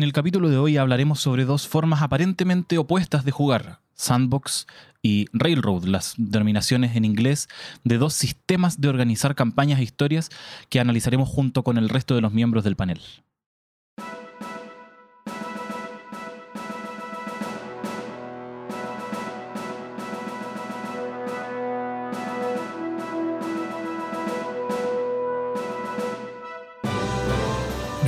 [0.00, 4.66] En el capítulo de hoy hablaremos sobre dos formas aparentemente opuestas de jugar, Sandbox
[5.02, 7.50] y Railroad, las denominaciones en inglés
[7.84, 10.30] de dos sistemas de organizar campañas e historias
[10.70, 13.02] que analizaremos junto con el resto de los miembros del panel.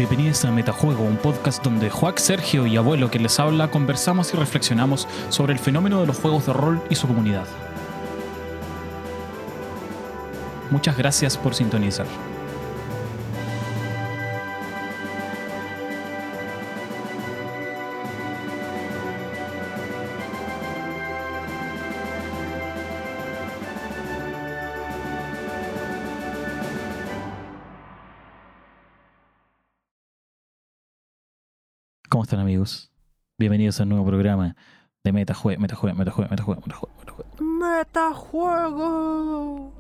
[0.02, 4.36] Bienvenidos a Metajuego, un podcast donde Juac, Sergio y Abuelo que les habla conversamos y
[4.36, 7.46] reflexionamos sobre el fenómeno de los juegos de rol y su comunidad.
[10.72, 12.06] Muchas gracias por sintonizar.
[32.32, 32.90] Están amigos?
[33.38, 34.56] Bienvenidos a un nuevo programa
[35.04, 37.30] de Metajuego, Metajuego, Metajuego, Metajuego, Metajuego, Metajuego.
[37.60, 39.70] Metajuego.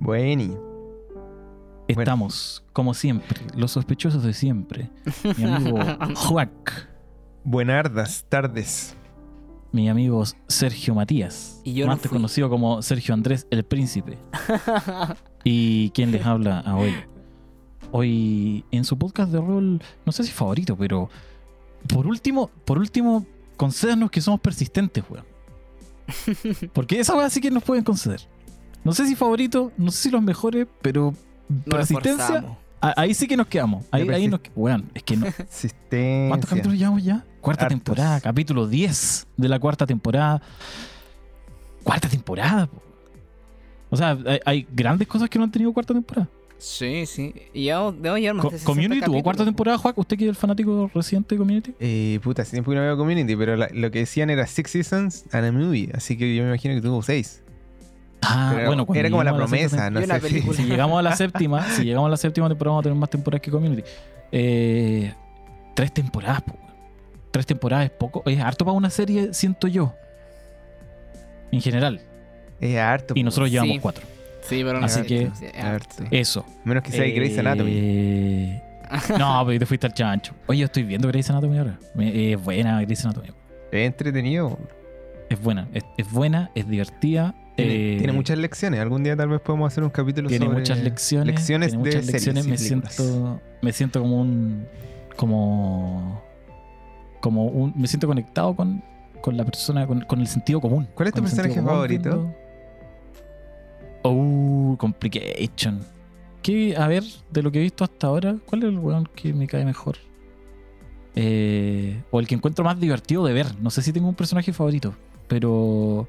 [0.00, 0.52] Bueni.
[1.86, 4.90] Estamos, como siempre, los sospechosos de siempre.
[5.38, 5.78] Mi amigo
[6.16, 6.88] Juac,
[7.44, 8.96] Buenardas tardes.
[9.70, 14.18] mi amigo Sergio Matías, Y yo más conocido como Sergio Andrés el Príncipe.
[15.44, 16.96] y quien les habla a hoy.
[17.92, 21.08] Hoy en su podcast de rol, no sé si favorito, pero
[21.88, 25.24] por último, por último, concédanos que somos persistentes, weón.
[26.72, 28.20] Porque esa weá sí que nos pueden conceder.
[28.84, 31.14] No sé si favorito, no sé si los mejores, pero
[31.48, 32.44] Nos persistencia,
[32.80, 33.84] ahí sí que nos quedamos.
[33.90, 35.26] Ahí, ahí nos, weón, es que no.
[36.28, 37.24] ¿Cuántos capítulos llevamos ya?
[37.40, 40.40] Cuarta temporada, capítulo 10 de la cuarta temporada.
[41.84, 42.66] Cuarta temporada.
[42.66, 42.82] po.
[43.90, 46.28] O sea, hay, hay grandes cosas que no han tenido cuarta temporada.
[46.60, 47.34] Sí, sí.
[47.54, 49.94] Y ya debo llevar más Co- de 60 Community tuvo cuarta temporada, Juan.
[49.96, 51.74] ¿Usted que es el fanático reciente de Community?
[51.80, 54.70] Eh, puta, hace tiempo que no veo Community, pero la- lo que decían era Six
[54.70, 57.42] Seasons and a Movie, así que yo me imagino que tuvo seis.
[58.22, 60.20] Ah, Pero bueno, era como la promesa, no sé.
[60.54, 63.08] si- llegamos a la séptima, si llegamos a la séptima temporada vamos a tener más
[63.10, 63.82] temporadas que Community.
[64.30, 65.14] Eh,
[65.74, 66.54] tres temporadas, po.
[67.30, 68.22] Tres temporadas es poco.
[68.26, 69.94] Es harto para una serie, siento yo.
[71.52, 72.00] En general.
[72.60, 73.14] Es harto.
[73.16, 73.24] Y po.
[73.24, 73.80] nosotros llevamos Sí.
[73.80, 74.04] cuatro.
[74.42, 75.06] Sí, pero no Así sé.
[75.06, 75.30] que-.
[76.10, 76.44] Eso.
[76.64, 78.60] Menos que sea Eh, Grey's Anatomy.
[79.18, 80.34] No, pero te fuiste al chancho.
[80.46, 81.78] Oye, yo estoy viendo Grey's Anatomy ahora.
[81.94, 83.28] Me- Es buena Grey's Anatomy.
[83.70, 84.58] Es entretenido.
[85.28, 85.68] Es buena.
[85.72, 87.34] Es, es buena, es divertida.
[87.54, 88.80] Tiene, eh, tiene muchas lecciones.
[88.80, 91.26] Algún día tal vez podemos hacer un capítulo tiene sobre muchas lecciones.
[91.34, 92.46] lecciones tiene de muchas series lecciones.
[92.48, 94.66] Me siento, me siento como un.
[95.16, 96.20] Como.
[97.20, 97.72] Como un.
[97.76, 98.82] Me siento conectado con,
[99.20, 100.88] con la persona, con, con el sentido común.
[100.94, 102.10] ¿Cuál es tu personaje favorito?
[102.10, 102.34] viendo-
[104.02, 105.80] Oh, Complication.
[106.42, 109.34] ¿Qué, a ver, de lo que he visto hasta ahora, ¿cuál es el weón que
[109.34, 109.96] me cae mejor?
[111.14, 113.46] Eh, o el que encuentro más divertido de ver.
[113.60, 114.94] No sé si tengo un personaje favorito,
[115.28, 116.08] pero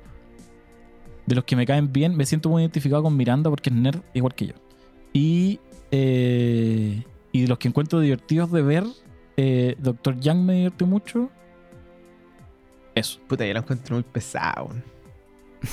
[1.25, 4.01] de los que me caen bien, me siento muy identificado con Miranda porque es nerd
[4.13, 4.53] igual que yo.
[5.13, 5.59] Y,
[5.91, 8.85] eh, y de los que encuentro divertidos de ver,
[9.37, 11.29] eh, Doctor Young me divierte mucho.
[12.95, 13.19] Eso.
[13.27, 14.69] Puta, yo lo encuentro muy pesado.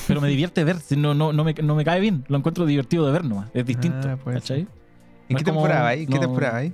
[0.07, 2.23] Pero me divierte ver, si no, no, no, me, no me cae bien.
[2.27, 3.49] Lo encuentro divertido de ver nomás.
[3.53, 4.07] Es distinto.
[4.07, 4.17] Ah.
[4.25, 4.63] ¿En
[5.33, 6.05] No qué temporada hay?
[6.05, 6.73] ¿Qué no- temporada hay?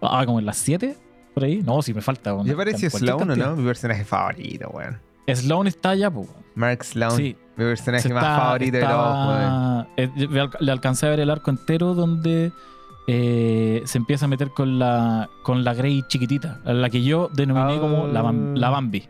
[0.00, 0.96] Ah, como en las 7,
[1.34, 1.62] por ahí.
[1.62, 2.36] No, si me falta.
[2.36, 3.56] Pareció cualquier Sloan, ¿o no?
[3.56, 4.98] Mi personaje favorito, weón.
[5.32, 6.28] Sloan está allá, pues.
[6.54, 7.12] Mark Sloan.
[7.16, 9.86] Sí, Mi personaje más está- favorito de todos, weón.
[9.96, 12.52] eh, le al- le alcancé a ver el arco entero donde
[13.08, 17.76] eh, se empieza a meter con la con la Grey chiquitita, la que yo denominé
[17.76, 17.80] Ah.
[17.80, 19.08] como la, la Bambi.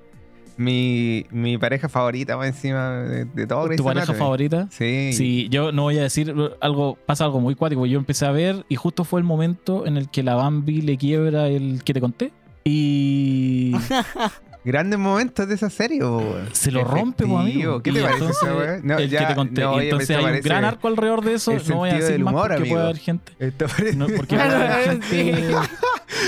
[0.56, 4.18] Mi, mi pareja favorita va encima de, de todo Grey's ¿Tu pareja Anatomy.
[4.18, 4.68] favorita?
[4.70, 5.12] Sí.
[5.12, 7.86] Sí, yo no voy a decir algo, pasa algo muy cuático.
[7.86, 10.96] Yo empecé a ver y justo fue el momento en el que la Bambi le
[10.98, 12.32] quiebra el que te conté.
[12.64, 13.72] Y
[14.64, 16.48] Grandes momentos de esa serie, weón.
[16.52, 17.82] se lo rompe, pues, amigo.
[17.82, 18.78] ¿Qué te parece entonces, weá?
[18.82, 19.60] No, el ya, que te conté.
[19.62, 21.50] no, Y oye, entonces hay un gran arco alrededor de eso.
[21.50, 22.74] el No voy a sentido decir del más humor, porque amigo.
[22.76, 23.32] puede haber gente.
[23.40, 25.54] Esto parece No, porque puede haber gente.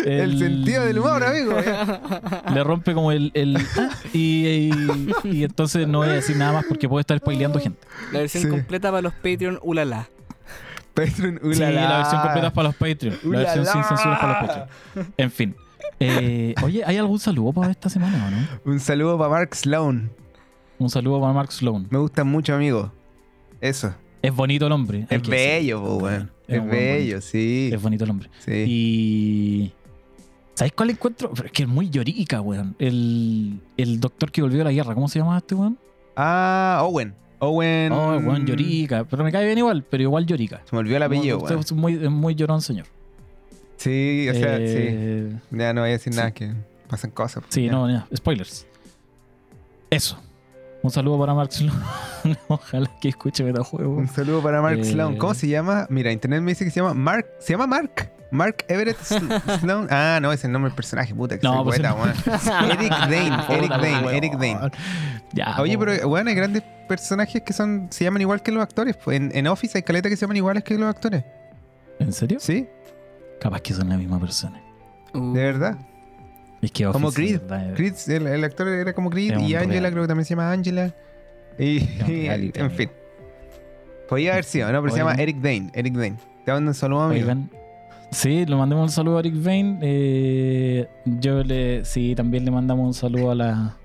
[0.04, 1.56] el, sentido del humor, amigo.
[2.52, 3.30] Le rompe como el.
[3.34, 4.72] el- ah, y, y,
[5.24, 7.86] y entonces no voy a decir nada más porque puede estar spoileando gente.
[8.12, 8.48] La versión Sí.
[8.48, 10.08] completa para los Patreon, ulala.
[10.94, 11.88] Patreon, Sí, ulala.
[11.88, 13.18] la versión completa es para los Patreon.
[13.24, 14.68] La versión sin censura es para los Patreon.
[15.18, 15.56] En fin.
[16.00, 18.72] Eh, oye, ¿hay algún saludo para esta semana o no?
[18.72, 20.10] Un saludo para Mark Sloan.
[20.78, 21.86] Un saludo para Mark Sloan.
[21.90, 22.92] Me gusta mucho, amigo.
[23.60, 23.94] Eso.
[24.22, 25.06] Es bonito el hombre.
[25.08, 26.30] Es bello, po, weón.
[26.48, 27.70] Es bello, sí.
[27.72, 28.30] Es bonito el hombre.
[28.44, 28.52] Sí.
[28.66, 29.72] Y.
[30.54, 31.30] ¿Sabes cuál encuentro?
[31.34, 32.74] Pero es que es muy llorica, weón.
[32.78, 35.78] El, el doctor que volvió a la guerra, ¿cómo se llama este weón?
[36.16, 37.14] Ah, Owen.
[37.38, 37.92] Owen.
[37.92, 39.04] Oh, weón, llorica.
[39.04, 40.62] Pero me cae bien igual, pero igual llorica.
[40.64, 41.58] Se me olvidó el apellido, weón.
[41.60, 42.86] Es muy, es muy llorón, señor.
[43.84, 44.64] Sí, o sea, sí.
[44.66, 46.18] Eh, Ya no voy a decir sí.
[46.18, 46.52] nada que
[46.88, 47.44] pasan cosas.
[47.48, 47.72] Sí, Ya.
[47.72, 48.66] no, ya, spoilers.
[49.90, 50.18] Eso.
[50.82, 51.82] Un saludo para Mark Sloan.
[52.48, 53.96] Ojalá que escuche Metajuego.
[53.96, 55.16] Un saludo para Mark Eh, Sloan.
[55.16, 55.86] ¿Cómo se llama?
[55.88, 57.26] Mira, internet me dice que se llama Mark.
[57.38, 58.10] ¿Se llama Mark?
[58.30, 59.86] Mark Everett Sl- Sloan.
[59.90, 62.02] Ah, no, es el nombre del personaje, puta, que No, soy pues poeta, no.
[62.02, 62.70] weón.
[62.72, 64.16] Eric Dane, Eric Dane.
[64.16, 64.70] Eric Dane.
[65.32, 68.96] Ya, Oye, pero bueno, hay grandes personajes que son se llaman igual que los actores.
[68.96, 69.16] pues.
[69.16, 71.24] En, en Office hay caletas que se llaman iguales que los actores.
[71.98, 72.38] ¿En serio?
[72.40, 72.66] ¿Sí?
[73.40, 74.60] Capaz que son la misma persona.
[75.12, 75.78] Uh, De verdad.
[76.62, 77.40] Es que Como Creed.
[77.42, 80.50] verdad, Creed, el, el actor era como Creed y Angela creo que también se llama
[80.50, 80.94] Angela.
[81.58, 81.78] Y,
[82.08, 82.90] en fin.
[84.08, 84.80] Podía haber sido, ¿no?
[84.82, 85.14] Pero se llama.
[85.14, 85.70] Eric Dane.
[85.74, 86.16] Eric Dane.
[86.44, 87.22] Te mando un saludo, amigo.
[87.22, 87.50] Oigan,
[88.10, 89.78] sí, le mandamos un saludo a Eric Vane.
[89.82, 93.76] Eh, yo le, sí, también le mandamos un saludo a la.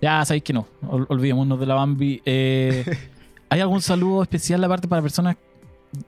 [0.00, 2.22] Ya sabéis que no, ol- olvidémonos de la Bambi.
[2.24, 2.84] Eh,
[3.50, 5.36] ¿Hay algún saludo especial aparte para personas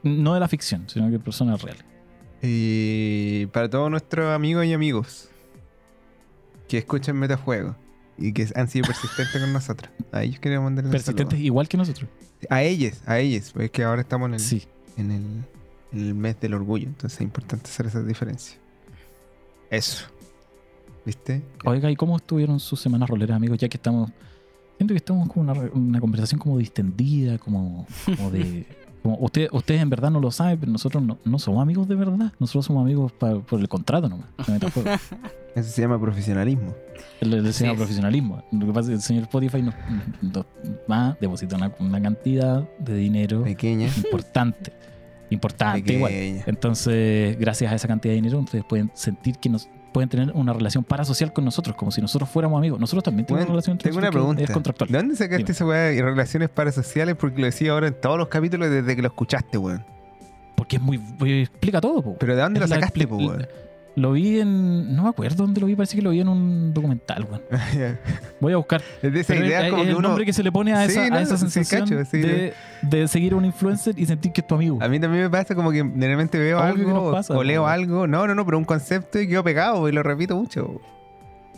[0.02, 1.84] no de la ficción, sino que personas reales?
[2.42, 5.28] Y para todos nuestros amigos y amigos
[6.68, 7.76] que escuchan Metajuego
[8.16, 9.90] y que han sido persistentes con nosotros.
[10.12, 11.44] A ellos queremos mandarles Persistentes saludo.
[11.44, 12.08] igual que nosotros.
[12.48, 13.52] A ellos, a ellos.
[13.58, 14.62] Es que ahora estamos en el, Sí.
[14.96, 15.22] en el,
[15.92, 16.86] en el mes del orgullo.
[16.86, 18.56] Entonces es importante hacer esa diferencia.
[19.70, 20.06] Eso.
[21.04, 21.42] ¿Viste?
[21.64, 23.58] Oiga, ¿y cómo estuvieron sus semanas roleras, amigos?
[23.58, 24.10] Ya que estamos.
[24.76, 27.86] Siento que estamos con una, una conversación como distendida, como,
[28.16, 28.66] como de.
[29.02, 31.94] Como usted, ustedes en verdad no lo saben, pero nosotros no, no somos amigos de
[31.94, 32.32] verdad.
[32.38, 34.28] Nosotros somos amigos pa- por el contrato nomás.
[35.54, 36.74] Eso se llama profesionalismo.
[37.20, 37.78] El señor Sí.
[37.78, 38.42] profesionalismo.
[38.52, 39.74] Lo que pasa es que el señor Spotify nos,
[40.20, 40.44] nos
[40.90, 43.88] va a depositar una, una cantidad de dinero Pequeña.
[43.88, 44.72] importante.
[45.30, 45.96] Importante, pequeña.
[46.10, 46.44] igual.
[46.46, 50.52] Entonces, gracias a esa cantidad de dinero, ustedes pueden sentir que nos pueden tener una
[50.52, 52.78] relación parasocial con nosotros, como si nosotros fuéramos amigos.
[52.80, 54.42] Nosotros también tenemos Bueno, una relación entre Tengo una pregunta.
[54.42, 54.90] es contractual.
[54.90, 57.16] ¿De dónde sacaste esa weá de relaciones parasociales?
[57.16, 59.84] Porque lo decía ahora en todos los capítulos desde que lo escuchaste, weón.
[60.56, 61.00] Porque es muy,
[61.42, 62.16] explica todo, po.
[62.18, 63.46] Pero ¿de dónde lo Es la sacaste, po, weón?
[64.00, 64.94] Lo vi en.
[64.96, 67.42] No me acuerdo dónde lo vi, parece que lo vi en un documental, weón.
[68.40, 68.80] Voy a buscar.
[69.02, 70.08] es de esa Pero idea es, como es que el uno...
[70.08, 72.18] nombre que se le pone a Sí, esa, no, a esa sí, sensación cacho, sí.
[72.18, 74.78] de, de seguir a un influencer y sentir que es tu amigo.
[74.80, 77.42] A mí también me pasa como que de repente veo Obvio algo o- pasa, o
[77.44, 78.06] leo algo.
[78.06, 80.80] No, no, no, pero un concepto y quedo pegado y lo repito mucho.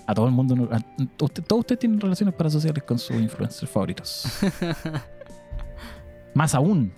[0.06, 0.68] A todo el mundo.
[0.72, 0.78] a-
[1.22, 4.26] usted- todos ustedes tienen relaciones parasociales con sus influencers favoritos.
[6.34, 6.92] Más aún,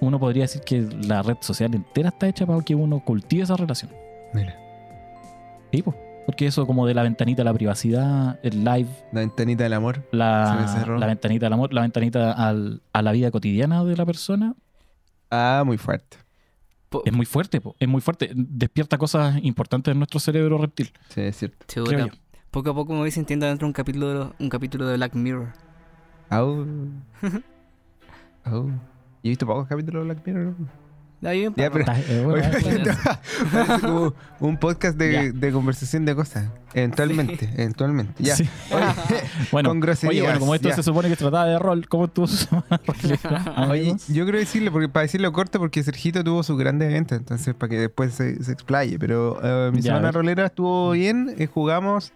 [0.00, 3.56] uno podría decir que la red social entera está hecha para que uno cultive esa
[3.56, 3.90] relación.
[4.36, 4.54] Mira,
[5.72, 5.94] Sí, po.
[6.26, 9.96] Porque eso como de la ventanita a la privacidad, el live, la ventanita del amor.
[9.96, 10.98] Se me la, cerró.
[10.98, 14.54] la ventanita al amor, la ventanita al- a la vida cotidiana de la persona,
[15.30, 16.16] Ah, muy fuerte.
[17.04, 17.76] es muy fuerte, po.
[17.78, 18.30] es muy fuerte.
[18.34, 21.64] Despierta cosas importantes en nuestro cerebro reptil, Sí, es cierto.
[21.68, 22.12] chuta, creo yo.
[22.50, 25.14] Poco a poco me voy sintiendo dentro de un capítulo, de- un capítulo de Black
[25.14, 25.52] Mirror.
[26.30, 26.66] Au.
[28.44, 28.66] Au.
[28.68, 28.72] Yo
[29.22, 30.54] he visto pocos capítulos de Black Mirror.
[31.22, 32.44] Ya, pero- eh, bueno.
[33.52, 36.48] Parece como un podcast de, conversación de cosas.
[36.74, 38.22] Eventualmente, eventualmente.
[38.22, 38.36] Ya.
[38.36, 38.48] Sí.
[38.70, 38.84] Oye,
[39.50, 40.24] Bueno, con Oye, groserías.
[40.24, 40.76] bueno, como esto ya.
[40.76, 44.38] se supone que se trataba de rol, ¿cómo estuvo su semana rolera, Oye, yo quiero
[44.38, 48.12] decirle, porque para decirlo corto, porque Sergito tuvo sus grandes eventos, entonces para que después
[48.14, 48.98] se, se explaye.
[48.98, 51.34] Pero eh, mi Ya, semana rolera estuvo bien.
[51.38, 52.12] eh, jugamos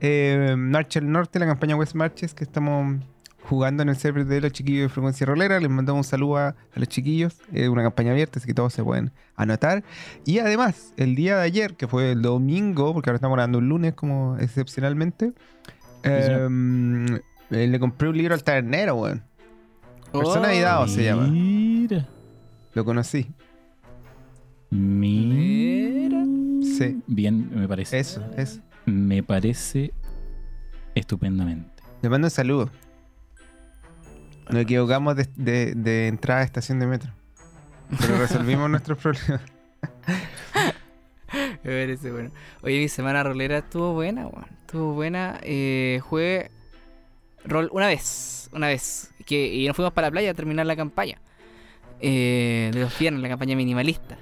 [0.00, 2.96] eh, Marcha al Norte, la campaña West Marches, que estamos
[3.48, 5.60] jugando en el server de los chiquillos de Frecuencia Rolera.
[5.60, 7.36] Les mandamos un saludo a, a los chiquillos.
[7.52, 9.84] Es una campaña abierta, así que todos se pueden anotar.
[10.24, 13.68] Y además, el día de ayer, que fue el domingo, porque ahora estamos grabando un
[13.68, 15.32] lunes como excepcionalmente,
[16.02, 17.20] eh,
[17.50, 19.22] eh, le compré un libro al tabernero, weón.
[20.12, 21.26] Persona y dado se llama.
[21.26, 22.08] Mira.
[22.72, 23.26] Lo conocí.
[24.70, 26.24] Mira.
[26.62, 27.02] Sí.
[27.06, 27.98] Bien, me parece.
[27.98, 28.60] Eso, eso.
[28.86, 29.92] Me parece
[30.94, 31.82] estupendamente.
[32.02, 32.70] Le mando un saludo.
[34.50, 37.12] Nos equivocamos de, de- de entrada a estación de metro.
[38.00, 39.40] Pero resolvimos nuestros problemas.
[41.32, 42.30] Me parece bueno.
[42.62, 44.46] Oye, mi semana rolera estuvo buena, weón.
[44.60, 45.38] Estuvo buena.
[45.42, 46.50] Eh, jugué
[47.44, 48.48] rol una vez.
[48.52, 49.12] Una vez.
[49.26, 51.18] Que, y nos fuimos para la playa a terminar la campaña.
[52.00, 54.18] Eh, de los viernes, la campaña minimalista.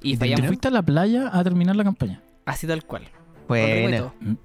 [0.00, 2.22] Y ¿Y ¿Te fallamos fuiste a la playa a terminar la campaña?
[2.46, 3.04] así tal cual.
[3.48, 4.36] Bueno, tu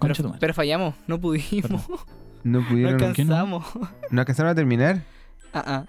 [0.00, 1.82] Pero, pero fallamos, no pudimos.
[2.48, 2.98] No pudieron.
[2.98, 3.34] ¿por qué no?
[3.36, 3.64] alcanzamos.
[4.10, 5.02] ¿No alcanzaron a terminar?
[5.52, 5.84] Ah, ah.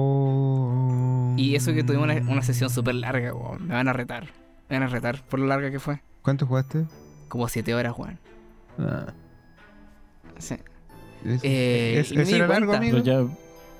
[0.00, 1.34] Oh.
[1.36, 3.66] Y eso que tuvimos una, una sesión súper larga, weón.
[3.66, 4.24] Me van a retar.
[4.68, 6.00] Me van a retar por lo larga que fue.
[6.22, 6.84] ¿Cuánto jugaste?
[7.28, 8.18] Como siete horas, weón.
[8.78, 9.06] Ah,
[10.38, 10.54] Sí.
[11.24, 12.98] es- Eh, es- ¿Eso era largo, amigo?
[13.02, 13.20] Pero ya,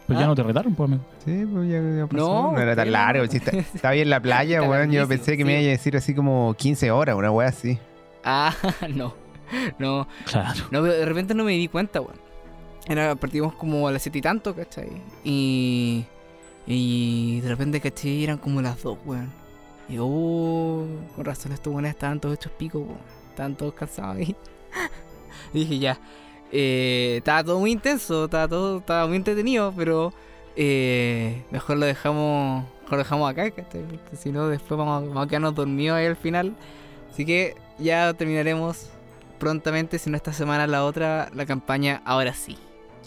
[0.07, 0.29] pues ya Ah.
[0.29, 1.05] no te retaron, pues, amigo.
[1.25, 2.17] Sí, pues ya, ya pasó.
[2.19, 3.27] No, No, era tan largo.
[3.27, 4.91] sí, está, estaba bien en la playa, weón.
[4.91, 7.79] Yo pensé que me iba a decir así como 15 horas, una weá así.
[8.25, 8.53] Ah,
[8.95, 9.15] no.
[9.79, 10.61] No, Claro.
[10.71, 12.19] no, de repente no me di cuenta, weón.
[12.87, 14.89] Era, partimos como a las siete y tanto, ¿cachai?
[15.25, 16.05] Y.
[16.67, 18.25] Y de repente, ¿cachai?
[18.25, 19.33] Eran como las dos, weón.
[19.89, 22.97] Y oh, con razón estos buenos estaban todos hechos pico, po.
[23.31, 24.37] estaban todos cansados ahí.
[25.53, 25.99] y dije ya.
[26.53, 30.13] Eh, estaba todo muy intenso, estaba todo, estaba muy entretenido, pero
[30.57, 33.83] eh, mejor lo dejamos, mejor lo dejamos acá, ¿cachai?
[33.83, 36.55] Porque si no después vamos, vamos a quedarnos dormidos ahí al final.
[37.13, 38.91] Así que ya terminaremos
[39.41, 42.57] prontamente, si no esta semana la otra, la campaña ahora sí.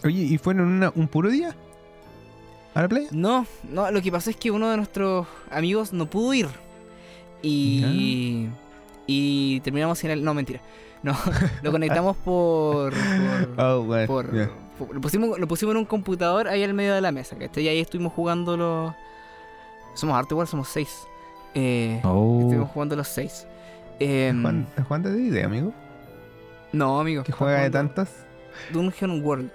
[0.04, 1.56] Oye, ¿y fueron una- un puro día?
[2.76, 3.08] ¿A la playa?
[3.12, 6.48] No, no, lo que pasó es que uno de nuestros amigos no pudo ir.
[7.42, 8.50] Y.
[9.06, 10.24] Y terminamos sin él.
[10.24, 10.60] No, mentira.
[11.04, 11.14] No,
[11.62, 12.94] lo conectamos por.
[12.94, 14.08] por, Oh, bueno.
[14.08, 14.50] por- ya.
[14.78, 17.38] por- lo, pusimos, lo pusimos en un computador ahí al medio de la mesa.
[17.38, 17.64] ¿cachai?
[17.64, 18.94] Y ahí estuvimos jugando los.
[19.94, 20.90] Somos harto igual, somos seis.
[21.54, 23.46] Eh, Estuvimos Oh, jugando los seis.
[24.00, 25.72] Em, Juan, Juan de idea, amigo.
[26.74, 27.24] No, amigo.
[27.24, 28.10] Que juega de tantos.
[28.72, 29.50] Dungeon World.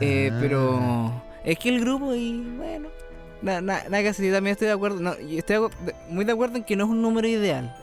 [0.00, 0.38] Eh, Ah.
[0.40, 2.88] Pero es que el grupo y bueno,
[3.42, 4.26] na- na- nada que hacer.
[4.26, 5.00] Yo también estoy de acuerdo.
[5.00, 5.68] No, y estoy
[6.08, 7.74] muy de acuerdo en que no es un número ideal.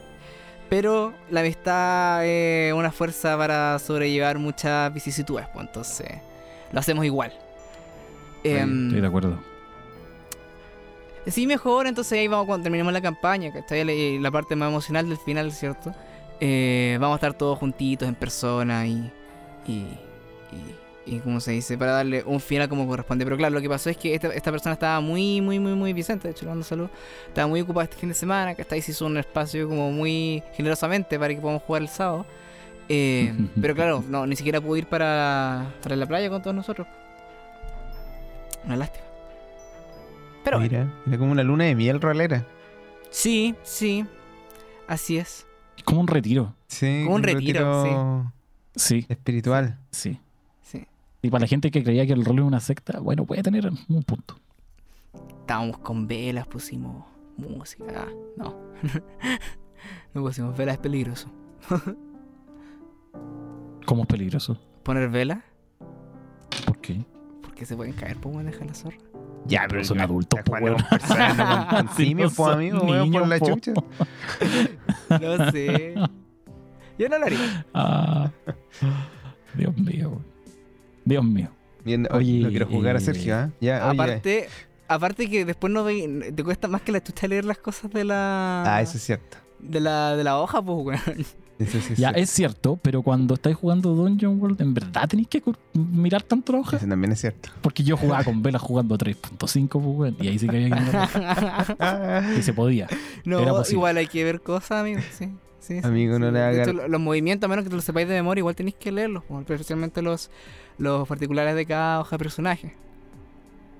[0.70, 5.46] Pero la amistad es una fuerza para sobrellevar muchas vicisitudes.
[5.54, 6.08] Pues, entonces
[6.72, 7.32] lo hacemos igual.
[8.44, 9.40] Em, estoy de acuerdo.
[11.28, 14.70] Sí, mejor, entonces ahí vamos cuando terminemos la campaña, que está la, la parte más
[14.70, 15.94] emocional del final, ¿cierto?
[16.40, 19.12] Eh, vamos a estar todos juntitos en persona y,
[19.68, 21.78] y, y, y, ¿cómo se dice?
[21.78, 23.24] Para darle un final como corresponde.
[23.26, 25.94] Pero claro, lo que pasó es que esta, esta persona estaba muy, muy, muy, muy
[25.94, 26.90] Vicente, de hecho, le mando salud.
[27.28, 29.92] Estaba muy ocupada este fin de semana, que está ahí se hizo un espacio como
[29.92, 32.26] muy generosamente para que podamos jugar el sábado.
[32.90, 36.88] Eh, pero claro, no, ni siquiera pudo ir para, para la playa con todos nosotros.
[38.66, 39.06] Una lástima.
[40.44, 40.72] Pero bueno.
[40.72, 42.46] Mira, era como una luna de miel rolera.
[43.10, 44.06] Sí, sí.
[44.88, 45.46] Así es.
[45.86, 46.56] Como un retiro.
[46.68, 48.32] Sí, Como un retiro,
[48.76, 49.78] Sí, espiritual.
[49.92, 50.20] sí.
[50.62, 50.86] Sí.
[51.22, 53.70] Y para la gente que creía que el rol es una secta, bueno, puede tener
[53.90, 54.40] un punto.
[55.42, 57.06] Estábamos con velas, pusimos
[57.38, 58.08] música.
[58.38, 58.56] No.
[60.14, 61.30] no pusimos velas, es peligroso.
[63.86, 64.58] ¿Cómo es peligroso?
[64.84, 65.40] Poner velas,
[66.66, 67.06] ¿Por qué?
[67.66, 68.98] Se pueden caer, pues, dejar la zorra.
[69.46, 70.90] Ya, pero son adultos, Juan, po, es un weón.
[70.90, 73.46] persona con- con Si simios, no po, son amigo, weón, por la po.
[73.48, 73.74] chucha.
[75.10, 75.96] No sé.
[76.98, 77.66] Yo no lo haría.
[77.74, 78.32] Ah,
[79.56, 80.22] Dios mío.
[81.06, 81.50] Dios mío.
[81.84, 83.50] Bien, Oye, no quiero jugar a eh, Sergio, ¿ah?
[83.60, 83.94] Ya, oye.
[84.02, 84.48] Aparte,
[84.88, 88.06] aparte que después no ve, te cuesta más que la chucha leer las cosas de
[88.06, 88.64] la.
[88.66, 89.38] Ah, eso es cierto.
[89.60, 91.26] De la, de la hoja, pues, weón.
[91.64, 92.20] Eso sí es Ya cierto.
[92.20, 95.42] es cierto, pero cuando estáis jugando Dungeon World, ¿en verdad tenéis que
[95.74, 96.78] mirar tanto la hoja?
[96.78, 97.50] Eso también es cierto.
[97.62, 102.28] Porque yo jugaba con velas jugando 3.5, pues, y ahí sí que había que mirar.
[102.40, 102.88] Y se podía.
[103.26, 105.00] No, igual hay que ver cosas, amigo.
[105.12, 105.26] Sí,
[105.60, 106.34] sí, sí, Amigo, no sí.
[106.34, 108.76] le haga- hecho, los movimientos, a menos que te los sepáis de memoria, igual tenéis
[108.80, 110.30] que leerlos, po, especialmente los,
[110.78, 112.76] los particulares de cada hoja de personaje.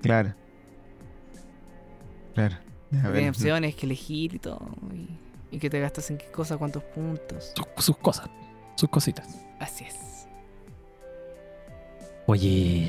[0.00, 0.34] Claro.
[2.34, 2.56] Claro.
[2.92, 3.28] Hay ver.
[3.30, 4.60] opciones que elegir y todo.
[4.94, 5.08] Y,
[5.54, 7.52] y que te gastas en qué cosa, cuántos puntos.
[7.54, 8.28] Sus, sus cosas,
[8.76, 9.26] sus cositas.
[9.60, 10.26] Así es.
[12.26, 12.86] Oye,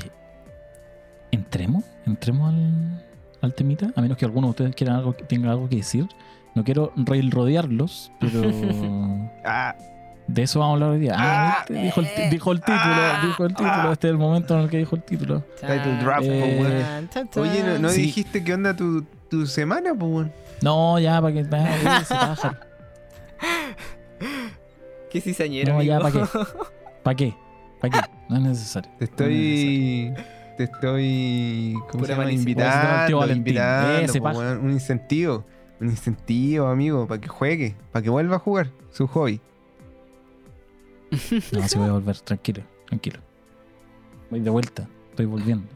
[1.30, 1.84] ¿entremos?
[2.06, 3.04] ¿Entremos al,
[3.42, 3.92] al temita?
[3.94, 6.08] A menos que alguno de ustedes quieran algo, tenga algo que decir.
[6.54, 8.40] No quiero railrodearlos, pero
[9.44, 9.76] Ah,
[10.26, 11.14] de eso vamos a hablar hoy día.
[11.16, 11.64] Ah, Ah.
[11.68, 13.20] este dijo, el, ti- dijo el título, Ah.
[13.26, 13.70] dijo el título.
[13.72, 13.90] Ah.
[13.92, 15.40] Este es el momento en el que dijo el título.
[15.60, 16.26] Title draft,
[17.12, 17.42] chan, chan.
[17.42, 18.02] oye, ¿no, no Sí.
[18.02, 20.28] dijiste qué onda tu, tu semana, pues?
[20.62, 21.44] No, ya, para que...
[21.44, 21.64] para
[22.00, 22.60] que se baja.
[25.10, 26.00] Qué cizañero, No, ya.
[26.00, 26.24] ¿para qué?
[27.02, 27.34] ¿Para qué?
[27.80, 28.10] ¿Para qué?
[28.28, 28.90] No es necesario.
[28.98, 30.12] Te estoy.
[30.56, 31.74] Te estoy.
[31.90, 32.22] ¿Cómo Pura se llama?
[32.24, 33.98] Pues, Invitando, invitando.
[33.98, 34.38] ese po, paja.
[34.38, 35.44] weón, un incentivo.
[35.78, 37.76] Un incentivo, amigo, para que juegue.
[37.92, 39.40] Para que vuelva a jugar su hobby.
[41.52, 43.20] No, sí voy a volver, tranquilo, tranquilo.
[44.30, 45.68] Voy de vuelta, estoy volviendo.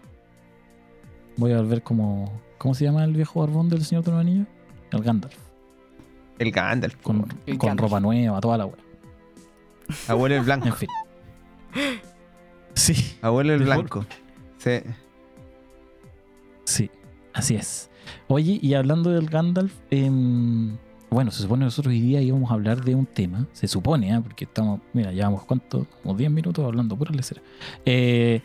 [1.36, 2.40] Voy a volver como.
[2.58, 4.46] ¿Cómo se llama el viejo barbón del Señor de los Anillos?
[4.92, 5.34] El Gandalf.
[6.38, 6.96] El Gandalf.
[7.02, 7.26] Con.
[7.46, 7.90] El con Gandalf.
[7.90, 8.76] ropa nueva, toda la wea.
[10.08, 10.68] Abuelo el blanco.
[10.68, 10.88] En fin.
[12.72, 14.06] Sí, Abuelo el blanco.
[14.56, 14.80] Sí.
[16.64, 16.90] sí,
[17.34, 17.90] así es.
[18.28, 20.76] Oye, y hablando del Gandalf, em,
[21.10, 24.14] bueno, se supone que nosotros hoy día íbamos a hablar de un tema, se supone,
[24.14, 24.20] ¿eh?
[24.22, 27.42] porque estamos, mira, llevamos cuánto, como 10 minutos hablando pura lecera.
[27.84, 28.40] Eh,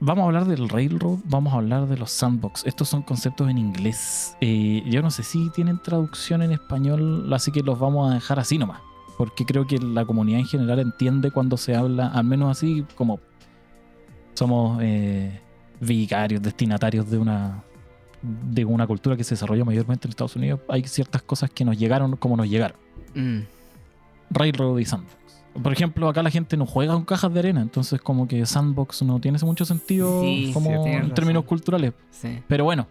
[0.00, 2.64] vamos a hablar del Railroad, vamos a hablar de los sandbox.
[2.66, 4.36] Estos son conceptos en inglés.
[4.40, 8.38] Eh, yo no sé si tienen traducción en español, así que los vamos a dejar
[8.38, 8.80] así nomás.
[9.16, 13.18] Porque creo que la comunidad en general entiende cuando se habla, al menos así como
[14.34, 15.40] somos eh,
[15.80, 17.64] vicarios, destinatarios de una
[18.20, 21.78] de una cultura que se desarrolló mayormente en Estados Unidos, hay ciertas cosas que nos
[21.78, 22.76] llegaron como nos llegaron.
[23.14, 23.40] Mm.
[24.30, 25.16] Railroad y Sandbox.
[25.62, 29.02] Por ejemplo, acá la gente no juega con cajas de arena, entonces como que Sandbox
[29.02, 31.48] no tiene mucho sentido Sí, sí, como tienes en términos razón.
[31.48, 31.92] culturales.
[32.10, 32.38] Sí.
[32.48, 32.86] Pero bueno.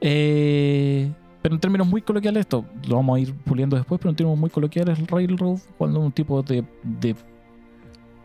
[0.00, 1.10] Eh,
[1.42, 4.38] pero en términos muy coloquiales, esto lo vamos a ir puliendo después, pero en términos
[4.38, 7.14] muy coloquiales, el Railroad, cuando un tipo de, de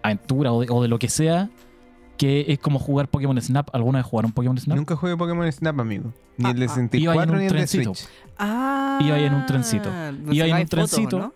[0.04, 1.50] aventura o de, o de lo que sea,
[2.18, 3.70] que es como jugar Pokémon Snap.
[3.74, 4.78] ¿Alguna vez jugaron Pokémon Snap?
[4.78, 6.12] Nunca jugué Pokémon Snap, amigo.
[6.38, 6.70] Ni Ah, el de ah.
[6.70, 7.96] 64 Iba en un ni el de trencito.
[7.96, 8.10] Switch.
[8.38, 9.90] Ah, Iba ahí en un trencito.
[9.90, 11.20] donde Iba ahí en un trencito.
[11.20, 11.34] ¿no?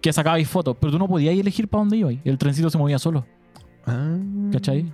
[0.00, 2.14] Que sacabais fotos, pero tú no podías elegir para dónde ibas.
[2.24, 3.26] El trencito se movía solo,
[3.86, 4.16] Ah.
[4.52, 4.92] ¿cachai?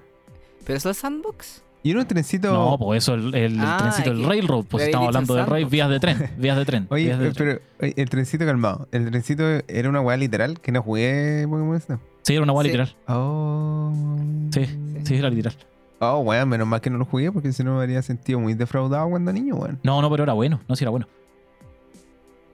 [0.64, 1.62] ¿Pero eso es sandbox?
[1.82, 2.50] Y era un trencito.
[2.50, 5.44] No, pues eso, el, el, el Ah, trencito del que- Railroad, pues estamos hablando de
[5.44, 6.86] rail, vías de tren, vías de tren.
[6.88, 7.60] Oye, vías de tren.
[7.60, 8.88] pero oye, el trencito calmado.
[8.90, 12.00] El trencito era una weá literal que no jugué Pokémon Snap.
[12.22, 12.66] Sí, era una Sí.
[12.68, 12.96] literal.
[13.08, 13.92] Oh.
[14.52, 14.64] Sí,
[15.04, 15.54] sí, era literal.
[16.00, 18.54] Oh, weón, menos mal que no lo jugué porque si no me habría sentido muy
[18.54, 19.78] defraudado cuando niño, weón.
[19.82, 20.60] No, no, pero era bueno.
[20.68, 21.06] No, sí era bueno.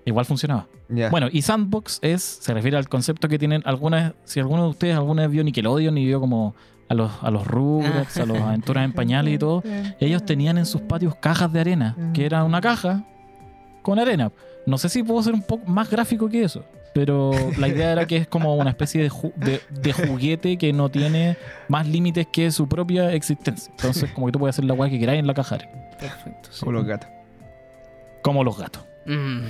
[0.05, 0.67] Igual funcionaba.
[1.11, 4.97] Bueno, y Sandbox es, se refiere al concepto que tienen algunas, si alguno de ustedes
[4.97, 6.55] alguna vez vio Nickelodeon y vio como
[6.89, 9.63] a los, a los Rugrats, a los aventuras en pañales y todo,
[10.01, 13.05] ellos tenían en sus patios cajas de arena, que era una caja
[13.83, 14.33] con arena.
[14.67, 16.65] No sé si puedo ser un poco más gráfico que eso,
[16.95, 20.73] pero la idea era que es como una especie de, ju- de, de juguete que
[20.73, 21.37] no tiene
[21.69, 23.71] más límites que su propia existencia.
[23.77, 25.91] Entonces, como que tú puedes hacer la guay que queráis en la caja de arena,
[26.01, 26.49] Perfecto.
[26.53, 26.61] sí.
[26.61, 27.09] Como los gatos.
[28.23, 28.85] como los gatos.
[29.07, 29.41] Mm.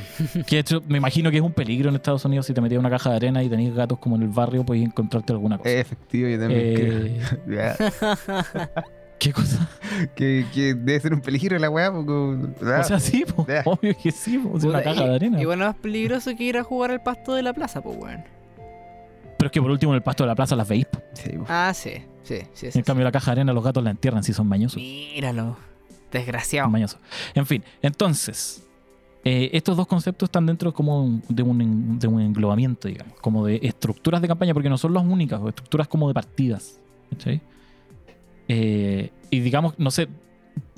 [0.47, 2.77] Que de hecho, me imagino que es un peligro en Estados Unidos si te metías
[2.79, 5.59] en una caja de arena y tenías gatos como en el barrio, podías encontrarte alguna
[5.59, 5.71] cosa.
[5.71, 7.75] Efectivo, yo también Eh, creo.
[9.19, 9.69] ¿Qué cosa?
[10.15, 12.11] que, que debe ser un peligro la weá, porque.
[12.13, 15.41] O sea, sí, po, obvio que sí, po, es una caja de arena.
[15.43, 18.25] Y bueno, es peligroso que ir a jugar al pasto de la plaza, pues, weón.
[19.37, 20.87] Pero es que por último en el pasto de la plaza las veis.
[20.87, 21.03] po.
[21.13, 21.45] Sí, po.
[21.49, 21.93] Ah, sí,
[22.23, 22.71] sí, sí.
[22.73, 24.77] sí, En cambio la caja de arena los gatos la entierran si son mañosos.
[24.81, 25.57] Míralo.
[26.11, 26.65] Desgraciado.
[26.67, 26.99] Son mañosos.
[27.35, 28.67] En fin, entonces,
[29.25, 33.61] eh, estos dos conceptos están dentro como de un, de un englobamiento, digamos, como de
[33.63, 36.81] estructuras de campaña, porque no son las únicas, o estructuras como de partidas.
[37.11, 37.41] ¿cachai?
[38.49, 40.09] Eh, y digamos, no sé,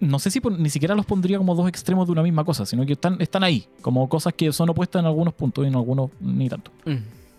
[0.00, 2.84] no sé si ni siquiera los pondría como dos extremos de una misma cosa, sino
[2.84, 6.10] que están, están ahí, como cosas que son opuestas en algunos puntos y en algunos
[6.20, 6.72] ni tanto.
[6.84, 6.96] Mm.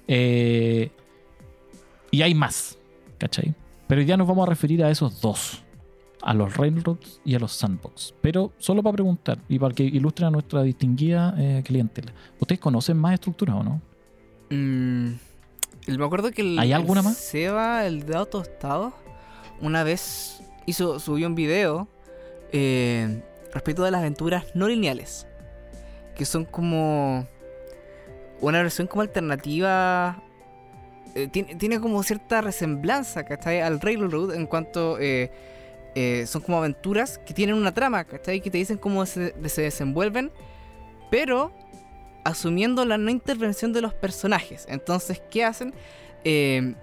[0.08, 0.92] Eh,
[2.12, 2.78] y hay más,
[3.18, 3.54] ¿cachai?
[3.88, 5.62] Pero hoy día nos vamos a referir a esos dos,
[6.24, 8.14] a los Railroads y a los Sandbox.
[8.22, 12.14] Pero solo para preguntar y para que ilustren a nuestra distinguida eh, clientela.
[12.40, 13.82] ¿Ustedes conocen más estructuras o no?
[14.50, 15.14] Mm,
[15.88, 17.18] me acuerdo que el, ¿Hay alguna el más?
[17.18, 18.94] Seba, el de Tostado,
[19.62, 21.88] una vez hizo, subió un video
[22.52, 23.22] eh,
[23.54, 25.28] respecto de las aventuras no lineales.
[26.16, 27.28] Que son como
[28.40, 30.22] una versión como alternativa.
[31.16, 33.62] eh, tiene, tiene como cierta resemblanza, ¿cachai?
[33.62, 35.32] Al Railroad en cuanto eh,
[35.96, 38.42] eh, son como aventuras que tienen una trama, ¿cachai?
[38.42, 40.32] Que te dicen cómo se, se desenvuelven,
[41.12, 41.52] pero
[42.24, 44.66] asumiendo la no intervención de los personajes.
[44.70, 45.74] Entonces, ¿qué hacen?
[46.24, 46.74] Eh,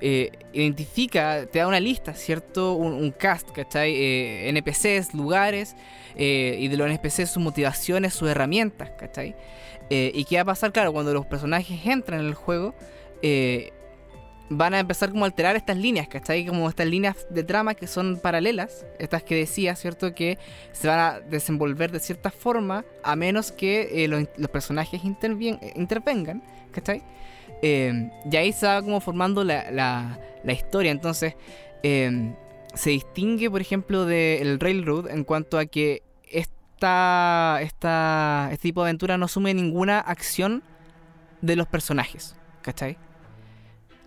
[0.00, 2.74] eh, identifica, te da una lista, ¿cierto?
[2.74, 3.94] Un, cast, ¿cachai?
[3.94, 5.76] Eh, NPCs, lugares,
[6.16, 9.34] y de los NPCs sus motivaciones, sus herramientas, ¿cachai?
[9.90, 12.74] Y qué va a pasar, claro, cuando los personajes entran en el juego,
[14.50, 16.46] van a empezar como a alterar estas líneas, ¿cachai?
[16.46, 20.14] Como estas líneas de trama que son paralelas, estas que decía, ¿cierto?
[20.14, 20.38] Que
[20.72, 27.02] se van a desenvolver de cierta forma a menos que eh, los, personajes intervengan, ¿cachai?
[27.62, 30.90] Eh, y ahí se va como formando la, la- historia.
[30.92, 31.34] Entonces,
[31.82, 32.34] eh,
[32.74, 38.90] se distingue, por ejemplo, del Railroad en cuanto a que esta, esta, este tipo de
[38.90, 40.62] aventura no asume ninguna acción
[41.40, 42.98] de los personajes, ¿cachai?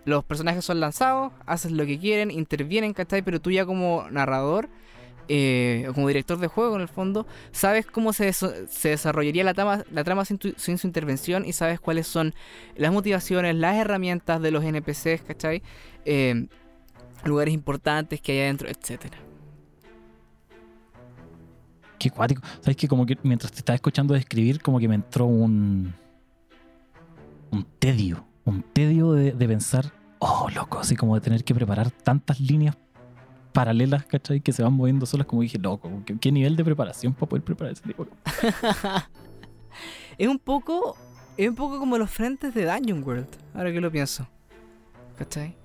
[0.08, 3.20] Los personajes son lanzados, hacen lo que quieren, intervienen, ¿cachai?
[3.20, 4.70] Pero tú ya como narrador
[5.28, 9.52] eh, o como director de juego en el fondo, sabes cómo se, se desarrollaría la
[9.52, 12.34] trama, la trama sin, su intervención y sabes cuáles son
[12.74, 15.62] las motivaciones, las herramientas de los NPCs, ¿cachai?
[16.06, 16.46] Eh,
[17.24, 19.18] lugares importantes que hay adentro, etcétera.
[21.98, 22.40] Qué cuático.
[22.62, 25.92] ¿Sabes que Como que mientras te estaba escuchando describir, como que me entró un.
[27.50, 28.24] un tedio.
[28.46, 32.76] Un tedio de pensar, oh, loco, así como de tener que preparar tantas líneas
[33.52, 34.40] paralelas, ¿cachai?
[34.40, 37.72] Que se van moviendo solas, como dije, loco, ¿qué, nivel de preparación para poder preparar
[37.72, 38.06] ese tipo
[40.18, 40.96] es un poco.
[41.36, 44.26] Es un poco como los frentes de Dungeon World, ahora que lo pienso.
[45.16, 45.56] ¿Cachai?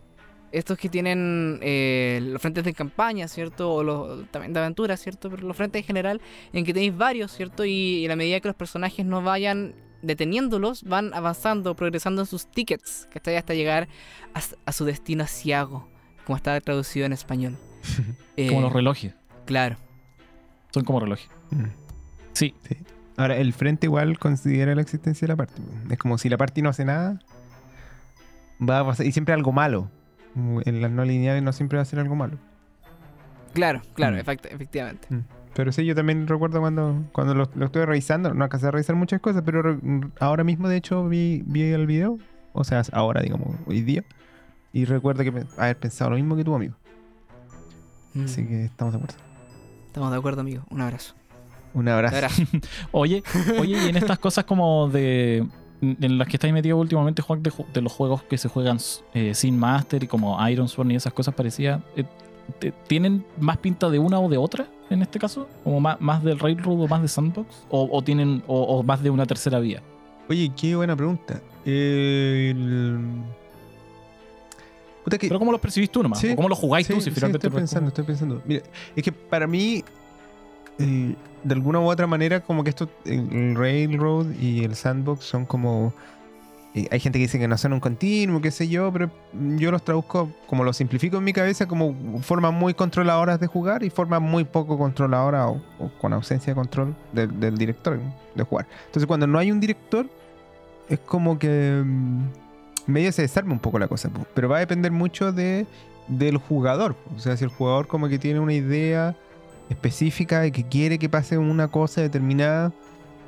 [0.51, 3.73] Estos que tienen eh, los frentes de campaña, ¿cierto?
[3.73, 5.31] O los también de aventura, ¿cierto?
[5.31, 7.65] Pero los frentes en general, en que tenéis varios, ¿cierto?
[7.65, 12.25] Y, y a la medida que los personajes no vayan deteniéndolos, van avanzando, progresando en
[12.27, 13.35] sus tickets, ¿cachai?
[13.37, 13.87] Hasta llegar
[14.65, 15.87] a, su destino asiago,
[16.25, 17.57] como está traducido en español.
[18.37, 19.13] Eh, Como los relojes.
[19.45, 19.77] Claro.
[20.71, 21.29] Son como relojes.
[21.51, 21.63] Mm.
[22.33, 22.53] Sí,
[23.15, 25.61] Ahora, el frente igual considera la existencia de la party.
[25.91, 27.19] Es como si la party no hace nada,
[28.59, 29.05] va a pasar.
[29.05, 29.89] Y siempre algo malo.
[30.35, 32.39] En las no lineales no siempre va a ser algo malo.
[33.53, 34.19] Claro, claro, Mm.
[34.21, 35.07] efect- efectivamente.
[35.13, 35.19] Mm.
[35.55, 38.95] Pero sí, yo también recuerdo cuando, cuando lo, lo estuve revisando, no alcancé a revisar
[38.95, 39.79] muchas cosas, pero
[40.19, 42.17] ahora mismo de hecho vi, vi el video,
[42.53, 44.03] o sea, ahora digamos, hoy día,
[44.71, 46.73] y recuerdo que haber pensado lo mismo que tu amigo.
[48.15, 49.17] Mm, Así que estamos de acuerdo.
[49.87, 50.63] Estamos de acuerdo, amigo.
[50.71, 51.13] Un abrazo.
[51.75, 52.15] Un Un abrazo.
[52.15, 52.43] abrazo.
[52.91, 53.23] Oye,
[53.59, 55.47] oye, y en estas cosas como de.
[55.81, 58.77] En las que estáis metido últimamente, Juan, de, ju- de los juegos que se juegan
[59.13, 62.05] eh, sin Master y como Iron Sword y esas cosas parecidas, eh,
[62.87, 65.47] ¿tienen más pinta de una o de otra en este caso?
[65.63, 67.65] ¿Como más, más del Railroad o más de Sandbox?
[67.69, 69.81] ¿O, o tienen o, o más de una tercera vía?
[70.29, 71.41] Oye, qué buena pregunta.
[71.65, 73.21] El...
[75.03, 75.27] Puta que...
[75.27, 76.19] Pero ¿cómo los percibís tú nomás?
[76.19, 76.99] Sí, ¿O ¿Cómo los jugáis Sí, tú?
[77.01, 78.41] Si sí, finalmente estoy pensando, estoy pensando.
[78.45, 78.63] Mira,
[78.95, 79.83] es que para mí,
[80.79, 85.45] eh, de alguna u otra manera, como que esto, el Railroad y el Sandbox son
[85.45, 85.93] como.
[86.75, 89.11] Hay gente que dice que no son un continuo, qué sé yo, pero
[89.57, 93.83] yo los traduzco, como los simplifico en mi cabeza, como formas muy controladoras de jugar
[93.83, 95.47] y formas muy poco controladoras
[95.79, 97.99] o, con ausencia de control del, del director
[98.33, 98.65] de jugar.
[98.87, 100.07] Entonces, cuando no hay un director,
[100.89, 102.23] es como que mm,
[102.87, 104.25] medio se desarma un poco la cosa, po.
[104.33, 105.67] pero va a depender mucho de
[106.07, 106.95] del jugador.
[107.15, 109.15] O sea, si el jugador como que tiene una idea
[109.69, 112.73] específica y que quiere que pase una cosa determinada,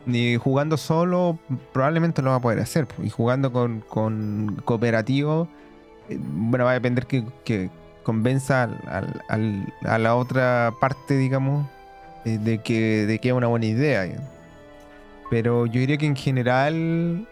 [0.08, 1.38] y jugando solo
[1.74, 2.88] probablemente lo va a poder hacer.
[3.02, 5.48] Y jugando con, con cooperativo,
[6.10, 7.70] eh, bueno, va a depender que, que
[8.04, 11.66] convenza al- al- a la otra parte, digamos,
[12.26, 14.06] eh, de que, de que es una buena idea.
[15.32, 17.28] Pero yo diría que en general,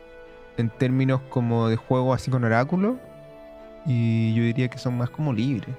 [0.58, 2.98] en términos como de juego así con oráculo,
[3.86, 5.76] y yo diría que son más como libres.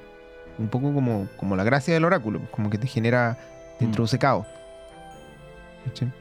[0.59, 3.37] Un poco como, como la gracia del oráculo, como que te genera,
[3.78, 3.88] te Mm.
[3.88, 4.46] introduce caos.
[5.87, 6.12] ¿Cachai?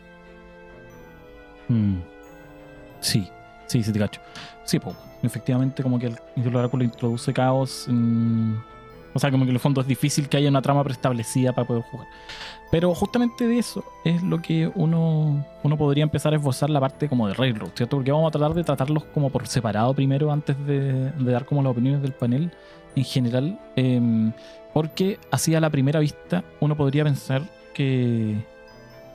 [1.68, 1.98] Mm.
[3.00, 3.28] Sí,
[3.68, 4.22] sí, sí te cacho.
[4.64, 7.88] Sí, pues, efectivamente como que el, oráculo introduce caos.
[9.16, 11.68] O sea, como que en el fondo es difícil que haya una trama preestablecida para
[11.68, 12.08] poder jugar.
[12.72, 17.08] Pero justamente de eso es lo que uno, uno podría empezar a esbozar la parte
[17.08, 17.98] como de Railroad, ¿cierto?
[17.98, 21.62] Porque vamos a tratar de tratarlos como por separado primero antes de, de dar como
[21.62, 22.52] las opiniones del panel
[22.96, 23.60] en general.
[23.76, 24.32] em,
[24.74, 28.44] porque así a la primera vista uno podría pensar que,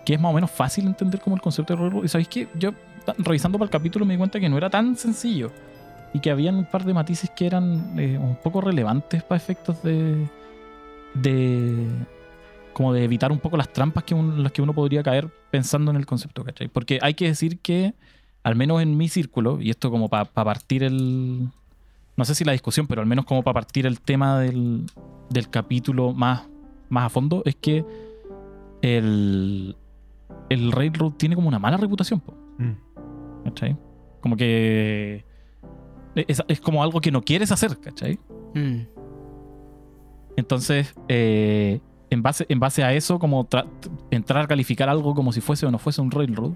[0.08, 2.04] que es más o menos fácil entender como el concepto de Railroad.
[2.04, 2.70] Y sabéis que yo,
[3.18, 5.50] revisando para el capítulo, me di cuenta que no era tan sencillo.
[6.14, 9.82] Y que habían un par de matices que eran eh, un poco relevantes para efectos
[9.82, 10.26] de.
[11.12, 11.88] de.
[12.72, 15.90] como de evitar un poco las trampas que un- las que uno podría caer pensando
[15.90, 16.68] en el concepto, ¿cachai?
[16.68, 17.92] Porque hay que decir que,
[18.42, 21.48] al menos en mi círculo, y esto como para partir el.
[22.16, 24.86] no sé si la discusión, pero al menos como para partir el tema del,
[25.28, 26.48] del capítulo más,
[26.88, 27.84] más a fondo, es que
[28.80, 29.76] el,
[30.50, 33.44] el Railroad tiene como una mala reputación, po, Mm.
[33.44, 33.76] ¿cachai?
[34.20, 35.24] Como que
[36.14, 38.18] es, es como algo que no quieres hacer, ¿cachai?
[38.54, 38.80] Mm.
[40.36, 41.80] Entonces, eh,
[42.10, 43.66] en, base, en base a eso, como tra-
[44.10, 46.52] entrar a calificar algo como si fuese o no fuese un Railroad,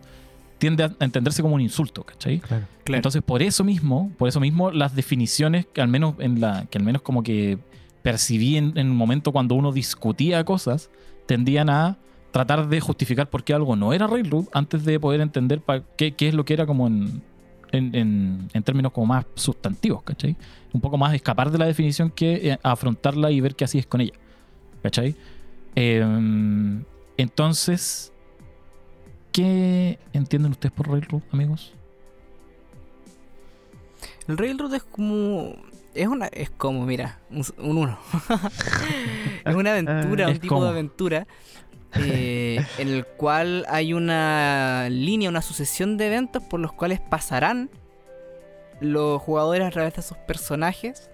[0.59, 2.39] tiende a entenderse como un insulto, ¿cachai?
[2.39, 2.67] Claro.
[2.85, 2.97] Claro.
[2.99, 6.79] Entonces, por eso mismo, por eso mismo, las definiciones que al menos en la, que
[6.79, 7.59] al menos como que
[8.03, 10.91] percibí en, en un momento cuando uno discutía cosas,
[11.27, 11.99] tendían a
[12.33, 16.13] tratar de justificar por qué algo no era Railroad antes de poder entender pa- qué,
[16.13, 17.23] qué es lo que era como en,
[17.71, 20.35] en, en- en términos como más sustantivos, ¿cachai?
[20.73, 23.87] Un poco más escapar de la definición que eh, afrontarla y ver qué así es
[23.87, 24.15] con ella,
[24.83, 25.15] ¿cachai?
[25.75, 26.83] Em,
[27.19, 28.13] entonces,
[29.33, 31.73] ¿qué entienden ustedes por Railroad, amigos?
[34.29, 35.55] El Railroad es como.
[35.95, 36.27] Es una.
[36.29, 37.99] Es como, mira, un, un uno.
[39.45, 40.65] es una aventura, Es un tipo como.
[40.65, 41.27] de aventura.
[42.01, 47.71] Eh, en el cual hay una línea, una sucesión de eventos por los cuales pasarán
[48.81, 51.11] los jugadores a través de sus personajes.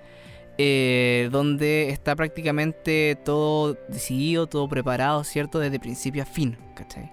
[0.61, 5.61] eh, donde está prácticamente todo decidido, todo preparado, ¿cierto?
[5.61, 7.13] Desde principio a fin, ¿cachai?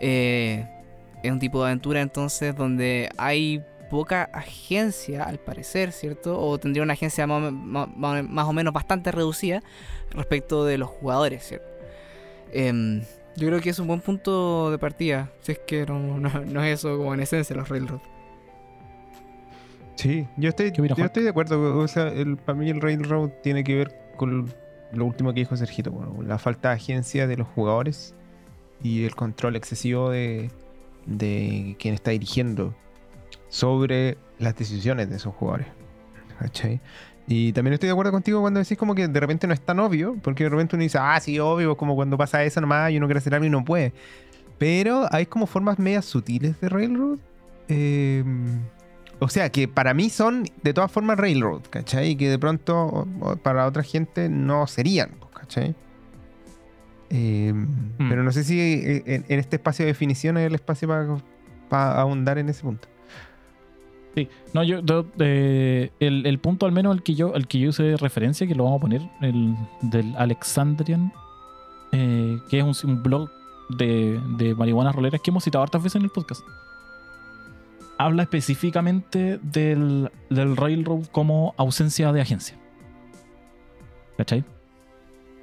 [0.00, 0.64] Eh,
[1.24, 6.40] es un tipo de aventura entonces donde hay poca agencia al parecer, ¿cierto?
[6.40, 9.62] O tendría una agencia más, más o menos bastante reducida
[10.10, 11.75] respecto de los jugadores, ¿cierto?
[12.52, 13.02] Em,
[13.36, 16.62] yo creo que es un buen punto de partida, si es que no, no- no
[16.64, 18.00] es eso como en esencia los Railroad.
[19.96, 21.78] Sí, yo estoy, ¿Qué opina, yo estoy de acuerdo.
[21.78, 24.52] O sea, el, para mí el Railroad tiene que ver con
[24.92, 28.14] lo último que dijo Sergito, bueno, la falta de agencia de los jugadores
[28.82, 30.50] y el control excesivo de,
[31.06, 32.74] de quien está dirigiendo
[33.48, 35.66] sobre las decisiones de esos jugadores.
[36.38, 36.80] ¿Cachai?
[37.28, 39.80] Y también estoy de acuerdo contigo cuando decís como que de repente no es tan
[39.80, 42.98] obvio, porque de repente uno dice, ah, sí, obvio, como cuando pasa eso nomás y
[42.98, 43.92] uno quiere hacer algo y no puede.
[44.58, 47.18] Pero hay como formas medias sutiles de Railroad.
[47.68, 48.22] eh,
[49.18, 52.10] o sea, que para mí son de todas formas Railroad, ¿cachai?
[52.10, 53.08] Y que de pronto
[53.42, 55.74] para otra gente no serían, ¿cachai?
[57.10, 57.52] Eh,
[57.98, 58.08] Mm.
[58.08, 60.88] Pero no sé si eh, en, en este espacio de definición hay el espacio
[61.68, 62.88] para ahondar en ese punto.
[64.16, 67.58] Sí, no, yo, yo, eh, el, el punto al menos el que yo, el que
[67.58, 71.12] yo de referencia, que lo vamos a poner, el del Alexandrian,
[71.92, 73.30] eh, que es un, un blog
[73.68, 76.40] de, de marihuanas roleras que hemos citado hartas veces en el podcast.
[77.98, 82.56] Habla específicamente del, del Railroad como ausencia de agencia.
[84.16, 84.44] ¿Cachai?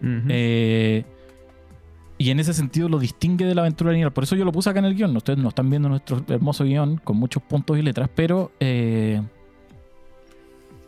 [0.01, 1.05] Eh,
[2.17, 4.13] y en ese sentido lo distingue de la aventura lineal.
[4.13, 5.15] Por eso yo lo puse acá en el guion.
[5.15, 9.21] Ustedes no están viendo nuestro hermoso guion con muchos puntos y letras, pero eh,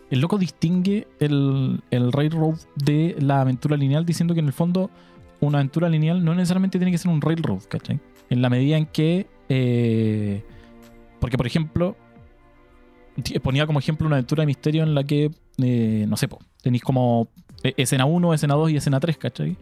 [0.09, 4.89] el loco distingue el, el railroad de la aventura lineal diciendo que en el fondo
[5.39, 7.99] una aventura lineal no necesariamente tiene que ser un railroad, ¿cachai?
[8.29, 9.27] En la medida en que...
[9.49, 10.43] eh,
[11.19, 11.95] porque, por ejemplo,
[13.41, 16.27] ponía como ejemplo una aventura de misterio en la que, eh, no sé,
[16.61, 17.29] tenéis como
[17.63, 19.57] eh, escena 1, escena 2 y escena 3, ¿cachai?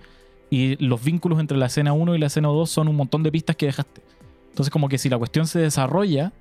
[0.54, 3.32] Y los vínculos entre la escena 1 y la escena 2 son un montón de
[3.32, 4.04] pistas que dejaste.
[4.50, 6.32] Entonces, como que si la cuestión se desarrolla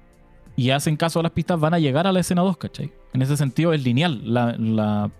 [0.54, 2.92] y hacen caso a las pistas, van a llegar a la escena 2, ¿cachai?
[3.14, 4.20] En ese sentido es lineal.
[4.34, 5.10] La,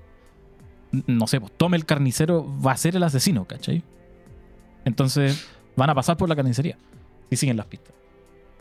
[1.07, 3.83] no sé, pues tome el carnicero, va a ser el asesino, ¿cachai?
[4.85, 6.77] Entonces, van a pasar por la carnicería
[7.31, 7.95] y siguen las pistas.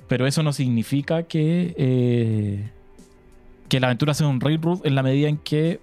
[0.07, 2.71] Pero eso no significa que, eh,
[3.67, 5.81] que la aventura sea un railroad en la medida en que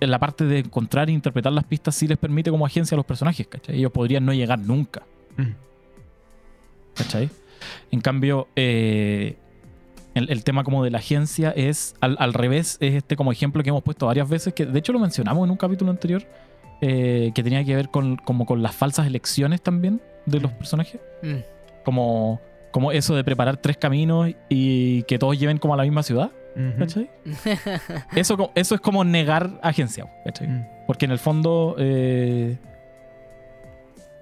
[0.00, 2.98] en la parte de encontrar e interpretar las pistas sí les permite como agencia a
[2.98, 3.76] los personajes, ¿cachai?
[3.78, 5.02] Ellos podrían no llegar nunca,
[5.36, 5.52] Mm.
[6.94, 7.28] ¿cachai?
[7.90, 9.36] En cambio, eh,
[10.14, 13.62] el, el tema como de la agencia es al, al revés, es este como ejemplo
[13.62, 16.24] que hemos puesto varias veces, que de hecho lo mencionamos en un capítulo anterior,
[16.80, 21.00] eh, que tenía que ver con, como con las falsas elecciones también de los personajes.
[21.22, 21.36] Mm.
[21.84, 22.40] Como,
[22.72, 26.32] como eso de preparar tres caminos y que todos lleven como a la misma ciudad,
[26.78, 27.10] ¿cachai?
[28.16, 30.48] Eso, eso es como negar agencia, ¿cachai?
[30.48, 30.66] Mm.
[30.86, 32.58] Porque en el fondo eh,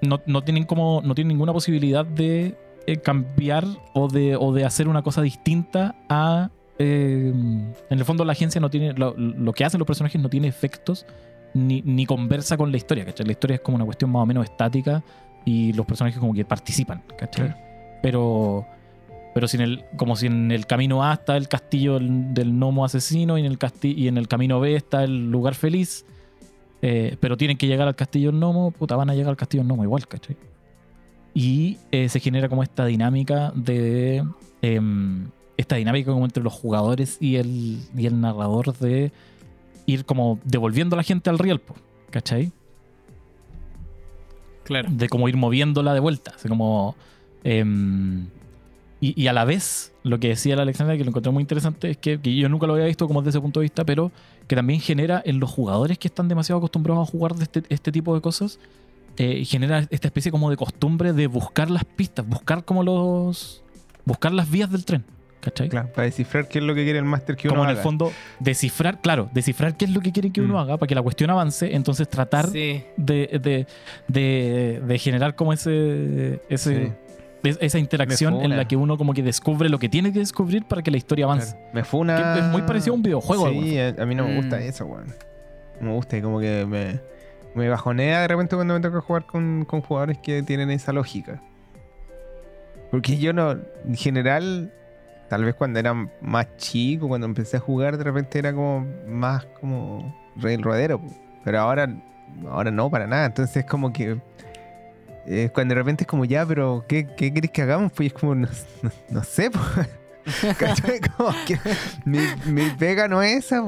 [0.03, 1.01] no, no tienen como.
[1.03, 5.95] no tienen ninguna posibilidad de eh, cambiar o de, o de hacer una cosa distinta
[6.09, 6.51] a.
[6.79, 8.95] eh, en el fondo la agencia no tiene.
[8.95, 11.07] Lo, lo que hacen los personajes no tiene efectos
[11.55, 13.27] ni, ni conversa con la historia, ¿cachai?
[13.27, 15.03] La historia es como una cuestión más o menos estática
[15.45, 17.47] y los personajes como que participan, ¿cachai?
[17.47, 17.61] Claro.
[18.03, 18.67] Pero.
[19.35, 23.37] Pero el, como si en el camino A está el castillo del, del gnomo asesino
[23.37, 26.07] y en el casti- y en el camino B está el lugar feliz,
[26.83, 29.63] eh, pero tienen que llegar al castillo del gnomo, puta, van a llegar al castillo
[29.63, 30.37] del gnomo igual, ¿cachai?
[31.35, 34.25] Y eh, se genera como esta dinámica de.
[34.63, 39.13] em, esta dinámica como entre los jugadores y el, y el narrador de
[39.87, 41.61] ir como devolviendo a la gente al riel,
[42.11, 42.53] ¿cachai?
[44.65, 44.89] Claro.
[44.91, 46.33] de como ir moviéndola de vuelta.
[46.37, 46.95] Así como.
[47.43, 48.27] em,
[49.01, 51.91] y, y a la vez, lo que decía la Alexandra, que lo encontré muy interesante,
[51.91, 54.11] es que, que yo nunca lo había visto como desde ese punto de vista, pero
[54.49, 57.93] que también genera en los jugadores que están demasiado acostumbrados a jugar de este, este
[57.93, 58.59] tipo de cosas,
[59.17, 63.63] eh, genera esta especie como de costumbre de buscar las pistas, buscar como los.
[64.05, 65.05] buscar las vías del tren.
[65.41, 65.69] ¿Cachai?
[65.69, 67.79] Claro, para descifrar qué es lo que quiere el máster que uno como en haga.
[67.79, 70.57] el fondo, descifrar, claro, descifrar qué es lo que quieren que uno Mm.
[70.57, 72.83] haga para que la cuestión avance, entonces tratar Sí.
[72.97, 73.67] de, de,
[74.09, 76.93] de, de generar como ese, ese Sí.
[77.51, 80.65] Es- esa interacción en la que uno como que descubre lo que tiene que descubrir
[80.65, 81.57] para que la historia avance.
[81.73, 82.35] Me fue una.
[82.35, 84.63] Que es muy parecido a un videojuego, Sí, a, a mí no me gusta Mm.
[84.63, 85.07] eso, weón.
[85.81, 87.01] No me gusta y como que me,
[87.55, 91.41] me bajonea de repente cuando me toca jugar con, con jugadores que tienen esa lógica.
[92.91, 94.73] Porque yo no, en general,
[95.29, 99.45] tal vez cuando era más chico, cuando empecé a jugar, de repente era como más
[99.61, 101.01] como railroadero.
[101.01, 101.09] po.
[101.45, 101.93] Pero ahora,
[102.49, 103.27] ahora no, para nada.
[103.27, 104.19] Entonces como que
[105.27, 107.93] eh, cuando de repente es como ya, pero ¿qué, qué querés que hagamos?
[107.93, 108.49] Pues es como, no,
[109.11, 109.89] no- sé, pues.
[112.07, 113.63] Mi, mi pega no es esa.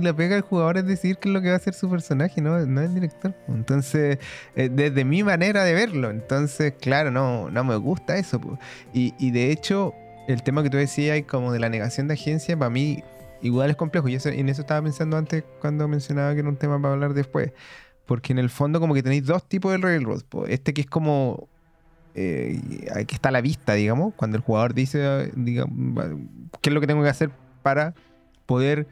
[0.00, 2.40] La pega del jugador es decir qué es lo que va a hacer su personaje,
[2.40, 3.34] no, no el director.
[3.48, 4.18] Entonces,
[4.56, 8.40] eh, desde mi manera de verlo, entonces, claro, no, no me gusta eso.
[8.92, 9.94] Y, y de hecho,
[10.26, 13.04] el tema que tú decías, como de la negación de agencia, para mí
[13.40, 14.08] igual es complejo.
[14.08, 17.14] Y eso, en eso estaba pensando antes cuando mencionaba que era un tema para hablar
[17.14, 17.52] después.
[18.06, 20.22] Porque en el fondo como que tenéis dos tipos de railroad.
[20.48, 21.48] Este que es como...
[22.14, 22.60] eh,
[23.06, 26.04] que está a la vista, digamos, cuando el jugador dice, digamos,
[26.60, 27.30] qué es lo que tengo que hacer
[27.62, 27.94] para
[28.46, 28.86] poder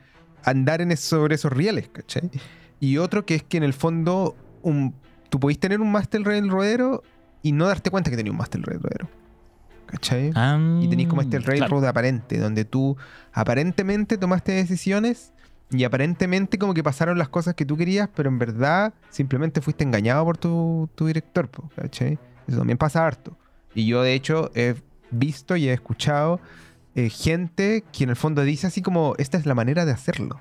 [0.45, 2.31] andar en sobre esos rieles, ¿cachai?
[2.79, 4.95] Y otro que es que en el fondo un,
[5.29, 7.03] tú podéis tener un Master Railroadero
[7.43, 9.09] y no darte cuenta que tenías un Master Railroadero.
[9.87, 10.31] ¿Cachai?
[10.37, 11.51] Ah, Y tenéis como este claro.
[11.51, 12.97] railroad aparente, donde tú
[13.33, 15.33] aparentemente tomaste decisiones
[15.71, 19.85] y aparentemente como que pasaron las cosas que tú querías, pero en verdad simplemente fuiste
[19.85, 22.19] engañado por tu, tu director, ¿cachai?
[22.49, 23.37] Eso también pasa harto.
[23.75, 24.75] Y yo de hecho he
[25.11, 26.41] visto y he escuchado
[26.97, 30.41] eh, gente que en el fondo dice así como, esta es la manera de hacerlo.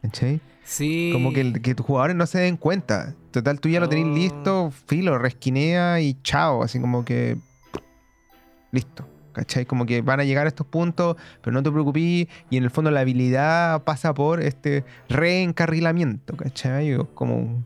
[0.00, 0.40] ¿Cachai?
[0.64, 1.10] Sí.
[1.12, 3.14] Como que, que tus jugadores no se den cuenta.
[3.30, 7.36] Total, tú ya lo tenés listo, filo, resquinea y chao, así como que.
[8.70, 9.06] Listo.
[9.32, 9.64] ¿Cachai?
[9.66, 12.02] Como que van a llegar a estos puntos, pero no te preocupes.
[12.02, 16.96] Y en el fondo la habilidad pasa por este reencarrilamiento, ¿cachai?
[17.14, 17.64] Como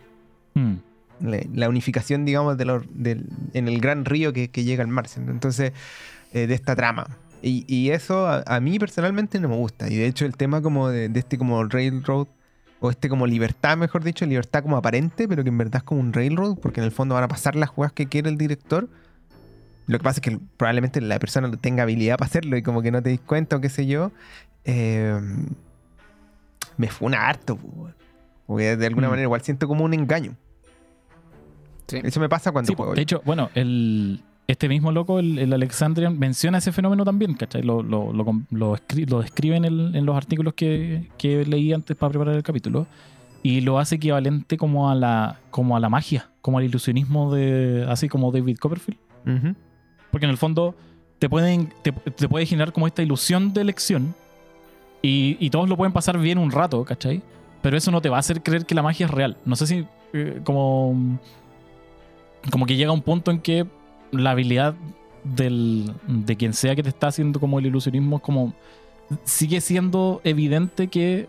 [0.55, 0.75] Mm.
[1.21, 4.89] la, la unificación, digamos, de los, del- en el gran río que, que llega al
[4.89, 5.07] mar.
[5.17, 5.73] Entonces,
[6.33, 7.07] eh, de esta trama.
[7.43, 9.91] Y, y eso a, a mí personalmente no me gusta.
[9.91, 12.27] Y de hecho el tema como de, de este como railroad,
[12.81, 16.01] o este como libertad, mejor dicho, libertad como aparente, pero que en verdad es como
[16.01, 18.89] un railroad, porque en el fondo van a pasar las jugadas que quiere el director.
[19.87, 22.83] Lo que pasa es que probablemente la persona no tenga habilidad para hacerlo y como
[22.83, 24.11] que no te dis cuenta o qué sé yo.
[24.69, 25.17] eh,
[26.77, 27.57] me funa harto.
[28.47, 29.11] Porque de alguna Mm.
[29.11, 30.35] manera igual siento como un engaño.
[31.87, 32.01] Sí.
[32.03, 32.95] Eso me pasa cuando Sí, juego.
[32.95, 37.63] de hecho, bueno, el, este mismo loco, el, el Alexandrian, menciona ese fenómeno también, ¿cachai?
[37.63, 41.73] Lo, lo, lo, lo escri- lo describe en, el- en los artículos que, que leí
[41.73, 42.87] antes para preparar el capítulo.
[43.43, 47.87] Y lo hace equivalente como a la, como a la magia, como al ilusionismo de.
[47.89, 48.99] así como David Copperfield.
[49.25, 49.55] Ujú.
[50.17, 50.75] Porque en el fondo
[51.19, 54.15] te pueden te, te puede generar como esta ilusión de elección
[55.03, 57.21] y, y todos lo pueden pasar bien un rato, ¿cachai?
[57.61, 59.37] Pero eso no te va a hacer creer que la magia es real.
[59.45, 61.19] No sé si eh, como
[62.51, 63.67] como que llega un punto en que
[64.11, 64.75] la habilidad
[65.23, 68.55] del, de quien sea que te está haciendo como el ilusionismo es como
[69.25, 71.29] sigue siendo evidente que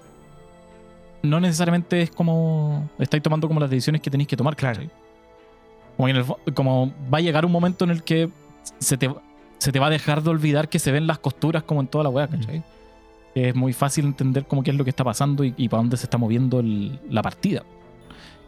[1.23, 4.81] no necesariamente es como estáis tomando como las decisiones que tenéis que tomar, Claro.
[5.97, 8.29] Como, en el como va a llegar un momento en el que
[8.79, 9.09] se te,
[9.57, 12.03] se te va a dejar de olvidar que se ven las costuras como en toda
[12.03, 12.63] la weá, ¿cachai?
[13.35, 15.97] Es muy fácil entender como qué es lo que está pasando y, y para dónde
[15.97, 17.63] se está moviendo el- la partida.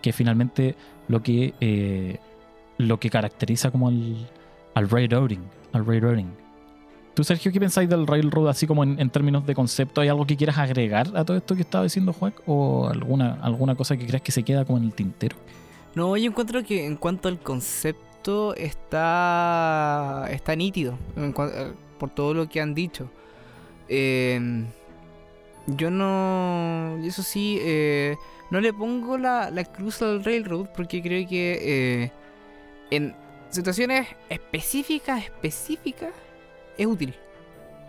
[0.01, 0.75] Que finalmente
[1.07, 2.17] lo que eh,
[2.77, 4.15] lo que caracteriza como al,
[4.73, 5.41] al railroading.
[5.73, 6.31] Al railroading.
[7.13, 9.99] ¿Tú, Sergio, qué pensáis del railroad así como en, en términos de concepto?
[10.01, 12.33] ¿Hay algo que quieras agregar a todo esto que estaba diciendo Juan?
[12.47, 15.35] ¿O alguna, alguna cosa que creas que se queda como en el tintero?
[15.95, 18.01] No, yo encuentro que en cuanto al concepto
[18.57, 21.33] está está nítido eh,
[21.97, 23.09] por todo lo que han dicho.
[23.87, 24.65] Eh,
[25.67, 28.15] yo no, eso sí, eh,
[28.51, 31.59] no le pongo la, la cruz al railroad porque creo que
[32.03, 32.11] eh,
[32.91, 33.15] en
[33.49, 36.09] situaciones específicas, específicas,
[36.77, 37.13] es útil.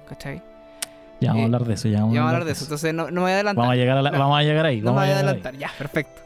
[0.08, 0.42] ¿Cachai?
[1.20, 1.88] Ya vamos a hablar de eso.
[1.88, 3.62] Ya vamos, Ya vamos a hablar de eso, entonces no, no me voy a adelantar.
[3.62, 4.80] Vamos a llegar, a la- No, vamos a llegar ahí.
[4.80, 5.22] no me vamos voy a ahí.
[5.24, 6.22] adelantar, ya, perfecto.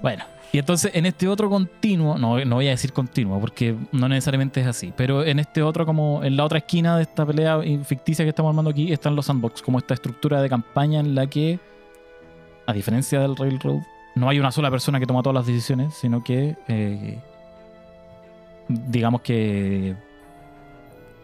[0.00, 4.08] Bueno, y entonces en este otro continuo, no, no voy a decir continuo porque no
[4.08, 7.60] necesariamente es así, pero en este otro, como en la otra esquina de esta pelea
[7.84, 11.26] ficticia que estamos armando aquí, están los sandbox, como esta estructura de campaña en la
[11.26, 11.58] que,
[12.66, 13.80] a diferencia del Railroad,
[14.14, 17.18] no hay una sola persona que toma todas las decisiones, sino que, eh,
[18.68, 19.96] digamos que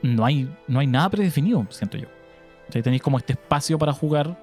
[0.03, 2.09] no hay, no hay nada predefinido, siento yo.
[2.69, 4.37] O sea, tenéis como este espacio para jugar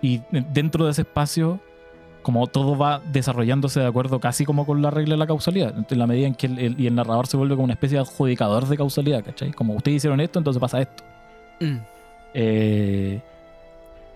[0.00, 1.60] y dentro de ese espacio
[2.24, 5.98] como todo va desarrollándose de acuerdo casi como con la regla de la causalidad, en
[5.98, 8.02] la medida en que el, el- y el narrador se vuelve como una especie de
[8.02, 9.52] adjudicador de causalidad, ¿cachai?
[9.52, 11.04] Como ustedes hicieron esto, entonces pasa esto.
[11.60, 11.76] Mm.
[12.34, 13.20] Eh,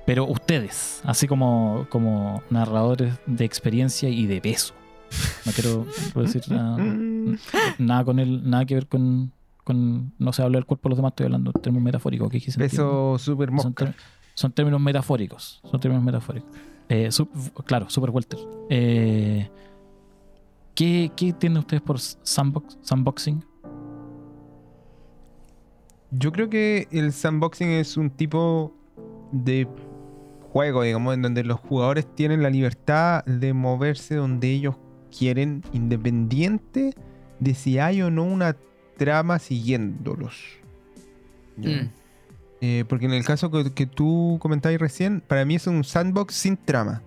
[0.04, 4.74] pero ustedes, así como, como narradores de experiencia y de peso,
[5.44, 6.78] no quiero, decir nada,
[7.78, 9.30] nada con el, nada que ver con,
[9.64, 12.40] con no se habla del cuerpo de los demás, estoy hablando en términos metafóricos, que
[12.40, 13.74] quise Beso super son,
[14.34, 15.60] son términos metafóricos.
[15.70, 16.50] Son términos metafóricos.
[16.88, 17.10] Eh,
[17.64, 18.38] claro, Super Welter.
[18.70, 19.50] Eh,
[20.74, 23.44] ¿qué, ¿Qué tienen ustedes por sandbox, sandboxing?
[26.10, 28.72] Yo creo que el sandboxing es un tipo
[29.32, 29.68] de
[30.52, 34.76] juego, digamos, en donde los jugadores tienen la libertad de moverse donde ellos
[35.16, 36.94] quieren, independiente
[37.40, 38.56] de si hay o no una
[38.96, 40.34] trama siguiéndolos.
[41.56, 41.88] Mm.
[42.60, 46.56] Eh, porque en el caso que, tú comentabas recién, para mí es un sandbox sin
[46.56, 47.02] trama.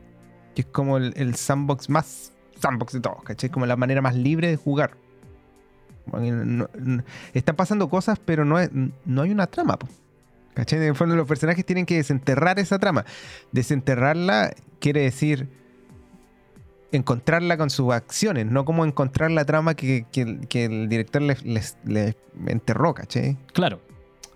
[0.56, 3.50] Que es como el, sandbox más sandbox de todos, ¿cachai?
[3.50, 4.98] Como la manera más libre de jugar.
[7.34, 8.72] Están pasando cosas, pero no, es-
[9.06, 9.88] no hay una trama, po.
[10.54, 10.80] ¿cachai?
[10.80, 13.06] En el fondo los personajes tienen que desenterrar esa trama.
[13.52, 15.48] Desenterrarla quiere decir
[16.92, 21.78] encontrarla con sus acciones, no como encontrar la trama que, el- director les
[22.48, 23.38] enterró, ¿cachai?
[23.54, 23.80] Claro,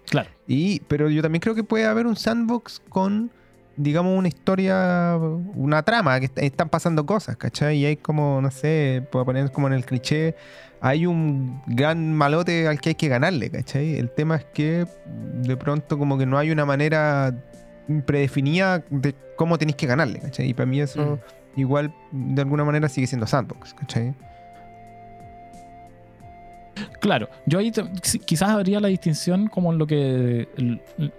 [0.10, 0.30] claro.
[0.48, 3.32] Y, pero yo también creo que puede haber un sandbox con,
[3.78, 5.18] digamos, una historia,
[5.56, 7.78] una trama, que est- están pasando cosas, ¿cachai?
[7.78, 10.36] Y hay como, no sé, puedo poner como en el cliché,
[10.82, 13.96] hay un gran malote al que hay que ganarle, ¿cachai?
[13.98, 14.86] El tema es que
[15.42, 17.34] de pronto como que no hay una manera
[18.06, 20.50] predefinida de cómo tenéis que ganarle, ¿cachai?
[20.50, 21.20] Y para mí eso
[21.56, 24.14] igual de alguna manera sigue siendo sandbox, ¿cachai?
[27.00, 27.72] Claro, yo ahí
[28.26, 30.48] quizás habría la distinción como en lo que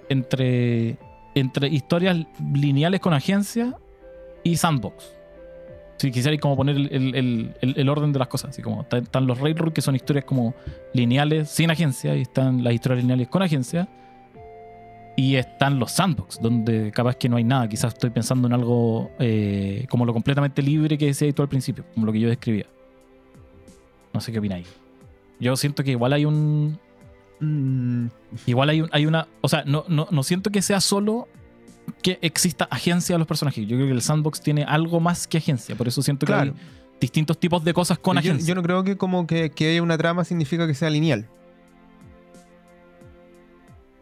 [0.08, 0.96] entre,
[1.34, 2.16] entre historias
[2.54, 3.74] lineales con agencia
[4.44, 5.12] y sandbox.
[5.98, 9.26] Si quisierais como poner el, el- el- orden de las cosas, así como está- están
[9.26, 10.54] los Railroad, que son historias como
[10.92, 13.88] lineales sin agencia, y están las historias lineales con agencia,
[15.16, 17.66] y están los sandbox, donde capaz que no hay nada.
[17.66, 21.84] Quizás estoy pensando en algo eh, como lo completamente libre que decía tú al principio,
[21.94, 22.66] como lo que yo describía.
[24.12, 24.66] No sé qué opináis.
[25.40, 26.78] Yo siento que igual hay un,
[27.38, 28.06] Mm,
[28.46, 29.28] Igual hay, un- hay una.
[29.42, 31.28] O sea, no, no, no siento que sea solo
[32.02, 33.66] que exista agencia a los personajes.
[33.68, 35.76] Yo creo que el sandbox tiene algo más que agencia.
[35.76, 36.52] Por eso siento que Claro.
[36.54, 36.58] hay
[36.98, 38.48] distintos tipos de cosas con yo, agencia.
[38.48, 41.28] yo no creo que como que, que haya una trama significa que sea lineal.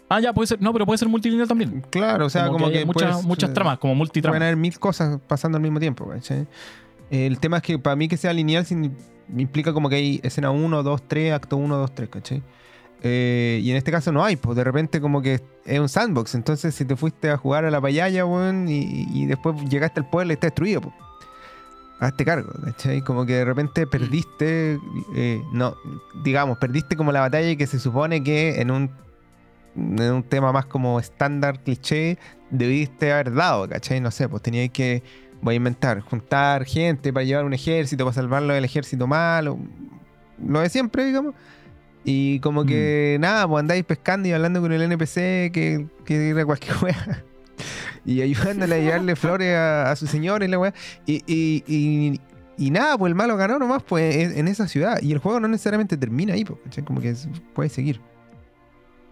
[0.08, 0.60] Ah, ya, puede ser.
[0.62, 1.82] No, pero puede ser multilineal también.
[1.90, 4.40] Claro, o sea, como, hay que, muchas, puedes- muchas tramas, como Pueden multitramas.
[4.40, 6.46] haber mil cosas pasando al mismo tiempo, ¿cachai?
[7.10, 8.64] El tema es que para mí que sea lineal
[9.36, 12.42] implica como que hay escena 1, 2, 3, acto 1, 2, 3, ¿cachai?
[13.02, 16.34] Eh, y en este caso no hay, pues de repente como que es un sandbox.
[16.34, 20.08] Entonces si te fuiste a jugar a la payaya, weón, y, y después llegaste al
[20.08, 20.94] pueblo y está destruido, pues.
[22.00, 23.02] Hazte cargo, ¿cachai?
[23.02, 24.78] Como que de repente perdiste,
[25.14, 25.76] eh, no,
[26.24, 28.90] digamos, perdiste como la batalla que se supone que en un,
[29.76, 32.18] en un tema más como estándar, cliché,
[32.50, 34.00] debiste haber dado, ¿cachai?
[34.00, 35.02] No sé, pues teníais que,
[35.44, 39.58] voy a inventar, juntar gente para llevar un ejército, para salvarlo del ejército malo,
[40.44, 41.34] lo de siempre, digamos.
[42.02, 46.44] Y como que nada, pues andáis pescando y hablando con el NPC que, que era
[46.44, 47.24] cualquier wea.
[48.06, 50.74] Y ayudándole a llevarle flores a, a su señor y la wea.
[51.06, 52.20] Y, y, y,
[52.56, 55.00] y nada, pues el malo ganó nomás pues en, esa ciudad.
[55.02, 56.58] Y el juego no necesariamente termina ahí, pues.
[56.84, 57.14] Como que
[57.54, 58.00] puede seguir.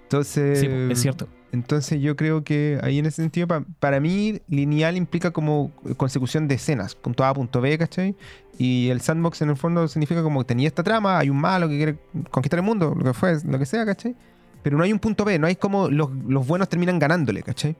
[0.04, 0.60] Entonces.
[0.60, 1.28] Sí, es cierto.
[1.52, 6.48] Entonces yo creo que ahí en ese sentido, pa- para mí, lineal implica como consecución
[6.48, 8.16] de escenas, punto A punto B, ¿cachai?
[8.58, 11.68] Y el sandbox en el fondo significa como que tenía esta trama, hay un malo
[11.68, 11.98] que quiere
[12.30, 14.14] conquistar el mundo, lo que fue, lo que sea, ¿cachai?
[14.62, 17.76] Pero no hay un punto B, no hay como los, los buenos terminan ganándole, ¿cachai?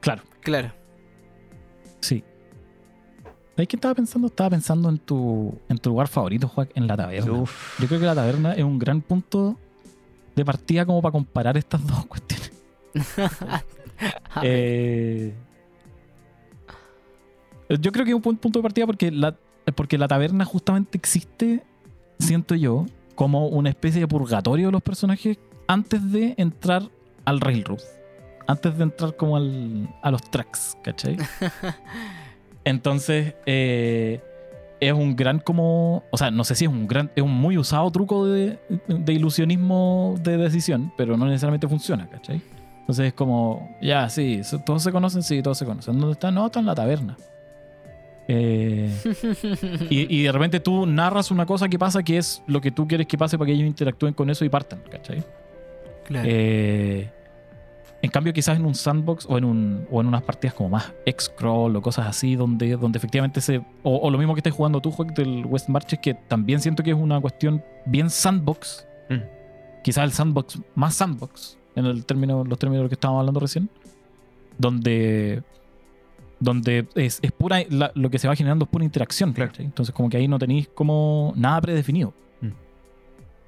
[0.00, 0.72] Claro, Claro.
[2.00, 2.24] sí.
[3.56, 4.28] ¿Sabes qué estaba pensando?
[4.28, 7.32] Estaba pensando en tu, en tu lugar favorito, Juan, en la taberna.
[7.32, 7.78] Uf.
[7.78, 9.58] Yo creo que la taberna es un gran punto
[10.40, 12.52] de partida como para comparar estas dos cuestiones.
[14.42, 15.34] Eh,
[17.80, 19.36] yo creo que es un pu- punto de partida porque la,
[19.74, 21.62] porque la taberna justamente existe,
[22.18, 25.38] siento yo, como una especie de purgatorio de los personajes
[25.68, 26.82] antes de entrar
[27.24, 27.80] al Railroad.
[28.46, 31.16] Antes de entrar como al, a los tracks, ¿cachai?
[32.64, 34.20] Entonces, eh,
[34.80, 36.04] es un gran como.
[36.10, 37.10] O sea, no sé si es un gran.
[37.14, 38.58] Es un muy usado truco de,
[38.88, 42.42] de ilusionismo de decisión, pero no necesariamente funciona, ¿cachai?
[42.80, 45.98] Entonces es como, ya, sí, todos se conocen, sí, todos se conocen.
[45.98, 46.34] ¿Dónde están?
[46.34, 47.16] No, están en la taberna.
[48.26, 48.92] Eh,
[49.90, 52.88] y, y de repente tú narras una cosa que pasa que es lo que tú
[52.88, 55.22] quieres que pase para que ellos interactúen con eso y partan, ¿cachai?
[56.04, 56.28] Claro.
[56.28, 57.10] Eh,
[58.02, 60.92] en cambio, quizás en un sandbox o en, un, o en unas partidas como más
[61.04, 63.58] X-Crawl o cosas así, donde, donde efectivamente se.
[63.82, 66.82] O, o lo mismo que estés jugando tú, Juan, del West Marches, que también siento
[66.82, 68.86] que es una cuestión bien sandbox.
[69.10, 69.82] Mm.
[69.84, 73.40] Quizás el sandbox más sandbox, en el término, los términos de lo que estábamos hablando
[73.40, 73.68] recién.
[74.58, 75.42] Donde.
[76.38, 77.58] Donde es, es pura.
[77.68, 79.34] la- lo que se va generando es pura interacción.
[79.58, 82.14] Entonces, como que ahí no tenéis como nada predefinido.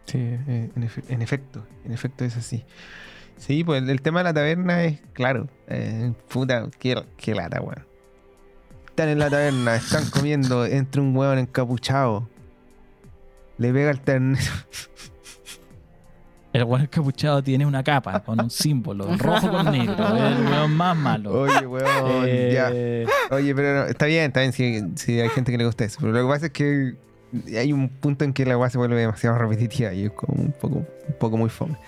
[0.04, 2.64] Sí, eh, en, efe- en efecto, en efecto es así.
[3.36, 5.48] Sí, pues el, tema de la taberna es claro.
[5.66, 7.84] eh, puta, qué, qué lata, weón.
[8.88, 12.28] Están en la taberna, están comiendo entre un hueón encapuchado.
[13.58, 14.52] Le pega el ternero.
[16.52, 20.14] El weón encapuchado tiene una capa con un símbolo rojo con negro.
[20.14, 21.40] Es el weón más malo.
[21.40, 22.68] Oye, weón, ya.
[22.70, 25.84] Eh, Oye, pero no, está bien, está bien si, si hay gente que le gusta
[25.84, 25.96] eso.
[26.00, 26.94] Pero lo que pasa es que
[27.58, 30.52] hay un punto en que la weá se vuelve demasiado repetitiva y es como un
[30.52, 31.78] poco, un poco muy fome.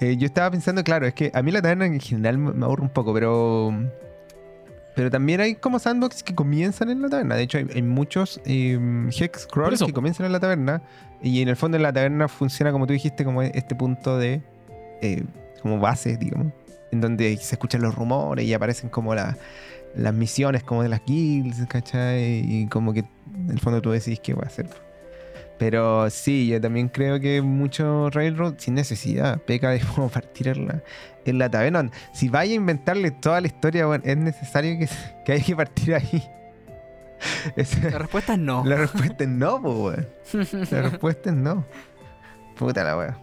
[0.00, 2.82] Eh, yo estaba pensando, claro, es que a mí la taberna en general me, aburre
[2.82, 3.72] un poco, pero.
[4.94, 7.34] Pero también hay como sandbox que comienzan en la taberna.
[7.34, 8.78] De hecho, hay, hay muchos eh,
[9.18, 10.82] hex crawls que comienzan en la taberna.
[11.22, 14.40] Y en el fondo en la taberna funciona como tú dijiste, como este punto de.
[15.02, 15.24] eh,
[15.62, 16.52] como base, digamos.
[16.92, 19.36] En donde se escuchan los rumores y aparecen como la-
[19.96, 22.40] las misiones como de las guilds, ¿cachai?
[22.46, 24.68] Y como que en el fondo tú decís qué va a hacer.
[25.58, 30.68] Pero sí, yo también creo que mucho Railroad sin necesidad peca de como partir en
[30.68, 30.82] la,
[31.24, 31.90] en la taberna.
[32.12, 34.88] Si vaya a inventarle toda la historia, bueno, es necesario que,
[35.24, 36.22] que haya que partir ahí.
[37.56, 38.62] Esa- La respuesta es no.
[38.66, 39.74] la respuesta es no, pues,
[40.34, 40.66] weón.
[40.70, 41.64] La respuesta es no.
[42.58, 43.18] Puta la weá.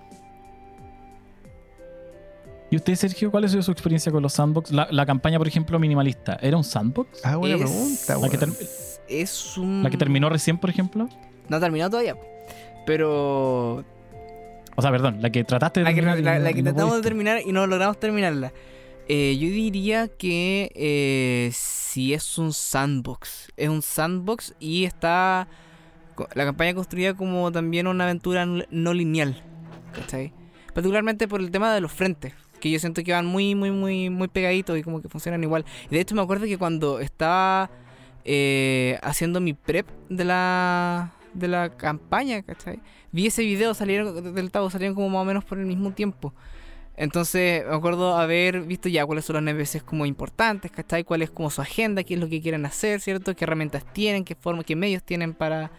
[2.71, 4.71] ¿Y usted, Sergio, cuál ha sido su experiencia con los sandbox?
[4.71, 7.23] La, la campaña, por ejemplo, minimalista, ¿era un sandbox?
[7.23, 8.55] Ah, buena Es- pregunta, La que weón.
[8.57, 8.67] ter-
[9.07, 9.84] Es un.
[9.84, 11.07] ¿La que terminó recién, por ejemplo?
[11.53, 12.15] No ha terminado todavía.
[12.85, 13.83] Pero.
[14.75, 17.01] O sea, perdón, la que trataste de La que, terminar la- que no tratamos de
[17.03, 18.51] terminar y no logramos terminarla.
[19.07, 23.51] Eh, yo diría que eh, si es un sandbox.
[23.55, 25.47] Es un sandbox y está
[26.33, 29.41] la campaña construida como también una aventura no- no lineal.
[29.93, 30.33] ¿Cachai?
[30.73, 32.33] Particularmente por el tema de los frentes.
[32.59, 35.65] Que yo siento que van muy, muy, muy, muy pegaditos y como que funcionan igual.
[35.91, 37.69] Y de hecho me acuerdo que cuando estaba
[38.25, 42.79] eh, haciendo mi prep de la, de la campaña, ¿cachai?
[43.11, 46.34] Vi ese video salieron del Tavo, salieron como más o menos por el mismo tiempo.
[46.95, 51.03] Entonces me acuerdo haber visto ya cuáles son los NPCs como importantes, ¿cachai?
[51.03, 53.36] Cuál es como su agenda, qué es lo que quieren hacer, ¿cierto?
[53.36, 55.71] Qué herramientas tienen, qué forma, qué medios tienen para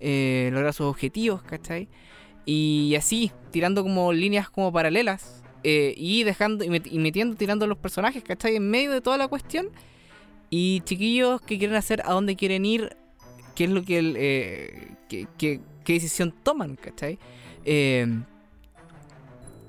[0.00, 1.88] eh, lograr sus objetivos, ¿cachai?
[2.44, 7.78] Y así, tirando como líneas como paralelas eh, y dejando y, y metiendo, tirando los
[7.78, 8.56] personajes, ¿cachai?
[8.56, 9.68] En medio de toda la cuestión.
[10.52, 12.96] Y chiquillos que quieren hacer, a dónde quieren ir,
[13.54, 17.18] qué es lo que, el, eh, qué, qué- decisión toman, ¿cachai?
[17.64, 18.06] Eh,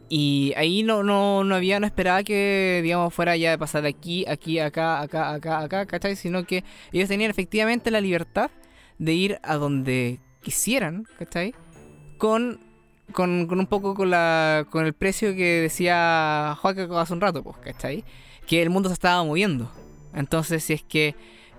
[0.10, 3.90] y ahí no, no, no había, no esperaba que, digamos, fuera ya de pasar de
[3.90, 6.16] aquí, aquí, acá, acá, acá, acá, ¿cachai?
[6.18, 8.52] Sino que ellos tenían efectivamente la libertad
[9.00, 11.56] de ir a donde quisieran, ¿cachai?
[12.18, 12.60] Con,
[13.14, 17.42] con, con un poco con, la, con el precio que decía Joaquín hace un rato,
[17.42, 18.04] pues, ¿cachai?
[18.46, 19.72] Que el mundo se estaba moviendo.
[20.14, 21.16] Entonces, si es que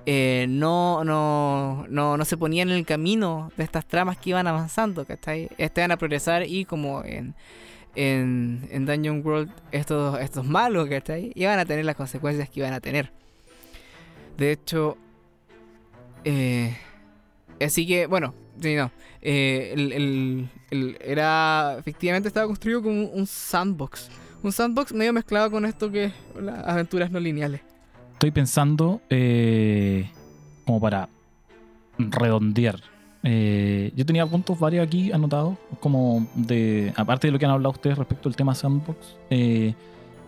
[0.06, 4.46] eh, no, no, no, no se ponían en el camino de estas tramas que iban
[4.46, 5.48] avanzando, ¿cachai?
[5.58, 7.34] Iban a progresar y como en,
[7.94, 11.32] en, en Dungeon World estos, estos malos, ¿cachai?
[11.34, 13.12] Iban a tener las consecuencias que iban a tener.
[14.36, 14.96] De hecho,
[16.24, 16.76] eh,
[17.60, 18.90] así que, bueno, sí, no.
[19.20, 24.10] eh, el, el- era, efectivamente estaba construido como un sandbox.
[24.42, 27.60] Un sandbox medio mezclado con esto que las aventuras no lineales.
[28.22, 30.08] Estoy pensando, eh,
[30.64, 31.08] como para
[31.98, 32.78] redondear.
[33.24, 37.72] eh, yo tenía puntos varios aquí anotados, como de, aparte de lo que han hablado
[37.72, 39.74] ustedes respecto al tema sandbox, eh,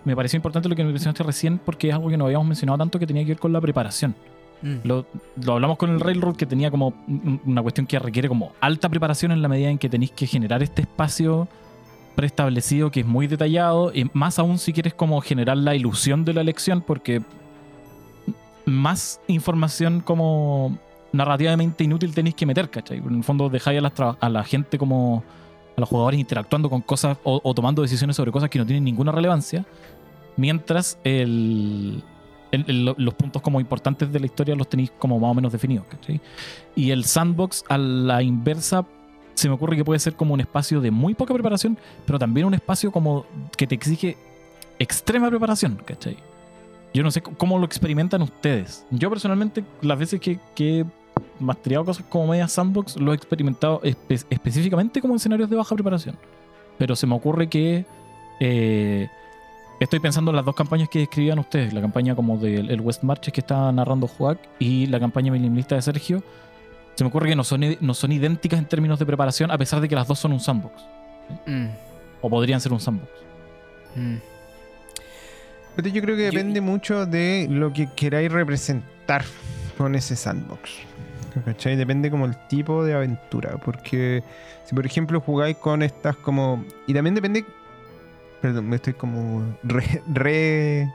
[0.04, 2.78] me pareció importante lo que me mencionaste recién porque es algo que no habíamos mencionado
[2.78, 4.16] tanto que tenía que ver con la preparación.
[4.60, 4.74] Mm.
[4.82, 5.06] Lo,
[5.44, 8.88] lo hablamos con el Railroad que tenía como un- una cuestión que requiere como alta
[8.88, 11.46] preparación en la medida en que tenéis que generar este espacio
[12.16, 16.32] preestablecido que es muy detallado y más aún si quieres como generar la ilusión de
[16.34, 17.22] la elección porque
[18.66, 20.78] más información como
[21.12, 22.98] narrativamente inútil tenéis que meter, ¿cachai?
[22.98, 25.22] En el fondo dejáis a la, gente como
[25.76, 29.12] a los jugadores interactuando con cosas o, tomando decisiones sobre cosas que no tienen ninguna
[29.12, 29.64] relevancia
[30.36, 30.98] mientras
[32.52, 35.86] los puntos como importantes de la historia los tenéis como más o menos definidos.
[35.86, 36.20] ¿cachai?
[36.74, 38.84] Y el sandbox a la inversa
[39.34, 42.46] se me ocurre que puede ser como un espacio de muy poca preparación, pero también
[42.46, 44.16] un espacio como que te exige
[44.78, 45.80] extrema preparación.
[45.84, 46.16] ¿cachai?
[46.94, 48.86] Yo no sé cómo lo experimentan ustedes.
[48.90, 50.84] Yo personalmente las veces que, que he
[51.40, 55.74] mastereado cosas como media sandbox lo he experimentado espe- específicamente como en escenarios de baja
[55.74, 56.16] preparación.
[56.78, 57.84] Pero se me ocurre que...
[58.40, 59.08] eh,
[59.80, 63.02] Estoy pensando en las dos campañas que describían ustedes, la campaña como del el West
[63.02, 66.22] Marches que está narrando Joac y la campaña minimalista de Sergio.
[66.94, 69.80] Se me ocurre que no son, no son idénticas en términos de preparación, a pesar
[69.80, 70.74] de que las dos son un sandbox.
[71.44, 71.66] Mm,
[72.22, 73.10] O podrían ser un sandbox.
[73.96, 74.14] mm.
[75.76, 79.24] Pero yo creo que Yo- depende mucho de lo que queráis representar
[79.76, 80.70] con ese sandbox.
[81.44, 81.74] ¿Cachai?
[81.76, 83.56] Depende como el tipo de aventura.
[83.64, 84.22] Porque
[84.64, 86.64] si por ejemplo jugáis con estas como...
[86.86, 87.44] Y también depende...
[88.40, 90.88] Perdón, me estoy como re, re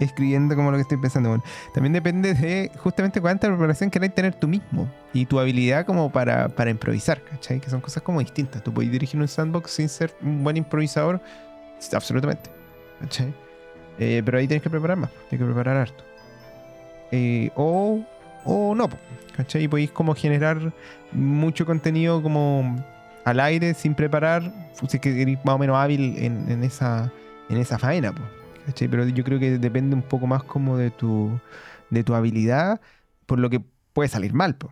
[0.00, 1.30] escribiendo como lo que estoy pensando.
[1.30, 4.86] Bueno, también depende de justamente cuánta preparación queráis tener tú mismo.
[5.14, 7.22] Y tu habilidad como para, para improvisar.
[7.22, 7.58] ¿Cachai?
[7.60, 8.62] Que son cosas como distintas.
[8.62, 11.18] Tú podés dirigir un sandbox sin ser un buen improvisador.
[11.92, 12.50] Absolutamente.
[13.00, 13.32] ¿Cachai?
[13.98, 16.04] Eh, pero ahí tienes que preparar más, tienes que preparar harto.
[17.10, 18.04] Eh, o,
[18.44, 18.88] o no,
[19.36, 19.64] ¿cachai?
[19.64, 20.72] Y podéis como generar
[21.12, 22.76] mucho contenido como
[23.24, 27.12] al aire sin preparar, si es que eres más o menos hábil en, en esa,
[27.48, 28.14] en esa faena,
[28.66, 28.88] ¿cachai?
[28.88, 31.38] Pero yo creo que depende un poco más como de tu,
[31.90, 32.80] de tu habilidad,
[33.26, 33.60] por lo que
[33.92, 34.70] puede salir mal, po,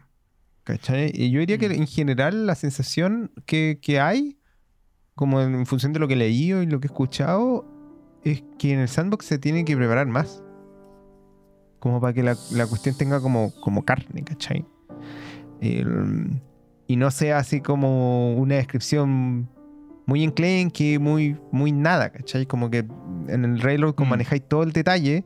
[0.65, 1.11] ¿cachai?
[1.15, 1.73] Y yo diría que Mm.
[1.73, 4.39] en general la sensación que, que hay,
[5.15, 7.65] como en función de lo que he leído y lo que he escuchado,
[8.33, 10.43] es que en el sandbox se tiene que preparar más.
[11.79, 14.65] Como para que la, la cuestión tenga como, como carne, ¿cachai?
[15.61, 16.41] El-
[16.89, 19.49] y no sea así como una descripción
[20.07, 22.47] muy enclenque, muy, muy nada, ¿cachai?
[22.47, 22.85] Como que
[23.29, 24.11] en el Railroad, como Mm.
[24.11, 25.25] manejáis todo el detalle,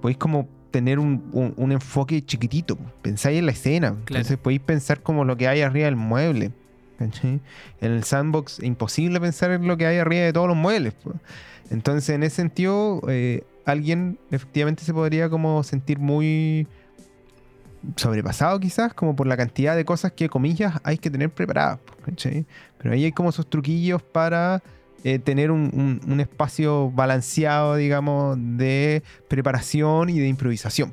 [0.00, 2.78] podéis como tener un, un- un enfoque chiquitito.
[3.02, 3.88] Pensáis en la escena.
[3.88, 6.50] Entonces podéis pensar como lo que hay arriba del mueble.
[6.98, 7.40] ¿cachai?
[7.82, 10.94] En el sandbox, imposible pensar en lo que hay arriba de todos los muebles.
[10.94, 11.12] po.
[11.70, 16.66] Entonces, en ese sentido, eh, alguien efectivamente se podría como sentir muy
[17.96, 21.78] sobrepasado quizás, como por la cantidad de cosas que, comillas, hay que tener preparadas.
[22.78, 24.62] Pero ahí hay como esos truquillos para
[25.04, 30.92] eh, tener un, espacio balanceado, digamos, de preparación y de improvisación.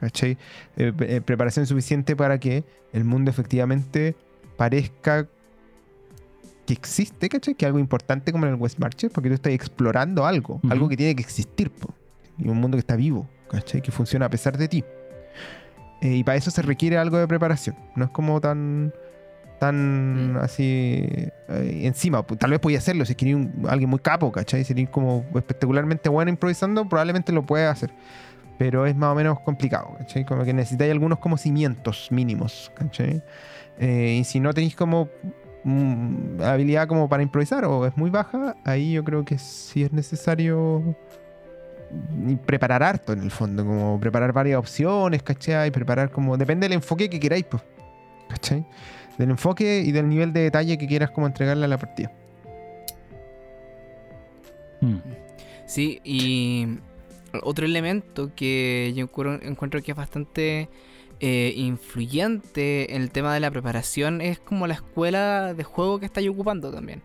[0.00, 0.38] ¿Cachai?
[0.76, 4.14] Eh, preparación suficiente para que el mundo efectivamente
[4.56, 5.26] parezca
[6.68, 7.54] que existe, ¿cachai?
[7.54, 10.96] Que algo importante como en el West Marches, porque tú estás explorando algo, algo que
[10.98, 11.88] tiene que existir, po.
[12.38, 13.80] y un mundo que está vivo, ¿cachai?
[13.80, 14.84] Que funciona a pesar de ti.
[16.00, 17.74] Eh, y para eso se requiere algo de preparación.
[17.96, 18.92] No es como tan
[19.58, 20.36] tan Mm.
[20.36, 21.02] así
[21.48, 22.24] eh, encima.
[22.24, 24.62] Pu- Tal vez podía hacerlo si es que eres un- alguien muy capo, ¿cachai?
[24.64, 27.90] Si eres como espectacularmente bueno improvisando, probablemente lo puedes hacer.
[28.58, 30.24] Pero es más o menos complicado, ¿cachai?
[30.24, 33.22] Como que necesitáis algunos como cimientos mínimos, ¿cachai?
[33.80, 35.08] Eh, y si no tenéis como
[35.68, 39.92] mm, habilidad como para improvisar o es muy baja, ahí yo creo que sí es
[39.92, 40.96] necesario
[42.46, 45.70] preparar harto en el fondo, como preparar varias opciones, ¿cachai?
[45.70, 47.62] Preparar como, depende del enfoque que queráis, pues,
[48.28, 48.64] ¿cachai?
[49.18, 52.12] Del enfoque y del nivel de detalle que quieras como entregarle a la partida.
[54.80, 54.98] Mm.
[55.66, 56.78] Sí, y
[57.42, 59.08] otro elemento que yo
[59.42, 60.68] encuentro que es bastante
[61.20, 66.06] eh, influyente en el tema de la preparación es como la escuela de juego que
[66.06, 67.02] estáis ocupando también.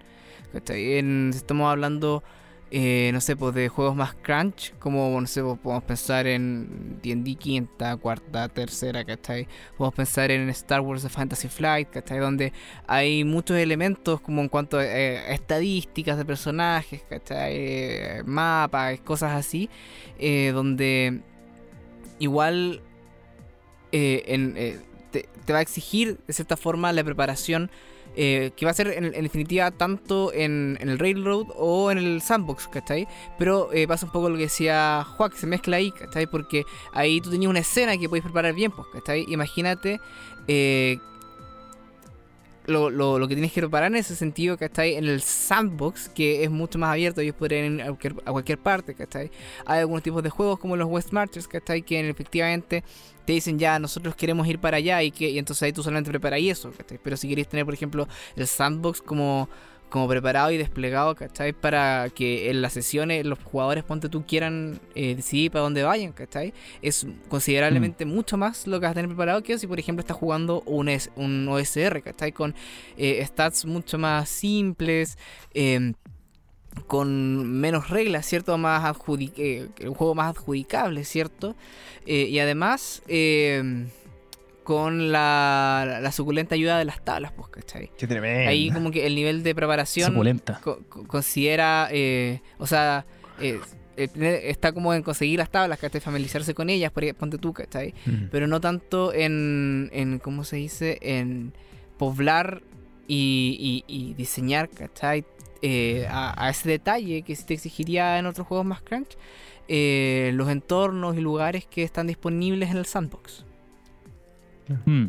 [0.70, 2.24] En- estamos hablando,
[2.70, 7.00] eh, no sé, pues de juegos más crunch, como, no sé, pues, podemos pensar en
[7.02, 9.48] D&D quinta, cuarta, tercera, ¿cachai?
[9.78, 12.20] Podemos pensar en Star Wars The Fantasy Flight, ¿cachai?
[12.20, 12.54] Donde
[12.86, 18.22] hay muchos elementos como en cuanto a eh, estadísticas de personajes, ¿cachai?
[18.26, 19.72] Mapas, cosas así,
[20.54, 21.22] donde
[22.20, 22.82] igual
[23.94, 24.80] eh, eh,
[25.46, 27.70] te, va a exigir de cierta forma la preparación
[28.16, 32.68] eh, que va a ser en, definitiva tanto en, el Railroad o en el Sandbox,
[32.68, 33.08] ¿cachai?
[33.38, 36.26] Pero pasa un poco lo que decía Juan, se mezcla ahí, ¿cachai?
[36.26, 39.26] Porque ahí tú tenías una escena que podéis preparar bien, pues, ¿cachai?
[39.30, 40.00] Imagínate
[42.66, 44.96] lo, lo, lo que tienes que preparar en ese sentido, ¿cachai?
[44.96, 48.58] En el sandbox, que es mucho más abierto, ellos podrían ir a cualquier, a cualquier
[48.58, 49.32] parte, ¿cachai?
[49.66, 51.82] Hay algunos tipos de juegos como los West Marchers, ¿cachai?
[51.82, 52.84] Que efectivamente
[53.26, 56.10] te dicen ya, nosotros queremos ir para allá y que y entonces ahí tú solamente
[56.10, 57.00] preparas eso, ¿cachai?
[57.04, 59.50] Pero si queréis tener, por ejemplo, el sandbox como,
[59.90, 61.54] como preparado y desplegado, ¿cachai?
[61.54, 66.12] Para que en las sesiones los jugadores, ponte tú, quieran eh, decidir para dónde vayan,
[66.14, 66.54] ¿cachai?
[66.82, 70.18] Es considerablemente mucho más lo que vas a tener preparado que si, por ejemplo, estás
[70.18, 72.32] jugando un, es- un OSR, ¿cachai?
[72.32, 72.56] Con
[72.98, 75.18] eh, stats mucho más simples,
[75.54, 75.94] eh,
[76.88, 78.58] con menos reglas, ¿cierto?
[78.58, 81.56] Más adjudi- eh, un juego más adjudicable, ¿cierto?
[82.06, 83.86] Eh, y además, eh,
[84.64, 87.92] con la, la suculenta ayuda de las tablas, pues, ¿cachai?
[87.98, 88.50] Qué tremendo.
[88.50, 90.60] Ahí como que el nivel de preparación Suculenta.
[90.64, 93.06] co- co- considera, eh, o sea,
[93.42, 93.60] eh,
[93.96, 96.00] está como en conseguir las tablas, ¿cachai?
[96.02, 97.94] Familiarizarse con ellas, por ejemplo, ponte tú, ¿cachai?
[98.06, 98.26] Mm.
[98.32, 100.98] Pero no tanto en, en ¿cómo se dice?
[101.02, 101.54] En
[101.98, 102.64] poblar
[103.08, 105.26] y, y- y diseñar, ¿cachai?
[105.66, 109.16] Eh, a, a ese detalle que sí te exigiría en otros juegos más crunch,
[109.70, 113.46] eh, los entornos y lugares que están disponibles en el sandbox.
[114.86, 115.06] Mm.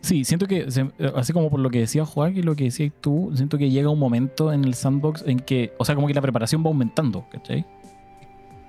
[0.00, 2.92] Sí, siento que, se- así como por lo que decía Juan y lo que decías
[3.00, 6.14] tú, siento que llega un momento en el sandbox en que, o sea, como que
[6.14, 7.66] la preparación va aumentando, ¿cachai?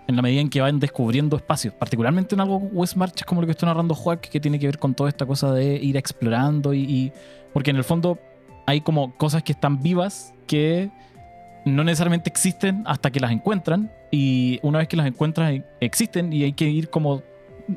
[0.08, 3.48] En la medida en que van descubriendo espacios, particularmente en algo West March, como lo
[3.48, 6.74] que está narrando Juan, que tiene que ver con toda esta cosa de ir explorando
[6.74, 7.12] y, y-
[7.54, 8.18] porque en el fondo
[8.66, 10.90] hay como cosas que están vivas que
[11.76, 16.44] no necesariamente existen hasta que las encuentran y una vez que las encuentran existen y
[16.44, 17.22] hay que ir como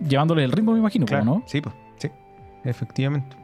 [0.09, 1.43] llevándole el ritmo, me imagino, Claro, ¿no?
[1.47, 2.09] Sí, pues, sí.
[2.65, 3.37] Efectivamente.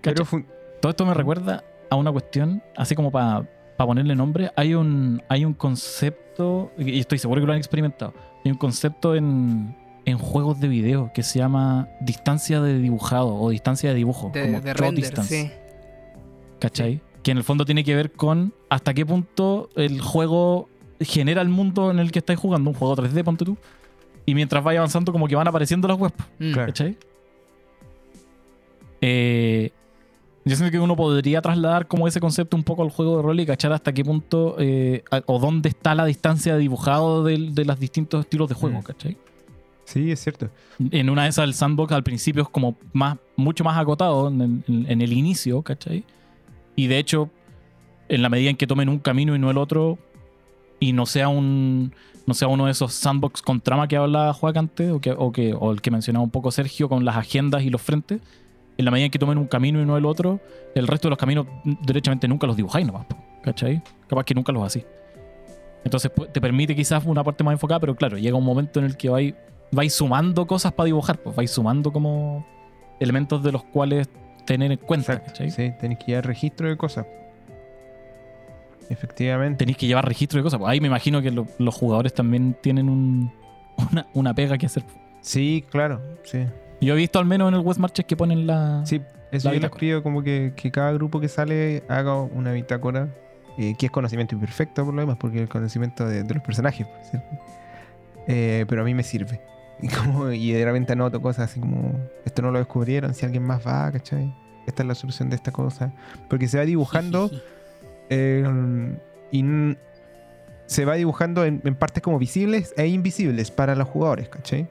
[0.00, 0.46] Pero fun-
[0.80, 3.46] Todo esto me recuerda a una cuestión, así como para
[3.76, 4.50] ponerle nombre.
[4.56, 8.14] Hay un, hay un concepto, y estoy seguro que lo han experimentado.
[8.44, 13.50] Hay un concepto en, en juegos de video que se llama distancia de dibujado o
[13.50, 14.30] distancia de dibujo.
[14.32, 15.50] De, como de draw render, distance, sí.
[16.58, 17.00] ¿Cachai?
[17.22, 20.68] Que en el fondo tiene que ver con hasta qué punto el juego
[21.00, 23.56] genera el mundo en el que estáis jugando, un juego 3D, ponte tú.
[24.26, 26.14] Y mientras vaya avanzando, como que van apareciendo las webs.
[26.38, 26.52] Mm.
[26.52, 26.66] Claro.
[26.68, 26.96] ¿Cachai?
[29.00, 29.70] Eh,
[30.44, 33.40] yo siento que uno podría trasladar como ese concepto un poco al juego de rol
[33.40, 37.54] y cachar hasta qué punto eh, a- o dónde está la distancia de dibujado del-
[37.54, 38.82] de, los distintos estilos de juego, Mm.
[38.82, 39.16] ¿cachai?
[39.84, 40.48] sí, es cierto.
[40.90, 44.64] En una de esas el sandbox al principio es como más, mucho más acotado en,
[44.66, 46.04] en- en el inicio, ¿cachai?
[46.76, 47.30] Y de hecho,
[48.08, 49.98] en la medida en que tomen un camino y no el otro,
[50.80, 51.94] y no sea un
[52.26, 55.72] no sea uno de esos sandbox con trama que hablaba Juan antes, o, que, o,
[55.72, 58.20] el que mencionaba un poco Sergio con las agendas y los frentes,
[58.78, 60.40] en la medida en que tomen un camino y no el otro,
[60.74, 61.46] el resto de los caminos
[61.84, 63.06] derechamente nunca los dibujáis nomás,
[63.42, 63.82] ¿cachai?
[64.08, 64.84] Capaz que nunca los así.
[65.84, 68.96] Entonces te permite quizás una parte más enfocada, pero claro, llega un momento en el
[68.96, 69.34] que vais,
[69.72, 72.46] vais sumando cosas para dibujar, pues vais sumando como
[73.00, 74.08] elementos de los cuales
[74.44, 75.22] tener en cuenta.
[75.34, 77.06] Sí, tenés que llevar registro de cosas.
[78.90, 79.58] efectivamente.
[79.58, 80.58] Tenéis que llevar registro de cosas.
[80.60, 83.32] Pues ahí me imagino que lo- los jugadores también tienen un,
[83.90, 84.84] una, una pega que hacer.
[85.20, 86.44] Sí, claro, sí.
[86.80, 88.82] Yo he visto al menos en el West Marches que ponen la.
[88.84, 92.52] Sí, eso La yo les pido como que, que cada grupo que sale haga una
[92.52, 93.08] bitácora,
[93.56, 96.86] eh, que es conocimiento imperfecto por lo demás, porque el conocimiento de, de los personajes,
[97.08, 97.28] ¿cierto?
[98.26, 99.40] Eh, pero a mí me sirve.
[99.80, 103.42] Y, como, y de repente anoto cosas así como, esto no lo descubrieron, si alguien
[103.42, 104.32] más va, ¿cachai?
[104.66, 105.92] Esta es la solución de esta cosa.
[106.28, 107.30] Porque se va dibujando
[108.10, 108.44] eh,
[109.32, 109.76] y n-
[110.66, 114.68] se va dibujando en, en partes como visibles e invisibles para los jugadores, ¿cachai?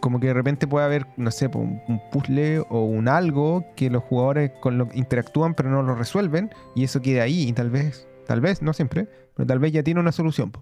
[0.00, 3.88] Como que de repente puede haber, no sé, un, un puzzle o un algo que
[3.90, 7.70] los jugadores con lo interactúan pero no lo resuelven y eso queda ahí y tal
[7.70, 10.52] vez, tal vez, no siempre, pero tal vez ya tiene una solución.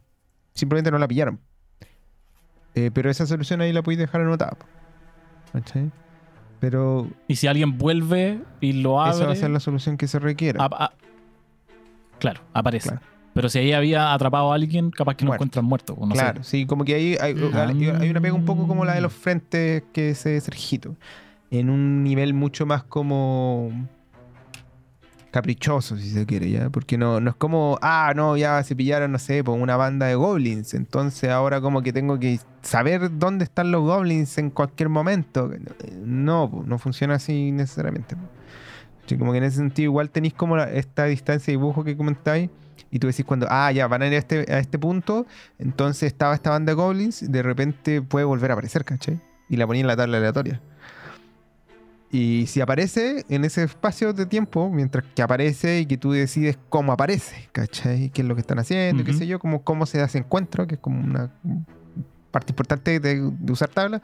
[0.54, 1.40] Simplemente no la pillaron.
[2.74, 4.56] Eh, pero esa solución ahí la podéis dejar anotada.
[5.52, 5.90] ¿Cachai?
[6.60, 9.16] Pero Y si alguien vuelve y lo abre.
[9.16, 10.64] esa va a ser la solución que se requiera.
[10.64, 10.92] a-
[12.18, 12.88] claro, aparece.
[12.90, 13.04] Claro.
[13.34, 15.42] Pero si ahí había atrapado a alguien, capaz que Muerto.
[15.42, 15.96] encuentran muerto.
[16.00, 18.94] No claro, sí, como que ahí hay, hay- hay una pega un poco como la
[18.94, 20.94] de los frentes que ese Sergito.
[21.50, 23.70] En un nivel mucho más como
[25.34, 26.70] caprichoso, si se quiere, ¿ya?
[26.70, 30.06] Porque no, no es como, ah, no, ya se pillaron, no sé, por una banda
[30.06, 30.74] de goblins.
[30.74, 35.50] Entonces ahora como que tengo que saber dónde están los goblins en cualquier momento.
[36.04, 38.14] No, no funciona así necesariamente.
[38.14, 38.22] po.
[39.06, 42.48] Sí, como que en ese sentido igual tenéis como esta distancia de dibujo que comentáis.
[42.92, 45.26] Y tú decís cuando, ah, ya, van a ir a este, a este punto.
[45.58, 47.28] Entonces estaba esta banda de goblins.
[47.28, 49.20] De repente puede volver a aparecer, ¿cachai?
[49.48, 50.60] Y la ponía en la tabla aleatoria.
[52.14, 56.56] Y si aparece en ese espacio de tiempo, mientras que aparece y que tú decides
[56.68, 58.10] cómo aparece, ¿cachai?
[58.10, 59.02] ¿Qué es lo que están haciendo?
[59.02, 59.18] y ¿Qué Ujú.
[59.18, 59.40] sé yo?
[59.40, 61.32] Como, cómo se hace encuentro, que es como una
[62.30, 64.00] parte importante de, de usar tabla.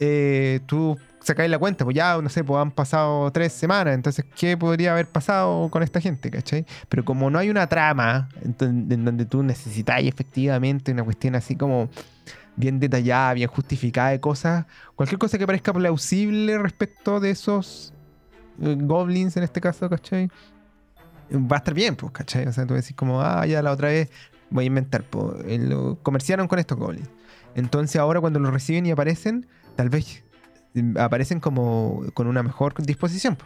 [0.00, 4.24] Eh, tú sacáis la cuenta, pues ya, no sé, pues han pasado tres semanas, entonces,
[4.34, 6.64] ¿qué podría haber pasado con esta gente, ¿cachai?
[6.88, 11.56] Pero como no hay una trama en, en donde tú necesitáis efectivamente una cuestión así
[11.56, 11.90] como
[12.56, 17.92] bien detallada, bien justificada de cosas, cualquier cosa que parezca plausible respecto de esos
[18.60, 20.28] eh, goblins en este caso, ¿cachai?
[21.32, 22.46] Va a estar bien, pues, ¿cachai?
[22.46, 24.10] O sea, tú decís como, ah, ya la otra vez
[24.50, 27.08] voy a inventar, pues, eh, comerciaron con estos goblins.
[27.54, 29.46] Entonces ahora cuando los reciben y aparecen,
[29.76, 30.24] tal vez
[30.74, 33.36] eh, aparecen como con una mejor disposición.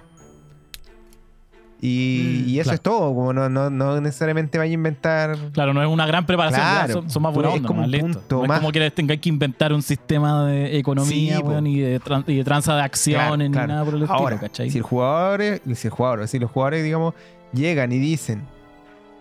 [1.80, 2.74] Y, Mm, y eso claro.
[2.74, 6.26] es todo, como no, no, no necesariamente vaya a inventar Claro, no es una gran
[6.26, 8.58] preparación, Claro, son, son más buena es como nomás, un punto No es más.
[8.58, 12.24] como que les tengáis que inventar un sistema de economía Sí, weón, y, de tran-
[12.26, 14.70] y de tranza de acciones Claro, ni nada por el Ahora, estilo, ¿cachai?
[14.70, 15.40] si el jugador,
[15.74, 17.14] si el jugador, si los jugadores, digamos,
[17.52, 18.42] llegan y dicen,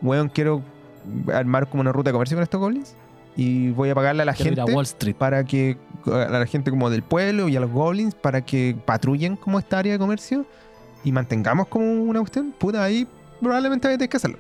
[0.02, 0.64] weón, quiero
[1.32, 2.96] armar como una ruta de comercio con estos goblins
[3.36, 5.16] y voy a pagarle a la Quiero gente a Wall Street.
[5.16, 5.78] para que,
[6.08, 9.78] a la gente como del pueblo y a los goblins para que patrullen como esta
[9.78, 10.44] área de comercio
[11.04, 13.08] y mantengamos como una cuestión, puta, ahí
[13.40, 14.38] probablemente tener que hacerlo.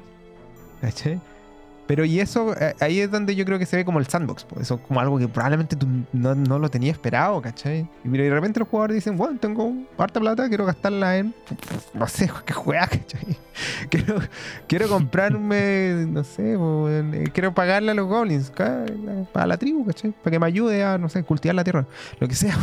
[1.87, 4.43] Pero y eso, eh, ahí es donde yo creo que se ve como el sandbox.
[4.43, 4.59] po.
[4.59, 7.89] Eso es como algo que probablemente tú no, no lo tenías esperado, ¿cachai?
[8.03, 11.33] Y mira, de repente los jugadores dicen, bueno, tengo harta plata, quiero gastarla en,
[11.93, 13.37] no sé, qué juega, ¿cachai?
[13.89, 14.19] Quiero,
[14.67, 18.85] quiero comprarme, no sé, po, eh, quiero pagarle a los goblins, ca-
[19.33, 20.11] a la tribu, ¿cachai?
[20.11, 21.87] Para que me ayude a, no sé, cultivar la tierra,
[22.19, 22.55] lo que sea.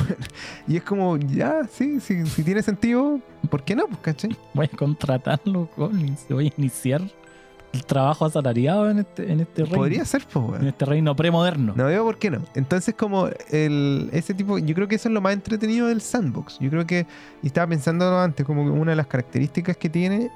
[0.69, 3.19] y es como, ya, sí, sí, si tiene sentido,
[3.51, 3.89] ¿por qué no?
[3.89, 4.37] Pues, ¿cachai?
[4.53, 6.27] Voy a contratar los goblins.
[6.31, 7.03] Voy a iniciar
[7.75, 9.77] el trabajo asalariado en este, en este reino.
[9.79, 10.61] Podría ser, pues.
[10.61, 11.75] En este reino premoderno.
[11.77, 12.39] No veo por qué no.
[12.55, 16.59] Entonces, como el, ese tipo, yo creo que eso es lo más entretenido del sandbox.
[16.61, 17.07] Yo creo que,
[17.43, 20.31] y estaba pensando antes, como que una de las características que tiene,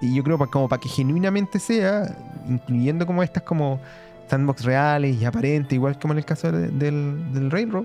[0.00, 2.16] y yo creo pa- como para que genuinamente sea,
[2.48, 3.80] incluyendo como estas como
[4.28, 7.84] sandbox reales y aparentes, igual como en el caso de- del, del Railroad,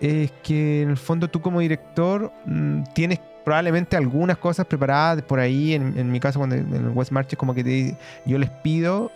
[0.00, 5.38] es que en el fondo tú como director mm, tienes probablemente algunas cosas preparadas por
[5.38, 8.50] ahí, en, en mi caso cuando en el West March como que te- yo les
[8.50, 9.12] pido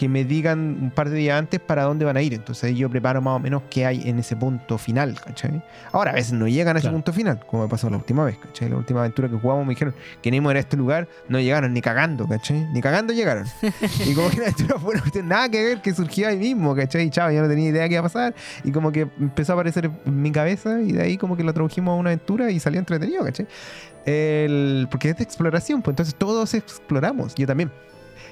[0.00, 2.32] que me digan un par de días antes para dónde van a ir.
[2.32, 5.62] Entonces yo preparo más o menos qué hay en ese punto final, ¿cachai?
[5.92, 6.96] Ahora, a veces no llegan a ese Claro.
[6.96, 8.70] punto final, como me pasó la última vez, ¿cachai?
[8.70, 11.82] La última aventura que jugamos me dijeron que ir a este lugar, no llegaron ni
[11.82, 12.66] cagando, ¿cachai?
[12.72, 13.44] Ni cagando llegaron.
[14.06, 16.74] y como que la aventura fue una cuestión nada que ver, que surgió ahí mismo,
[16.74, 17.04] ¿cachai?
[17.04, 18.34] Y chao, yo no tenía idea qué iba a pasar.
[18.64, 21.52] Y como que empezó a aparecer en mi cabeza y de ahí como que lo
[21.52, 23.46] tradujimos a una aventura y salió entretenido, ¿cachai?
[24.06, 27.70] El, porque es de exploración, pues entonces todos exploramos, yo también.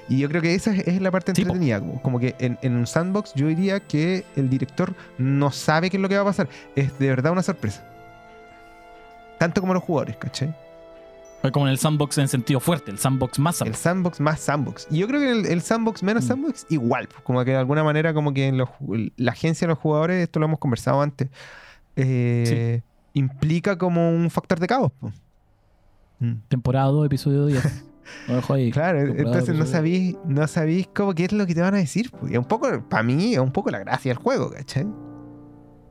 [0.09, 1.79] Y yo creo que esa es, es la parte Sí, entretenida.
[1.79, 5.97] como- Como que en, en un sandbox yo diría que el director no sabe qué
[5.97, 6.49] es lo que va a pasar.
[6.75, 7.85] Es de verdad una sorpresa.
[9.37, 10.53] Tanto como los jugadores, ¿cachai?
[11.53, 14.87] Como en el sandbox en sentido fuerte, el sandbox más El sandbox más sandbox.
[14.91, 16.27] Y yo creo que el, el sandbox menos Mm.
[16.27, 17.07] sandbox igual.
[17.23, 18.67] Como que de alguna manera como que en los
[19.15, 21.29] la agencia de los jugadores, esto lo hemos conversado antes,
[21.95, 22.81] eh,
[23.13, 24.91] implica como un factor de caos.
[26.19, 26.33] Mm.
[26.49, 27.85] Temporada 2, episodio 10.
[28.27, 28.71] Lo dejo ahí.
[28.71, 32.11] Claro, entonces no sabís, no sabís cómo qué es lo que te van a decir.
[32.29, 34.85] Y un poco, para mí, es un poco la gracia del juego, ¿cachai?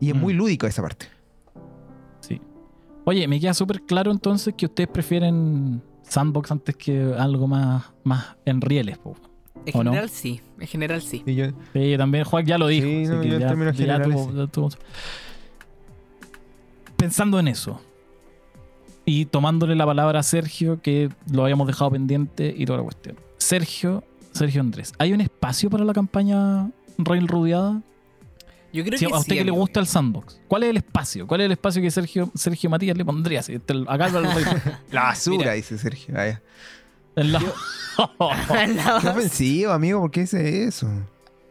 [0.01, 0.21] Y es Mm.
[0.21, 1.07] muy lúdico esa parte.
[2.21, 2.41] Sí.
[3.05, 8.37] Oye, me queda súper claro entonces que ustedes prefieren sandbox antes que algo más, más
[8.45, 8.99] en rieles.
[8.99, 9.17] po.
[9.67, 9.91] En ¿O no?
[9.91, 11.23] general sí, en general sí.
[11.27, 12.87] Y yo, Sí, también Juan ya lo dijo.
[12.87, 14.69] Sí, así no, yo en ya- términos ya generales, tuvo- ya tuvo-
[16.97, 17.81] Pensando en eso
[19.11, 23.17] y tomándole la palabra a Sergio, que lo habíamos dejado pendiente y toda la cuestión.
[23.39, 27.81] Sergio, Sergio Andrés, ¿hay un espacio para la campaña Rail Rudeada?
[28.71, 30.77] Yo creo Si que a usted sí, que le gusta el sandbox, ¿cuál es el
[30.77, 31.27] espacio?
[31.27, 33.43] ¿Cuál es el espacio que Sergio, Sergio Matías le pondría?
[33.43, 34.21] Si te- acá lo-
[34.93, 35.53] la basura, Mira.
[35.55, 36.15] dice Sergio.
[36.15, 36.43] Vaya.
[37.17, 40.87] en la- Qué ofensivo, amigo, ¿por qué dice eso?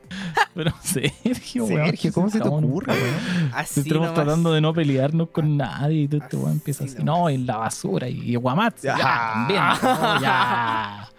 [0.55, 3.51] Pero Sergio, weón, Sergio, ¿cómo se te ocurre, weón?
[3.53, 4.13] Así Estamos nomás.
[4.15, 6.93] tratando de no pelearnos con nadie y todo este weón empieza así.
[6.95, 7.05] nomás.
[7.05, 8.81] No, en la basura y Guamatz.
[8.81, 9.31] Ya, Ya.
[9.33, 9.61] también.
[9.83, 11.09] no, ya.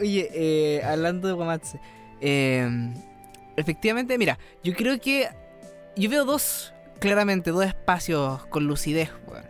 [0.00, 1.80] Oye, eh, hablando de Guamatse,
[2.20, 2.68] eh,
[3.56, 5.28] efectivamente, mira, yo creo que
[5.96, 9.10] yo veo dos, claramente, dos espacios con lucidez.
[9.28, 9.44] weón.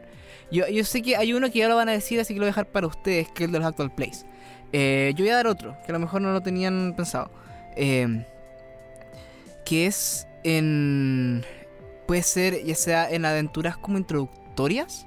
[0.50, 2.44] Yo, yo sé que hay uno que ya lo van a decir, así que lo
[2.44, 4.26] voy a dejar para ustedes, que es el de los actual plays.
[4.78, 7.30] Eh, yo voy a dar otro, que a lo mejor no lo tenían pensado.
[7.76, 8.26] Eh,
[9.64, 11.42] que es en...
[12.06, 15.06] Puede ser ya sea en aventuras como introductorias.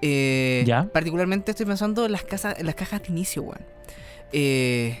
[0.00, 0.84] Eh, Ya.
[0.92, 3.66] Particularmente estoy pensando en las, casas, en las cajas de inicio, weón.
[4.32, 4.96] Eh,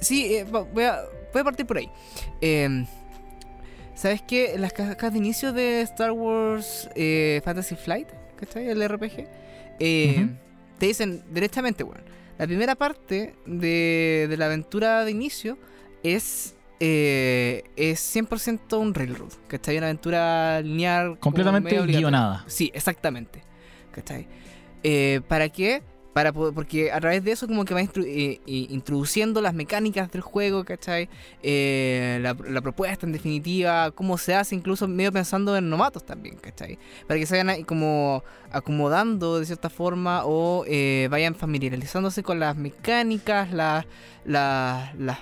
[0.00, 0.98] sí, voy, a,
[1.32, 1.88] voy a partir por ahí.
[2.40, 2.84] Eh,
[3.94, 4.56] ¿Sabes qué?
[4.58, 6.90] Las cajas de inicio de Star Wars
[7.44, 8.68] Fantasy Flight, ¿cachai?
[8.68, 9.28] El RPG.
[9.78, 12.02] Te dicen directamente, weón.
[12.38, 15.58] La primera parte de, de la aventura de inicio
[16.02, 19.76] es, eh, es 100% un railroad, ¿cachai?
[19.78, 21.18] Una aventura lineal.
[21.18, 22.44] Completamente guionada.
[22.46, 23.42] Sí, exactamente.
[23.92, 24.26] ¿Cachai?
[24.82, 25.82] Eh, ¿Para qué?
[26.12, 30.10] Para poder- porque a través de eso como que va eh, eh, introduciendo las mecánicas
[30.12, 31.08] del juego, ¿cachai?
[31.42, 36.78] Eh, la, propuesta en definitiva, cómo se hace, incluso medio pensando en novatos también, ¿cachai?
[37.06, 42.56] Para que se vayan como acomodando de cierta forma o eh, vayan familiarizándose con las
[42.56, 43.86] mecánicas, las,
[44.26, 45.18] las, las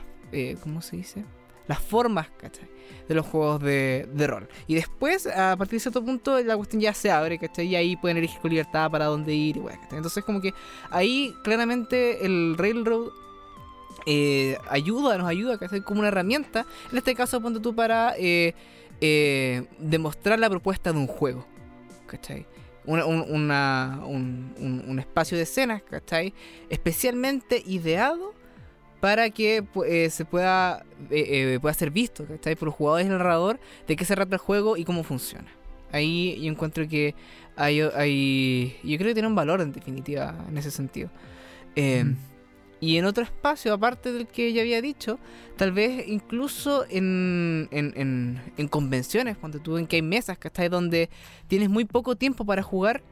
[0.62, 1.24] ¿cómo se dice?
[1.68, 2.68] Las formas, ¿cachai?
[3.08, 4.48] De los juegos de, de rol.
[4.66, 7.66] Y después, a partir de cierto punto, la cuestión ya se abre, ¿cachai?
[7.66, 9.60] Y ahí pueden elegir con libertad para dónde ir.
[9.92, 10.52] Entonces, como que
[10.90, 13.08] ahí claramente el Railroad
[14.06, 15.82] eh, ayuda, nos ayuda, ¿cachai?
[15.82, 16.66] Como una herramienta.
[16.90, 18.54] En este caso, ponte tú para eh,
[19.00, 21.46] eh, demostrar la propuesta de un juego,
[22.06, 22.46] ¿cachai?
[22.86, 26.32] Una- un, un- un- un espacio de escenas, ¿cachai?
[26.70, 28.32] Especialmente ideado
[29.00, 32.54] para que eh, se pueda, eh, eh, pueda ser visto ¿cachai?
[32.54, 35.48] por los jugadores y el narrador de qué se trata el juego y cómo funciona.
[35.92, 37.14] Ahí yo encuentro que
[37.56, 41.10] hay, hay yo creo que tiene un valor en definitiva en ese sentido.
[41.74, 42.16] Eh, Mm.
[42.82, 45.18] Y en otro espacio, aparte del que ya había dicho,
[45.56, 50.70] tal vez incluso en, en, en, en convenciones, cuando tú ven que hay mesas, ¿cachai?
[50.70, 51.10] Donde
[51.46, 53.02] tienes muy poco tiempo para jugar,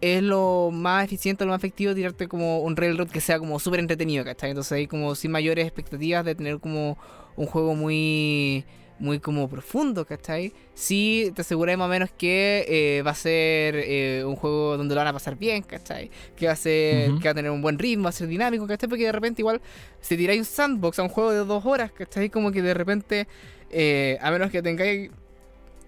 [0.00, 3.80] es lo más eficiente, lo más efectivo tirarte como un railroad que sea como súper
[3.80, 4.50] entretenido, ¿cachai?
[4.50, 6.98] Entonces hay como sin mayores expectativas de tener como
[7.36, 8.64] un juego muy
[8.98, 10.54] muy como profundo, ¿cachai?
[10.74, 14.94] Sí, te aseguré más o menos que eh, va a ser eh, un juego donde
[14.94, 16.10] lo van a pasar bien, ¿cachai?
[16.34, 18.66] Que va a ser, que va a tener un buen ritmo, va a ser dinámico,
[18.66, 18.88] ¿cachai?
[18.88, 19.60] Porque de repente igual
[20.00, 22.30] si tiráis un sandbox a un juego de dos horas, ¿cachai?
[22.30, 23.28] Como que de repente,
[23.70, 25.10] eh, a menos que tengáis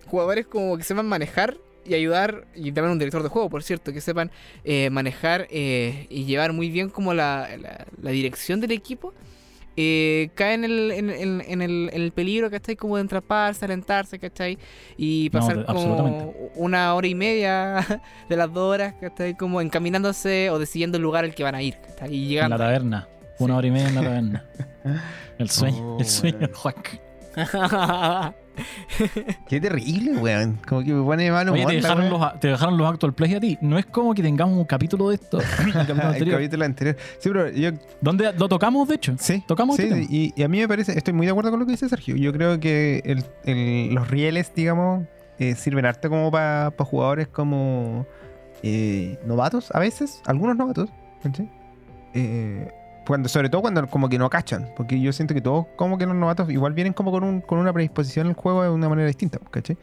[0.06, 1.56] jugadores como que sepan manejar
[1.88, 4.30] y ayudar, y también un director de juego, por cierto, que sepan
[4.64, 9.14] eh, manejar eh, y llevar muy bien como la, la- la dirección del equipo,
[9.80, 12.74] eh, cae en el, en, en- en el, en el peligro, ¿cachai?
[12.74, 14.58] Como de entraparse, alentarse, ¿cachai?
[14.96, 19.36] Y No, pasar de- como una hora y media de las dos horas, ¿cachai?
[19.36, 22.12] Como encaminándose o decidiendo el lugar al que van a ir, ¿cachai?
[22.12, 22.58] Y En llegando.
[22.58, 23.08] la taberna.
[23.38, 24.44] Una hora y media en la taberna.
[25.38, 26.48] El sueño, Oh, el sueño.
[26.52, 27.00] Juac.
[29.48, 30.58] Qué terrible, weón.
[30.66, 31.66] Como que me pone Oye, humor.
[31.66, 33.58] te dejaron, los, te dejaron los actual plays a ti.
[33.60, 35.38] No es como que tengamos un capítulo de esto.
[35.64, 36.36] el capítulo el anterior.
[36.38, 36.96] capítulo anterior.
[37.18, 39.14] Sí, pero yo ¿Dónde lo tocamos, de hecho?
[39.18, 41.60] Sí, Tocamos sí, este y, y a mí me parece, estoy muy de acuerdo con
[41.60, 42.16] lo que dice Sergio.
[42.16, 45.06] Yo creo que el- el- los rieles, digamos,
[45.38, 48.06] eh, sirven harto como para jugadores como
[48.62, 50.90] eh, novatos, a veces, algunos novatos,
[51.22, 51.48] ¿cachai?
[52.14, 52.68] Eh,
[53.08, 56.06] cuando, sobre todo cuando como que no cachan, porque yo siento que todos como que
[56.06, 59.08] los novatos igual vienen como con, un- con una predisposición al juego de una manera
[59.08, 59.76] distinta, ¿cachai?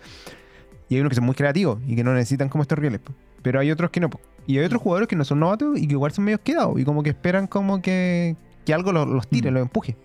[0.87, 3.01] Y hay unos que son muy creativos y que no necesitan como estos rieles,
[3.41, 4.09] pero hay otros que no.
[4.47, 6.85] Y hay otros jugadores que no son novatos y que igual son medio quedados y
[6.85, 9.53] como que esperan como que, que algo los, los tire, Mm.
[9.55, 9.97] los empuje.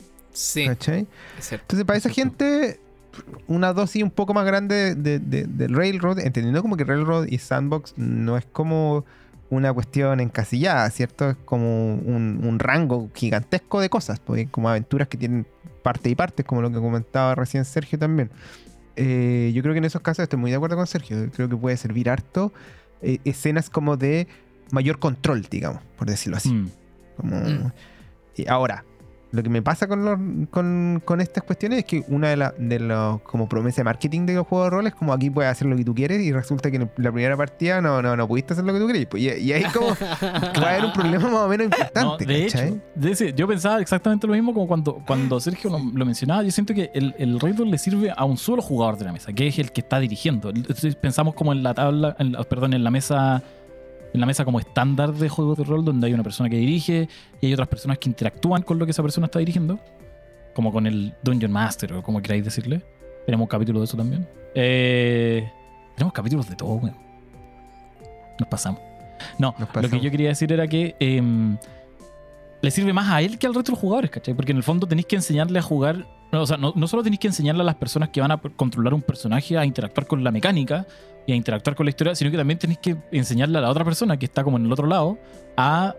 [0.78, 1.06] sí.
[1.56, 2.80] Entonces, para esa gente,
[3.46, 7.36] una dosis un poco más grande de, de- del Railroad, entendiendo como que Railroad y
[7.38, 9.04] Sandbox no es como
[9.50, 11.30] una cuestión encasillada, ¿cierto?
[11.30, 15.46] Es como un, un rango gigantesco de cosas, porque hay como aventuras que tienen
[15.82, 18.30] parte y parte, como lo que comentaba recién Sergio también.
[18.96, 21.56] Eh, yo creo que en esos casos estoy muy de acuerdo con Sergio, creo que
[21.56, 22.52] puede servir harto
[23.02, 24.28] eh, escenas como de
[24.72, 26.52] mayor control, digamos, por decirlo así.
[26.52, 26.70] Mm.
[27.16, 27.72] Como- Mm.
[28.36, 28.84] y ahora,
[29.32, 30.18] lo que me pasa con, los-
[30.50, 34.26] con, con estas cuestiones es que una de las de los como promesa de marketing
[34.26, 36.32] de los juegos de rol es como aquí puedes hacer lo que tú quieres y
[36.32, 39.08] resulta que en la primera partida no, no, no pudiste hacer lo que tú querías.
[39.14, 39.88] Y, y ahí como
[40.62, 42.26] va a haber un problema más o menos No, importante.
[42.26, 42.58] de hecho,
[42.94, 46.42] de ese- yo pensaba exactamente lo mismo como cuando, cuando Sergio lo, lo mencionaba.
[46.42, 49.32] Yo siento que el, el Railroad le sirve a un solo jugador de la mesa,
[49.32, 50.50] que es el que está dirigiendo.
[50.50, 53.42] Entonces, pensamos como en la tabla, en perdón, en la mesa
[54.12, 57.08] en la mesa como estándar de juegos de rol, donde hay una persona que dirige
[57.40, 59.78] y hay otras personas que interactúan con lo que esa persona está dirigiendo,
[60.54, 62.82] como con el Dungeon Master o como queráis decirle.
[63.26, 64.26] Tenemos un capítulo de eso también.
[64.54, 65.48] Eh,
[65.94, 66.96] tenemos capítulos de todo, weón.
[68.38, 68.80] Nos pasamos.
[69.38, 70.02] No, Nos lo que pasamos.
[70.02, 71.56] yo quería decir era que em,
[72.62, 74.34] le sirve más a él que al resto de los jugadores, ¿cachai?
[74.34, 76.06] Porque en el fondo tenéis que enseñarle a jugar.
[76.32, 78.38] no, o sea, no, no solo tenéis que enseñarle a las personas que van a
[78.38, 80.86] controlar un personaje a interactuar con la mecánica
[81.26, 83.84] y a interactuar con la historia, sino que también tenéis que enseñarle a la otra
[83.84, 85.18] persona que está como en el otro lado
[85.56, 85.94] a,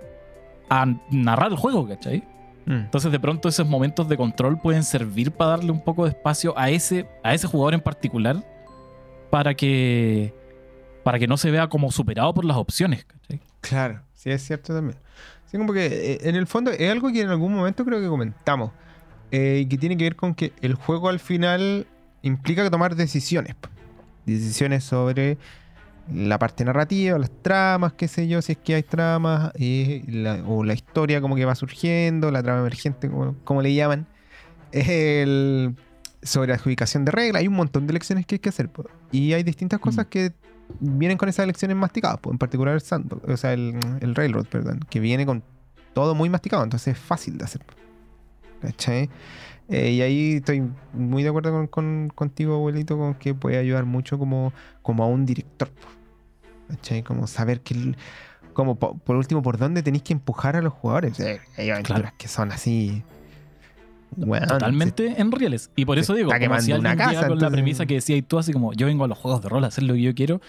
[0.70, 2.24] a narrar el juego, ¿cachai?
[2.66, 2.72] Mm.
[2.74, 6.58] Entonces de pronto esos momentos de control pueden servir para darle un poco de espacio
[6.58, 8.44] a ese, a ese jugador en particular
[9.30, 10.34] para que,
[11.04, 13.42] para que no se vea como superado por las opciones, ¿cachai?
[13.62, 14.98] Claro, sí es cierto también.
[15.52, 18.08] Sí, como que eh, en el fondo es algo que en algún momento creo que
[18.08, 18.72] comentamos.
[19.34, 21.86] eh, y que tiene que ver con que el juego al final
[22.22, 23.56] implica tomar decisiones.
[24.26, 25.38] Decisiones sobre
[26.14, 30.64] la parte narrativa, las tramas, qué sé yo, si es que hay tramas, la- o
[30.66, 34.06] la historia como que va surgiendo, la trama emergente, como, como le llaman.
[34.72, 35.76] El,
[36.24, 38.70] sobre adjudicación de reglas, hay un montón de lecciones que hay que hacer.
[39.12, 40.10] Y hay distintas cosas Mm.
[40.10, 40.34] que
[40.80, 44.46] vienen con esas lecciones masticadas, po, en particular el Sandbox, o sea, el, el Railroad,
[44.46, 45.44] perdón, que viene con
[45.94, 47.62] todo muy masticado, entonces es fácil de hacer.
[48.62, 49.10] ¿Cachai?
[49.70, 50.64] Eh, y ahí estoy
[50.94, 55.08] muy de acuerdo con, con- contigo, abuelito, con que puede ayudar mucho como, como a
[55.08, 55.70] un director.
[55.70, 55.88] po.
[56.70, 57.04] ¿Cachai?
[57.04, 57.96] Como saber que...
[58.54, 61.18] como po- por último, por dónde tenéis que empujar a los jugadores.
[61.18, 62.16] Sea, hay aventuras Claro.
[62.18, 63.04] que son así...
[64.18, 65.72] weón, Totalmente en rieles.
[65.76, 68.24] Y por eso digo, como si una alguien llega casa, con la premisa que decías
[68.28, 70.16] tú, así como yo vengo a los juegos de rol a hacer lo que yo
[70.16, 70.42] quiero,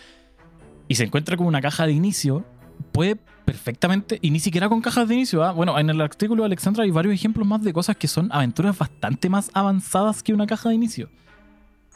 [0.88, 2.44] y se encuentra con una caja de inicio,
[2.92, 5.52] puede perfectamente, y ni siquiera con cajas de inicio, ¿ah?
[5.52, 8.76] bueno, en el artículo de Alexandra hay varios ejemplos más de cosas que son aventuras
[8.76, 11.08] bastante más avanzadas que una caja de inicio.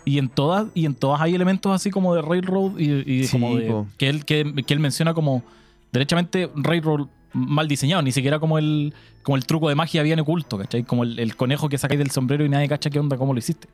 [0.05, 3.33] Y en todas, y en todas hay elementos así como de Railroad y, y Sí,
[3.33, 5.43] como de, que, él, que, que él menciona como
[5.91, 10.57] derechamente Railroad mal diseñado, ni siquiera como el, como el truco de magia bien oculto,
[10.59, 10.83] ¿cachai?
[10.85, 13.39] Como el, el conejo que sacáis del sombrero y nadie cacha qué onda, cómo lo
[13.39, 13.69] hiciste.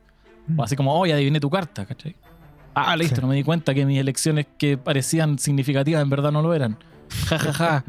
[0.57, 2.15] O así como, oh, ya adiviné tu carta, ¿cachai?
[2.75, 3.21] Ah, listo, Sí.
[3.21, 6.77] no me di cuenta que mis elecciones que parecían significativas en verdad no lo eran.
[7.29, 7.83] Ja, ja, ja.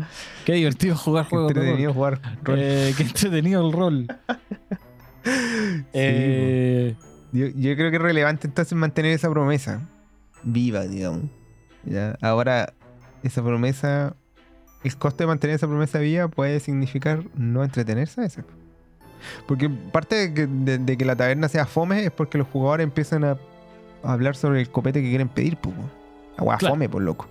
[0.44, 1.62] Qué divertido jugar Qué juegos de rol.
[1.62, 2.58] entretenido jugar rol.
[2.60, 4.06] Eh, qué entretenido el rol.
[5.92, 6.94] Eh,
[7.32, 9.88] Yo, yo creo que es relevante entonces mantener esa promesa
[10.42, 11.22] viva, digamos.
[11.84, 12.16] ¿Ya?
[12.20, 12.74] Ahora,
[13.22, 14.14] esa promesa,
[14.84, 18.44] el costo de mantener esa promesa viva puede significar no entretenerse a veces.
[19.46, 22.84] Porque parte de que, de- de que la taberna sea fome es porque los jugadores
[22.84, 23.36] empiezan a
[24.02, 25.74] hablar sobre el copete que quieren pedir, pues.
[26.36, 26.74] Agua Claro.
[26.74, 27.26] fome, por loco.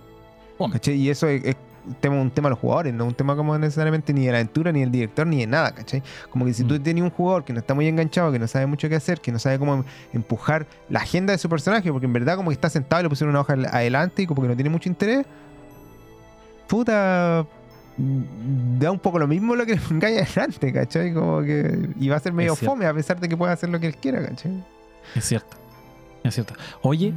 [0.58, 0.80] Fome.
[0.84, 1.56] Y eso es, es
[2.00, 4.72] tema, un tema de los jugadores, no un tema como necesariamente ni de la aventura,
[4.72, 6.02] ni del director, ni de nada, ¿cachai?
[6.30, 6.82] Como que si tú Mm.
[6.82, 9.30] tenías un jugador que no está muy enganchado, que no sabe mucho qué hacer, que
[9.30, 12.70] no sabe cómo empujar la agenda de su personaje, porque en verdad como que está
[12.70, 15.26] sentado y le pusieron una hoja adelante y como que no tiene mucho interés,
[16.66, 17.46] puta...
[17.96, 21.12] mm, Da un poco lo mismo lo que le adelante, ¿cachai?
[21.14, 21.90] Como que...
[22.00, 23.96] Y va a ser medio fome a pesar de que pueda hacer lo que él
[23.96, 24.64] quiera, ¿cachai?
[25.14, 25.56] es cierto.
[26.22, 26.54] Es cierto.
[26.82, 27.12] Oye,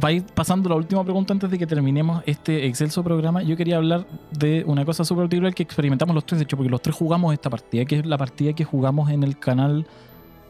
[0.00, 3.76] para ir pasando la última pregunta antes de que terminemos este excelso programa, yo quería
[3.76, 6.94] hablar de una cosa súper particular que experimentamos los tres, de hecho, porque los tres
[6.96, 9.86] jugamos esta partida, que es la partida que jugamos en el canal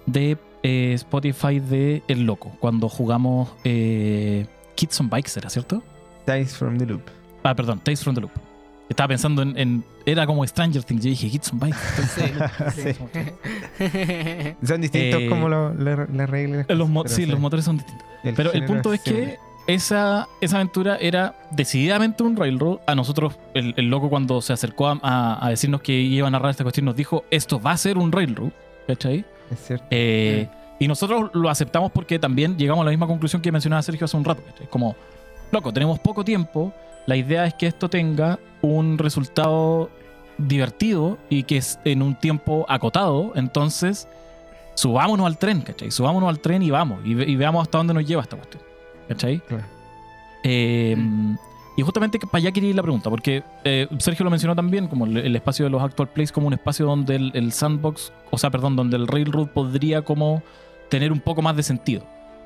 [0.06, 5.82] de eh, Spotify de El Loco, cuando jugamos eh, Kids on Bikes, ¿era cierto?
[6.26, 7.02] Dice from the Loop.
[7.42, 8.30] Ah, perdón, Tales from the Loop.
[8.88, 11.02] Estaba pensando en, en- Era como Stranger Things.
[11.04, 11.78] Yo dije Kids on Bikes.
[12.74, 14.56] Sí, sí.
[14.66, 16.66] Son distintos Eh, como la- las reglas.
[16.68, 18.06] Los mo- pero sí, los motores son distintos.
[18.36, 22.78] Pero el punto es que esa, esa aventura era decididamente un railroad.
[22.86, 26.30] A nosotros, el, el loco cuando se acercó a, a- a decirnos que iba a
[26.30, 28.50] narrar esta cuestión, nos dijo, esto va a ser un railroad.
[28.86, 29.24] ¿Cachai?
[29.50, 29.86] Es cierto.
[29.90, 34.04] Eh, y nosotros lo aceptamos porque también llegamos a la misma conclusión que mencionaba Sergio
[34.04, 34.42] hace un rato.
[34.44, 34.66] ¿cachai?
[34.68, 34.96] Como,
[35.50, 36.72] loco, tenemos poco tiempo.
[37.06, 39.90] La idea es que esto tenga un resultado
[40.38, 43.32] divertido y que es en un tiempo acotado.
[43.34, 44.08] Entonces,
[44.74, 45.90] subámonos al tren, ¿cachai?
[45.90, 48.62] Subámonos al tren y vamos, y, ve- y veamos hasta dónde nos lleva esta cuestión,
[49.08, 49.40] ¿cachai?
[49.40, 49.64] Claro.
[50.44, 50.96] Eh,
[51.76, 55.06] y justamente para allá quería ir la pregunta, porque eh, Sergio lo mencionó también, como
[55.06, 58.38] el, el espacio de los actual plays como un espacio donde el, el sandbox, o
[58.38, 60.42] sea, perdón, donde el railroad podría como
[60.90, 62.04] tener un poco más de sentido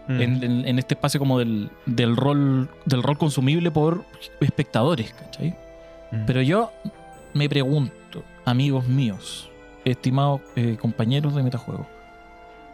[0.09, 0.21] Mm.
[0.21, 4.05] en, en- en este espacio como del, del rol del rol consumible por
[4.41, 5.57] espectadores, ¿cachai?
[6.13, 6.27] Mm.
[6.27, 6.71] Pero yo
[7.35, 9.51] me pregunto, amigos míos,
[9.85, 11.87] estimados eh, compañeros de metajuego,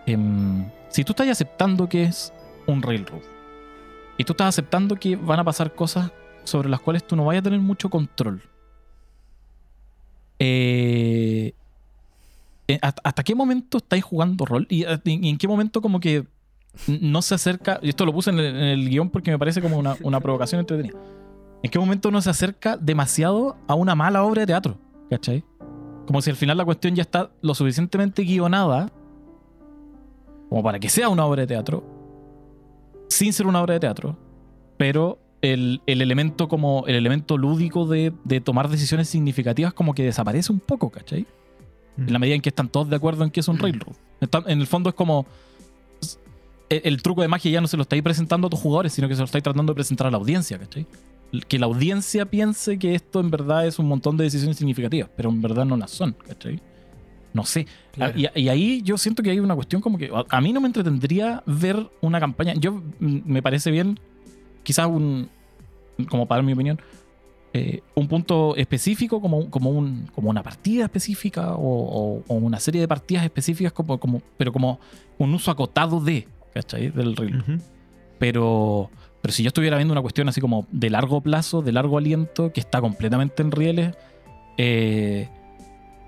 [0.07, 2.33] em, si tú estás aceptando que es
[2.66, 3.22] un railroad
[4.18, 6.11] y tú estás aceptando que van a pasar cosas
[6.45, 8.43] sobre las cuales tú no vayas a tener mucho control,
[10.39, 11.55] eh,
[12.68, 14.66] eh, ¿hasta, qué momento estáis jugando rol?
[14.68, 16.26] ¿Y, en qué momento como que
[16.87, 17.79] no se acerca?
[17.83, 20.20] Y esto lo puse en el, en el guion porque me parece como una, una
[20.20, 20.99] provocación entretenida.
[21.62, 24.77] ¿En qué momento uno se acerca demasiado a una mala obra de teatro?
[25.11, 25.45] ¿Cachai?
[26.07, 28.91] Como si al final la cuestión ya está lo suficientemente guionada
[30.49, 31.83] como para que sea una obra de teatro,
[33.09, 34.18] sin ser una obra de teatro,
[34.77, 40.03] pero el, el elemento como el elemento lúdico de, de tomar decisiones significativas como que
[40.03, 41.27] desaparece un poco, ¿cachai?
[41.97, 42.03] Mm.
[42.09, 43.95] En la medida en que están todos de acuerdo en que es un railroad.
[44.20, 45.27] Está- en el fondo es como
[46.85, 49.14] el, truco de magia ya no se lo estáis presentando a tus jugadores, sino que
[49.14, 50.87] se lo estáis tratando de presentar a la audiencia, ¿cachai?
[51.49, 55.31] Que la audiencia piense que esto en verdad es un montón de decisiones significativas, pero
[55.31, 56.61] en verdad no las son, ¿cachai?
[57.33, 57.66] No sé.
[57.93, 58.12] Claro.
[58.18, 60.61] Y, y ahí yo siento que hay una cuestión como que a, a mí no
[60.61, 62.53] me entretendría ver una campaña.
[62.55, 63.99] Yo mm, me parece bien,
[64.62, 65.31] quizás un,
[66.11, 66.79] como para dar mi opinión,
[67.55, 71.61] eh, un punto específico como, como, un, como una partida específica o,
[72.18, 74.79] o- o una serie de partidas específicas, como, como, pero como
[75.18, 76.90] un uso acotado de, ¿cachai?
[76.90, 77.38] Del reel.
[77.38, 77.59] Ujú.
[78.18, 78.90] Pero,
[79.20, 82.53] pero si yo estuviera viendo una cuestión así como de largo plazo, de largo aliento,
[82.53, 83.94] que está completamente en rieles,
[84.59, 85.28] eh,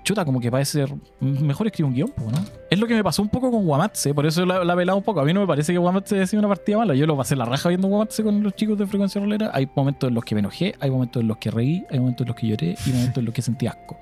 [0.05, 2.45] chuta, como que parece ser mejor escribir un guion, ¿no?
[2.69, 5.03] Es lo que me pasó un poco con Wamatse, por eso la, he velado un
[5.03, 5.19] poco.
[5.19, 6.93] A mí no me parece que Wamatse haya sido una partida mala.
[6.95, 9.49] Yo lo pasé la raja viendo Wamatse con los chicos de frecuencia rolera.
[9.53, 12.21] Hay momentos en los que me enojé, hay momentos en los que reí, hay momentos
[12.21, 13.97] en los que lloré y momentos en los que sentí asco.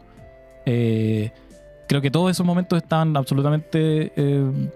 [0.66, 1.32] Eh,
[1.88, 4.70] creo que todos esos momentos están absolutamente eh,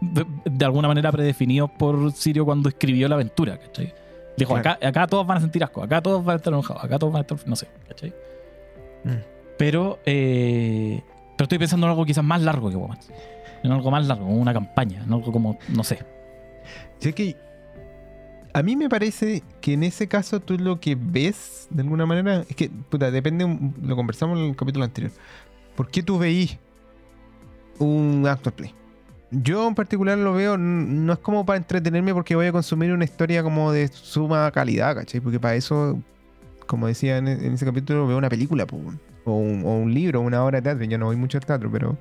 [0.00, 3.94] de, de alguna manera predefinidos por Sirio cuando escribió la aventura, ¿cachai?
[4.36, 4.70] Dijo, Claro.
[4.70, 7.12] acá, acá todos van a sentir asco, acá todos van a estar enojados, acá todos
[7.12, 8.14] van a estar, no sé, ¿cachai?
[9.04, 9.16] Mm.
[9.58, 11.02] Pero, eh,
[11.36, 13.10] pero estoy pensando en algo quizás más largo que Womads.
[13.64, 15.98] En algo más largo, una campaña, en algo como, no sé.
[17.00, 17.36] Sí, que
[18.54, 22.44] a mí me parece que en ese caso tú lo que ves, de alguna manera,
[22.48, 23.46] es que, puta, depende,
[23.82, 25.12] lo conversamos en el capítulo anterior.
[25.74, 26.56] ¿Por qué tú veís
[27.78, 28.74] un actual play?
[29.30, 33.04] Yo en particular lo veo, no es como para entretenerme porque voy a consumir una
[33.04, 35.20] historia como de suma calidad, ¿cachai?
[35.20, 36.00] Porque para eso,
[36.66, 38.80] como decía en, en ese capítulo, veo una película, po,
[39.24, 40.84] o, un, o un libro, una obra de teatro.
[40.84, 41.98] Yo no voy mucho al teatro, pero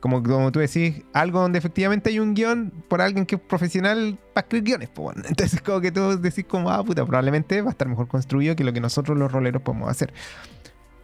[0.00, 4.18] como, como tú decís, algo donde efectivamente hay un guion por alguien que es profesional
[4.32, 4.90] para escribir guiones.
[4.94, 5.22] Bueno.
[5.28, 8.64] Entonces, como que tú decís, como, ah, puta, probablemente va a estar mejor construido que
[8.64, 10.12] lo que nosotros los roleros podemos hacer.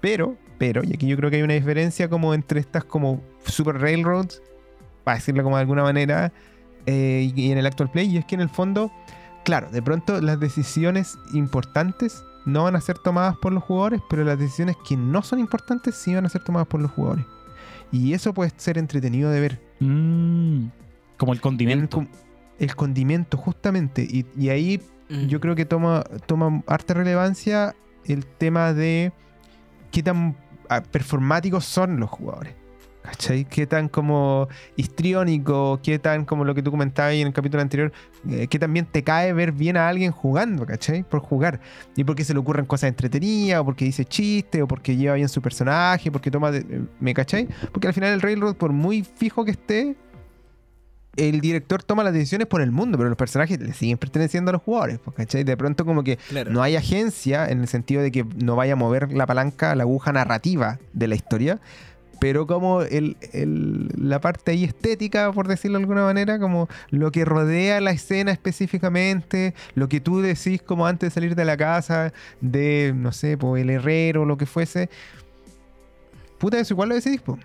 [0.01, 3.79] Pero, pero, y aquí yo creo que hay una diferencia como entre estas como super
[3.79, 4.43] railroads,
[5.07, 6.33] para decirlo como de alguna manera,
[6.85, 8.93] eh, y, y en el actual play, y es que en el fondo,
[9.45, 14.25] claro, de pronto las decisiones importantes no van a ser tomadas por los jugadores, pero
[14.25, 17.25] las decisiones que no son importantes sí van a ser tomadas por los jugadores.
[17.93, 19.61] Y eso puede ser entretenido de ver.
[19.81, 20.67] Mm,
[21.17, 22.05] como el condimento.
[22.59, 24.03] el condimento, justamente.
[24.03, 25.27] Y, y ahí Mm.
[25.27, 29.13] yo creo que toma, toma harta relevancia el tema de
[29.91, 30.37] qué tan
[30.69, 32.55] ah, performáticos son los jugadores.
[33.07, 33.45] ¿Cachai?
[33.45, 37.63] Qué tan como histriónico, qué tan como lo que tú comentabas ahí en el capítulo
[37.63, 37.93] anterior,
[38.29, 41.03] eh, qué también te cae ver bien a alguien jugando, ¿cachai?
[41.05, 41.61] Por jugar.
[41.97, 45.29] Y porque se le ocurren cosas entretenidas, o porque dice chiste, o porque lleva bien
[45.29, 46.51] su personaje, porque toma...
[46.51, 47.49] de- eh, ¿Me cachai?
[47.73, 49.97] Porque al final el Railroad, por muy fijo que esté,
[51.17, 54.53] el director toma las decisiones por el mundo, pero los personajes le siguen perteneciendo a
[54.53, 55.45] los jugadores, pues, ¿cachai?
[55.45, 56.51] De pronto como que Claro.
[56.51, 59.85] no hay agencia en el sentido de que no vaya a mover la palanca, la
[59.85, 61.59] aguja narrativa de la historia,
[62.21, 67.11] pero como el, el- la parte ahí estética, por decirlo de alguna manera, como lo
[67.13, 71.57] que rodea la escena específicamente, lo que tú decís como antes de salir de la
[71.57, 74.89] casa, de, no sé, pues el herrero o lo que fuese,
[76.39, 77.39] puta, eso igual lo decidís, po.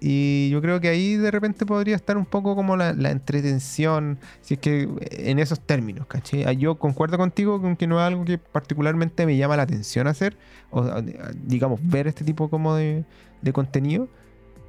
[0.00, 4.54] Y yo creo que ahí de repente podría estar un poco como la, entretención, si
[4.54, 6.44] es que en esos términos, ¿cachai?
[6.44, 10.06] Ah, Yo concuerdo contigo con que no es algo que particularmente me llama la atención
[10.06, 10.36] hacer,
[10.70, 11.02] o ah,
[11.34, 13.04] digamos, ver este tipo de,
[13.52, 14.08] contenido.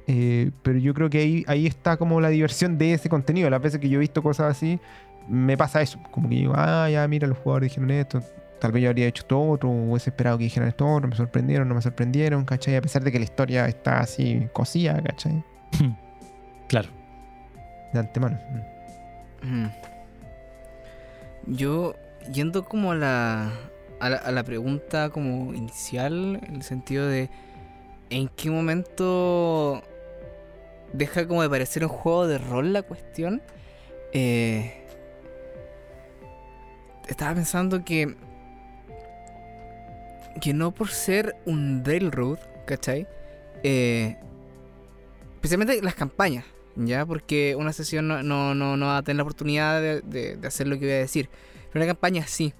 [0.06, 3.48] eh, pero yo creo que ahí, ahí está como la diversión de ese contenido.
[3.50, 4.80] Las veces que yo he visto cosas así,
[5.28, 5.98] me pasa eso.
[6.10, 8.22] Como que digo, ah, ya, mira, los jugadores dijeron esto.
[8.64, 11.68] Tal vez yo habría hecho esto otro, hubiese esperado que dijeran esto otro, me sorprendieron,
[11.68, 12.76] no me sorprendieron, ¿cachai?
[12.76, 15.44] A pesar de que la historia está así cosida, ¿cachai?
[16.66, 16.88] Claro.
[17.92, 18.38] De antemano.
[19.42, 19.64] Mm.
[19.64, 19.70] Mm.
[21.46, 21.94] Yo,
[22.32, 23.52] yendo como a la,
[24.00, 27.28] a la, a la pregunta como inicial, en el sentido de
[28.08, 29.82] en qué momento
[30.94, 33.42] deja como de parecer un juego de rol la cuestión,
[34.14, 34.86] eh,
[37.06, 38.16] estaba pensando que
[40.40, 43.06] que no por ser un railroad, ¿cachai?
[43.62, 44.16] Eh,
[45.36, 46.44] especialmente las campañas,
[46.76, 47.06] ¿ya?
[47.06, 50.00] Porque una sesión no, no, no, no va a tener la oportunidad de,
[50.36, 51.28] de- hacer lo que voy a decir.
[51.72, 52.52] Pero una campaña sí.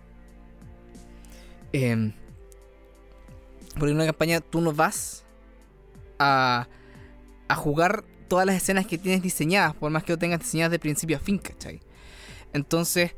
[1.72, 2.12] Em,
[3.74, 5.24] porque en una campaña tú no vas
[6.18, 6.68] a,
[7.48, 10.78] a jugar todas las escenas que tienes diseñadas, por más que lo tengas diseñadas de
[10.78, 11.80] principio a fin, ¿cachai?
[12.52, 13.16] Entonces,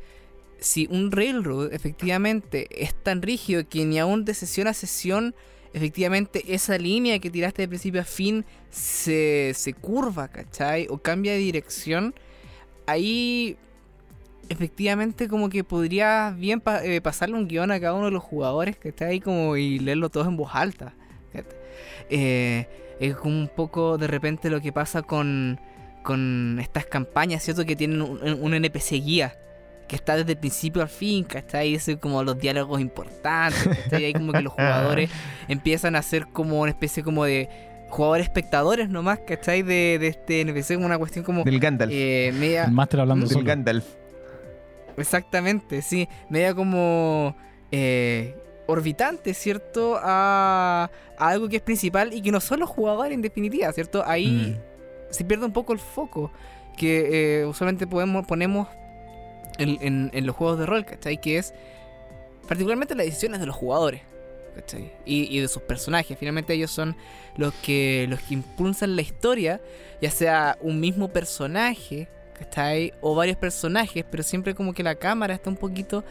[0.66, 5.32] si un railroad efectivamente es tan rígido que ni aún de sesión a sesión,
[5.72, 10.88] efectivamente esa línea que tiraste de principio a fin se, se curva, ¿cachai?
[10.90, 12.14] O cambia de dirección,
[12.86, 13.56] ahí
[14.48, 18.76] efectivamente como que podría bien eh, pasarle un guion a cada uno de los jugadores
[18.76, 20.94] que está ahí como y leerlo todos en voz alta.
[21.32, 21.56] ¿cachai?
[22.10, 22.68] Eh,
[22.98, 25.60] es como un poco de repente lo que pasa con,
[26.02, 27.64] con estas campañas, ¿cierto?
[27.64, 29.36] Que tienen un, un NPC guía.
[29.88, 31.74] Que está desde el principio al fin, ¿cachai?
[31.74, 34.06] Eso es como los diálogos importantes, ¿cachai?
[34.06, 35.10] Ahí como que los jugadores
[35.48, 37.48] empiezan a ser como una especie como de
[37.88, 39.62] jugadores espectadores nomás, ¿cachai?
[39.62, 41.92] De, de este NPC, como una cuestión como Del Gandalf.
[41.94, 42.64] eh, media...
[42.64, 43.46] El máster hablando Del solo.
[43.46, 43.84] Gandalf.
[44.96, 46.08] Exactamente, sí.
[46.28, 47.36] Media como
[47.70, 48.34] eh,
[48.66, 49.98] orbitante, ¿cierto?
[50.02, 54.02] A, a algo que es principal y que no son los jugadores en definitiva, ¿cierto?
[54.06, 54.56] Ahí
[55.10, 56.32] se pierde un poco el foco
[56.76, 58.68] que eh, usualmente podemos, ponemos
[59.58, 61.20] en, los juegos de rol, ¿cachai?
[61.20, 61.54] Que es
[62.48, 64.02] particularmente las decisiones de los jugadores.
[64.54, 64.90] ¿cachai?
[65.04, 66.16] Y, y de sus personajes.
[66.18, 66.96] Finalmente ellos son
[67.36, 69.60] los que, los que impulsan la historia,
[70.00, 72.08] ya sea un mismo personaje,
[72.38, 72.94] ¿cachai?
[73.02, 76.04] O varios personajes, pero siempre como que la cámara está un poquito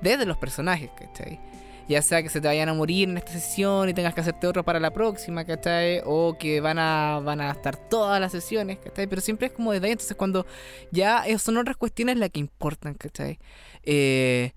[0.00, 1.40] desde los personajes, ¿cachai?
[1.88, 4.46] Ya sea que se te vayan a morir en esta sesión y tengas que hacerte
[4.46, 6.02] otro para la próxima, ¿cachai?
[6.04, 9.06] O que van a, van a estar todas las sesiones, ¿cachai?
[9.06, 9.92] Pero siempre es como desde ahí.
[9.92, 10.46] Entonces cuando
[10.90, 13.38] ya son otras cuestiones las que importan, ¿cachai?
[13.84, 14.52] Eh,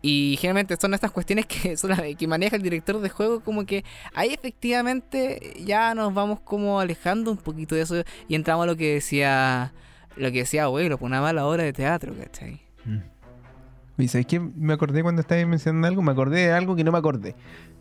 [0.00, 3.66] y generalmente son estas cuestiones que, son las que maneja el director de juego, como
[3.66, 3.84] que
[4.14, 8.76] ahí efectivamente ya nos vamos como alejando un poquito de eso y entramos a lo
[8.76, 9.72] que decía,
[10.16, 12.60] lo que decía abuelo, pues una mala obra de teatro, ¿cachai?
[12.84, 13.17] Mm.
[13.98, 16.98] Y que me acordé cuando estabas mencionando algo, me acordé de algo que no me
[16.98, 17.34] acordé.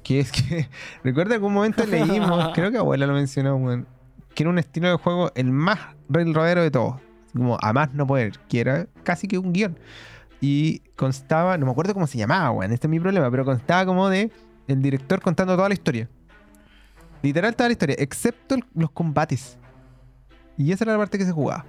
[0.03, 0.67] Que es que,
[1.03, 3.87] recuerda un momento leímos, creo que abuela lo mencionó, weón,
[4.33, 5.79] que era un estilo de juego el más
[6.09, 6.95] railroadero de todos.
[7.33, 9.77] Como a más no poder, que era casi que un guion.
[10.41, 13.85] Y constaba, no me acuerdo cómo se llamaba, weón, este es mi problema, pero constaba
[13.85, 14.31] como de
[14.67, 16.09] el director contando toda la historia.
[17.21, 19.59] Literal toda la historia, excepto los combates.
[20.57, 21.65] Y esa era la parte que se jugaba.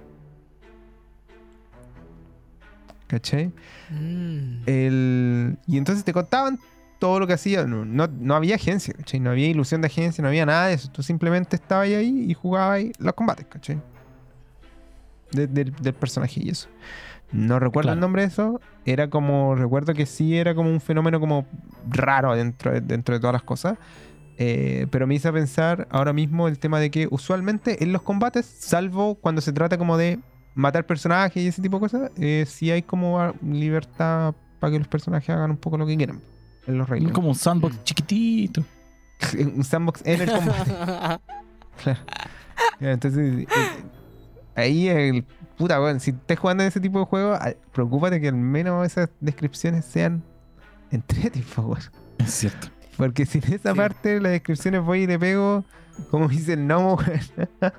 [3.09, 3.51] ¿Cachai?
[3.89, 4.61] Mm.
[4.67, 6.59] El, y entonces te contaban
[6.99, 7.65] todo lo que hacía.
[7.65, 9.19] No, no, no había agencia, ¿cachai?
[9.19, 10.89] No había ilusión de agencia, no había nada de eso.
[10.91, 13.81] Tú simplemente estabas ahí y jugabas ahí los combates, ¿cachai?
[15.31, 16.69] De- del- del personaje y eso.
[17.31, 18.61] No recuerdo el nombre de eso.
[18.85, 21.45] Era como, recuerdo que sí era como un fenómeno como
[21.89, 23.77] raro dentro de, dentro de todas las cosas.
[24.37, 28.45] Eh, pero me hizo pensar ahora mismo el tema de que usualmente en los combates,
[28.45, 30.19] salvo cuando se trata como de
[30.59, 34.87] matar personajes y ese tipo de cosas, eh, sí hay como libertad para que los
[34.87, 36.21] personajes hagan un poco lo que quieran
[36.67, 37.11] en los Es reinos.
[37.13, 37.83] como un sandbox Mm.
[37.83, 38.65] chiquitito.
[39.55, 40.71] un sandbox en el combate.
[41.81, 41.99] Claro.
[42.81, 43.47] Entonces, eh,
[44.55, 45.23] ahí el
[45.57, 47.37] puta, weón, si estás jugando en ese tipo de juego,
[47.71, 50.21] preocúpate que al menos esas descripciones sean
[50.91, 51.79] entretenidas, weón.
[52.19, 52.67] Es cierto.
[52.99, 53.77] Porque si en esa Sí.
[53.77, 55.63] parte las descripciones voy y le pego,
[56.11, 57.19] como dice el gnomo, weón.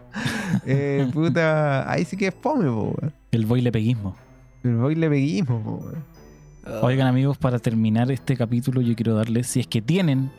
[0.66, 3.12] eh, puta, ahí sí que es fome, po, weón.
[3.30, 4.16] El boilepeguismo.
[4.64, 6.04] El voy y le peguimos, po, weón.
[6.82, 10.30] Oigan amigos, para terminar este capítulo yo quiero darles, si es que tienen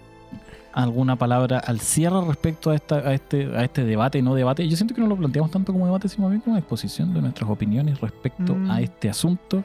[0.73, 4.75] alguna palabra al cierre respecto a, esta, a, este, a este debate, no debate, yo
[4.77, 7.49] siento que no lo planteamos tanto como debate, sino más bien como exposición de nuestras
[7.49, 8.71] opiniones respecto Mm.
[8.71, 9.63] a este asunto.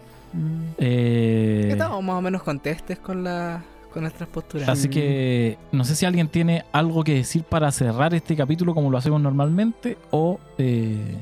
[0.78, 3.62] Eh, Estamos más o menos contestes con, la,
[3.96, 4.68] con nuestras posturas.
[4.68, 8.90] así que no sé si alguien tiene algo que decir para cerrar este capítulo como
[8.90, 10.38] lo hacemos normalmente o...
[10.58, 11.16] eh,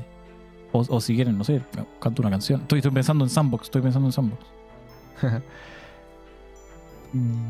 [0.71, 1.61] o, o si quieren, no sé,
[2.01, 2.59] canto una canción.
[2.61, 4.45] Estoy, estoy pensando en Sandbox, estoy pensando en Sandbox.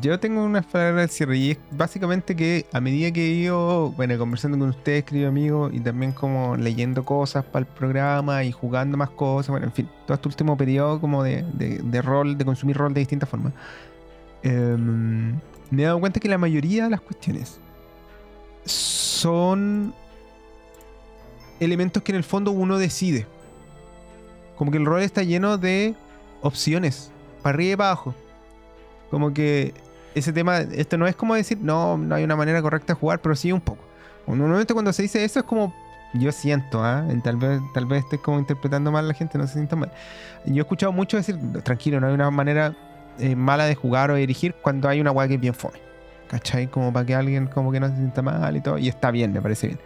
[0.00, 3.90] Yo tengo unas palabras al cierre y es básicamente que a medida que he ido,
[3.92, 8.52] bueno, conversando con ustedes, querido amigo, y también como leyendo cosas para el programa y
[8.52, 12.38] jugando más cosas, bueno, en fin, todo este último periodo como de, de- de rol,
[12.38, 13.54] de consumir rol de distintas formas,
[14.42, 15.38] em,
[15.70, 17.60] me he dado cuenta que la mayoría de las cuestiones
[18.64, 19.94] son
[21.60, 23.26] elementos que en el fondo uno decide.
[24.56, 25.94] Como que el rol está lleno de
[26.42, 27.10] opciones,
[27.42, 28.14] para arriba y para abajo.
[29.10, 29.74] Como que
[30.14, 33.20] ese tema, esto no es como decir, no, no hay una manera correcta de jugar,
[33.20, 33.84] pero sí un poco.
[34.26, 35.72] Normalmente cuando se dice eso es como,
[36.14, 37.06] yo siento, ¿ah?
[37.22, 39.92] tal vez tal vez esté como interpretando mal a la gente, no se sienta mal.
[40.46, 42.74] Yo he escuchado mucho decir, tranquilo, no hay una manera
[43.18, 45.80] eh, mala de jugar o de dirigir cuando hay una guay que es bien fome.
[46.28, 46.66] ¿Cachai?
[46.66, 48.78] Como para que alguien como que no se sienta mal y todo.
[48.78, 49.78] Y está bien, me parece bien.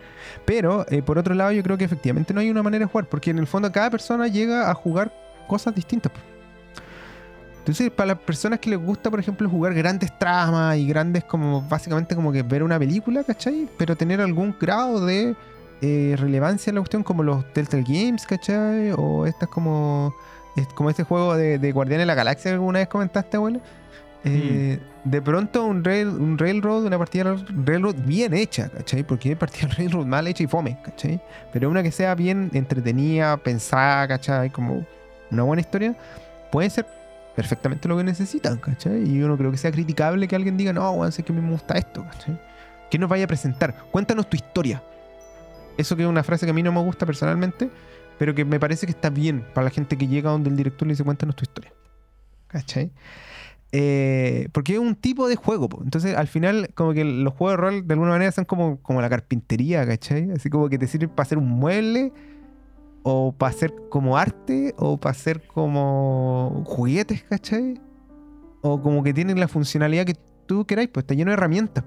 [0.46, 3.06] Pero, eh, por otro lado, yo creo que efectivamente no hay una manera de jugar.
[3.06, 5.12] Porque en el fondo cada persona llega a jugar
[5.46, 6.12] cosas distintas.
[7.58, 11.60] Entonces, para las personas que les gusta, por ejemplo, jugar grandes tramas y grandes como
[11.62, 13.68] básicamente como que ver una película, ¿cachai?
[13.76, 15.36] Pero tener algún grado de
[15.82, 18.92] eh, relevancia en la cuestión, como los Telltale Games, ¿cachai?
[18.96, 20.14] O estas como,
[20.56, 23.60] es como este juego de, de Guardianes de la Galaxia que alguna vez comentaste, abuelo.
[24.22, 29.02] Eh, De pronto un, rail, un Railroad, una partida Railroad bien hecha, ¿cachai?
[29.02, 31.22] Porque hay partidas Railroad mal hecha y fome, ¿cachai?
[31.52, 34.50] Pero una que sea bien entretenida, pensada, ¿cachai?
[34.50, 34.84] Como
[35.30, 35.96] una buena historia,
[36.52, 36.86] puede ser
[37.34, 39.08] perfectamente lo que necesitan, ¿cachai?
[39.08, 41.34] Y yo no creo que sea criticable que alguien diga, no, weón, sé que a
[41.34, 42.38] mí me gusta esto, ¿cachai?
[42.90, 43.74] ¿Qué nos vaya a presentar?
[43.90, 44.82] Cuéntanos tu historia.
[45.78, 47.70] Eso que es una frase que a mí no me gusta personalmente,
[48.20, 50.86] pero que me parece que está bien para la gente que llega donde el director
[50.86, 51.72] le dice, cuéntanos tu historia.
[52.48, 52.92] ¿Cachai?
[53.72, 57.56] Eh, porque es un tipo de juego, entonces al final como que los juegos de
[57.56, 60.32] rol de alguna manera son como, como la carpintería, ¿cachai?
[60.32, 62.12] Así como que te sirven para hacer un mueble
[63.04, 67.80] o para hacer como arte o para hacer como juguetes, ¿cachai?
[68.60, 71.84] O como que tienen la funcionalidad que tú queráis, pues está lleno de herramientas.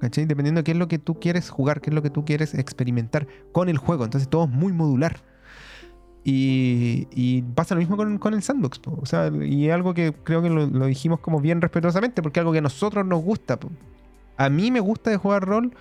[0.00, 0.26] ¿Cachai?
[0.26, 2.54] Dependiendo de qué es lo que tú quieres jugar, qué es lo que tú quieres
[2.54, 4.04] experimentar con el juego.
[4.04, 5.16] Entonces todo es muy modular.
[6.24, 8.78] Y, y pasa lo mismo con, con el sandbox.
[8.80, 8.98] po.
[9.00, 12.40] O sea, y es algo que creo que lo, lo dijimos como bien respetuosamente, porque
[12.40, 13.58] es algo que a nosotros nos gusta.
[13.60, 13.70] po.
[14.36, 15.72] A mí me gusta de jugar rol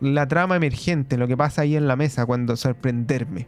[0.00, 3.46] la trama emergente, lo que pasa ahí en la mesa, cuando sorprenderme.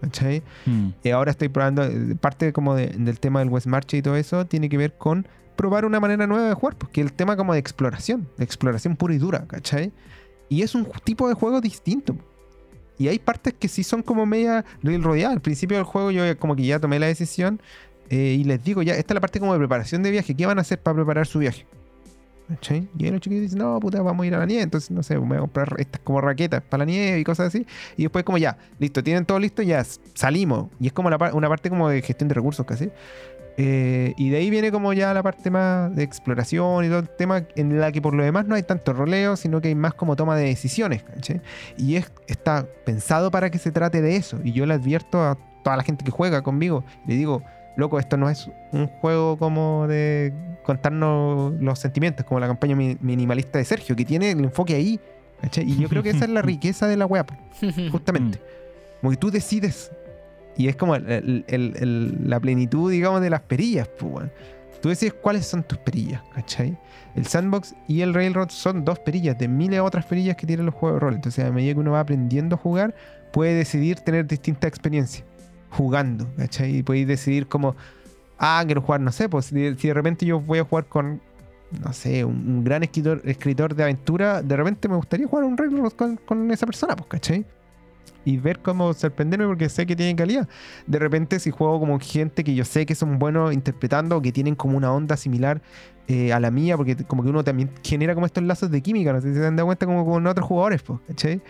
[0.00, 0.42] ¿Cachai?
[0.66, 0.88] Mm.
[1.02, 4.16] Y ahora estoy probando, eh, parte como de- del tema del West March y todo
[4.16, 7.52] eso, tiene que ver con probar una manera nueva de jugar, porque el tema como
[7.52, 9.92] de exploración, de exploración pura y dura, ¿cachai?
[10.48, 12.16] Y es un tipo de juego distinto.
[12.98, 15.34] Y hay partes que sí son como media rodeadas.
[15.34, 17.60] Al principio del juego yo como que ya tomé la decisión
[18.10, 20.34] eh, y les digo, ya, esta es la parte como de preparación de viaje.
[20.34, 21.66] ¿Qué van a hacer para preparar su viaje?
[22.48, 22.88] ¿Cachai?
[22.98, 24.62] Y los chiquillos dicen, no, puta, vamos a ir a la nieve.
[24.62, 27.66] Entonces, no sé, voy a comprar estas como raquetas para la nieve y cosas así.
[27.96, 29.82] Y después como ya, listo, tienen todo listo, ya
[30.14, 30.68] salimos.
[30.78, 32.90] Y es como una parte como de gestión de recursos casi.
[33.56, 37.08] Eh, y de ahí viene como ya la parte más de exploración y todo el
[37.08, 39.94] tema en la que por lo demás no hay tanto roleo, sino que hay más
[39.94, 41.02] como toma de decisiones.
[41.04, 41.40] ¿cachai?
[41.76, 44.40] Y es, está pensado para que se trate de eso.
[44.42, 47.42] Y yo le advierto a toda la gente que juega conmigo, le digo,
[47.76, 50.32] loco, esto no es un juego como de
[50.64, 54.98] contarnos los sentimientos, como la campaña mi- minimalista de Sergio, que tiene el enfoque ahí.
[55.62, 57.26] Y yo creo que esa es la riqueza de la web,
[57.92, 58.40] justamente.
[59.00, 59.90] Como que tú decides.
[60.56, 64.30] Y es como la plenitud, digamos, de las perillas, pues.
[64.80, 66.78] Tú decides cuáles son tus perillas, ¿cachai?
[67.14, 70.66] El sandbox y el railroad son dos perillas de miles de otras perillas que tienen
[70.66, 71.14] los juegos de rol.
[71.14, 72.94] Entonces, a medida que uno va aprendiendo a jugar,
[73.32, 75.24] puede decidir tener distintas experiencias
[75.70, 76.76] jugando, ¿cachai?
[76.76, 77.76] Y puedes decidir como,
[78.38, 81.20] ah, quiero jugar, no sé, pues si de, repente yo voy a jugar con,
[81.82, 85.92] no sé, un, gran escritor, escritor de aventura, de repente me gustaría jugar un railroad
[85.92, 87.44] con, con esa persona, pues, ¿cachai?
[88.24, 90.48] Y ver cómo sorprenderme porque sé que tienen calidad.
[90.86, 94.32] De repente, si juego como gente que yo sé que son buenos interpretando o que
[94.32, 95.60] tienen como una onda similar
[96.08, 99.12] eh, a la mía, porque como que uno también genera como estos lazos de química,
[99.12, 101.40] no sé si se han dado cuenta como con otros jugadores, ¿cachai?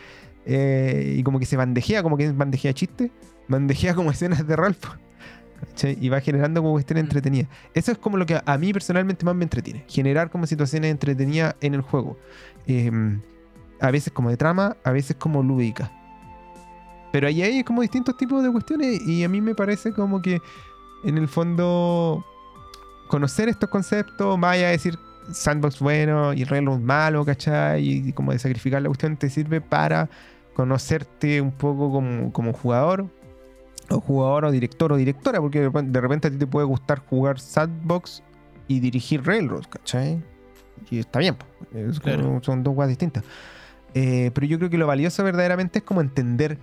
[0.46, 3.10] Eh, y como que se bandejea, como que bandejea chiste,
[3.48, 4.76] bandejea como escenas de rol,
[5.60, 5.96] ¿cachai?
[6.00, 7.06] Y va generando como cuestiones Mm.
[7.06, 7.48] entretenidas.
[7.72, 11.56] Eso es como lo que a mí personalmente más me entretiene, generar como situaciones entretenidas
[11.60, 12.16] en el juego.
[12.66, 12.90] Eh,
[13.80, 15.90] a veces como de trama, a veces como lúdica.
[17.14, 20.42] Pero ahí hay como distintos tipos de cuestiones y a mí me parece como que
[21.04, 22.24] en el fondo
[23.06, 24.98] conocer estos conceptos, vaya a decir
[25.30, 28.08] sandbox bueno y railroad malo, ¿cachai?
[28.08, 30.10] Y como de sacrificar la cuestión te sirve para
[30.54, 33.06] conocerte un poco como, como jugador
[33.90, 37.38] o jugador o director o directora, porque de repente- a ti te puede gustar jugar
[37.38, 38.24] sandbox
[38.66, 40.20] y dirigir railroad, ¿cachai?
[40.90, 41.36] Y está bien.
[41.72, 42.40] Es como- Claro.
[42.42, 43.22] son dos cosas distintas.
[43.94, 46.58] Eh, pero yo creo que lo valioso verdaderamente es como entender,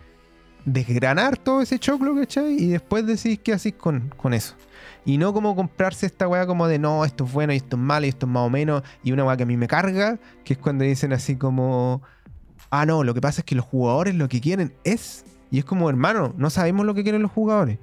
[0.65, 2.53] desgranar todo ese choclo, ¿cachai?
[2.61, 4.55] Y después decís qué hacís con, con eso.
[5.05, 7.81] Y no como comprarse esta weá como de no, esto es bueno y esto es
[7.81, 8.83] malo y esto es más o menos.
[9.03, 12.01] Y una weá que a mí me carga, que es cuando dicen así como,
[12.69, 15.25] ah, no, lo que pasa es que los jugadores lo que quieren es.
[15.49, 17.79] Y es como, hermano, no sabemos lo que quieren los jugadores.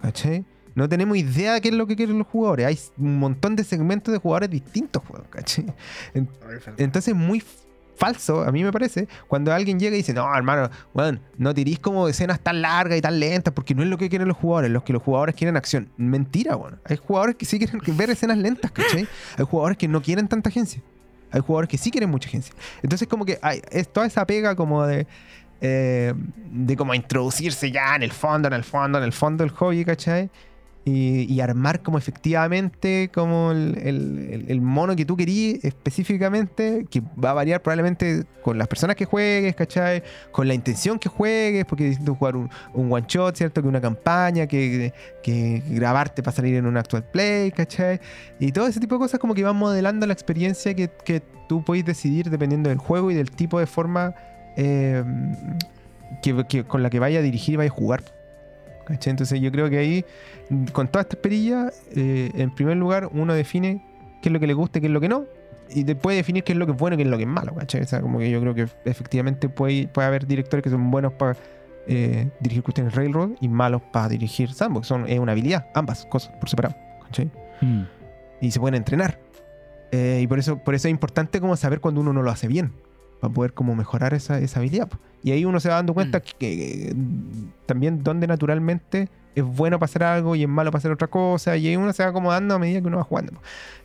[0.00, 0.44] ¿Cachai?
[0.74, 2.66] No tenemos idea de qué es lo que quieren los jugadores.
[2.66, 5.66] Hay un montón de segmentos de jugadores distintos, ¿cachai?
[6.14, 6.28] En-
[6.78, 7.42] entonces es muy
[8.02, 11.78] falso, a mí me parece, cuando alguien llega y dice, no, hermano, bueno, no tirís
[11.78, 14.72] como escenas tan largas y tan lentas, porque no es lo que quieren los jugadores,
[14.72, 15.88] los que los jugadores quieren acción.
[15.96, 16.78] Mentira, bueno.
[16.84, 19.06] Hay jugadores que sí quieren ver escenas lentas, ¿cachai?
[19.38, 20.82] Hay jugadores que no quieren tanta agencia.
[21.30, 22.52] Hay jugadores que sí quieren mucha agencia.
[22.82, 25.06] Entonces, como que hay, es toda esa pega como de.
[25.60, 26.12] eh,
[26.50, 29.84] de como introducirse ya en el fondo, en el fondo, en el fondo del hobby,
[29.84, 30.28] ¿cachai?
[30.84, 33.78] Y, armar como efectivamente como el,
[34.48, 39.04] el- mono que tú querías específicamente, que va a variar probablemente con las personas que
[39.04, 40.02] juegues, ¿cachai?
[40.32, 43.62] Con la intención que juegues, porque es distinto jugar un, one shot, ¿cierto?
[43.62, 44.92] Que una campaña, que,
[45.22, 48.00] que grabarte para salir en un actual play, ¿cachai?
[48.40, 51.64] Y todo ese tipo de cosas como que van modelando la experiencia que, que tú
[51.64, 54.16] puedes decidir dependiendo del juego y del tipo de forma
[54.56, 55.04] eh,
[56.22, 58.02] que- con la que vaya a dirigir y vaya a jugar.
[58.86, 59.10] ¿Cachai?
[59.12, 60.04] Entonces yo creo que ahí,
[60.72, 63.84] con toda esta perilla, eh, en primer lugar uno define
[64.20, 65.24] qué es lo que le gusta y qué es lo que no.
[65.74, 67.22] Y te puede definir qué es lo que es bueno y qué es lo que
[67.22, 67.80] es malo, ¿cachai?
[67.80, 71.12] O sea, como que yo creo que efectivamente puede, puede haber directores que son buenos
[71.14, 71.36] para
[71.86, 74.86] eh, dirigir cuestiones Railroad y malos para dirigir Sandbox.
[74.86, 77.30] Son, es una habilidad, ambas cosas, por separado, ¿cachai?
[77.60, 77.82] Mm.
[78.40, 79.18] y se pueden entrenar.
[79.92, 82.48] Eh, y por eso, por eso es importante como saber cuando uno no lo hace
[82.48, 82.72] bien,
[83.22, 84.88] para poder como mejorar esa, esa habilidad.
[85.22, 86.22] Y ahí uno se va dando cuenta Mm.
[86.22, 86.96] que, que,
[87.66, 91.56] también donde naturalmente es bueno para hacer algo y es malo para hacer otra cosa,
[91.56, 93.32] y ahí uno se va acomodando a medida que uno va jugando.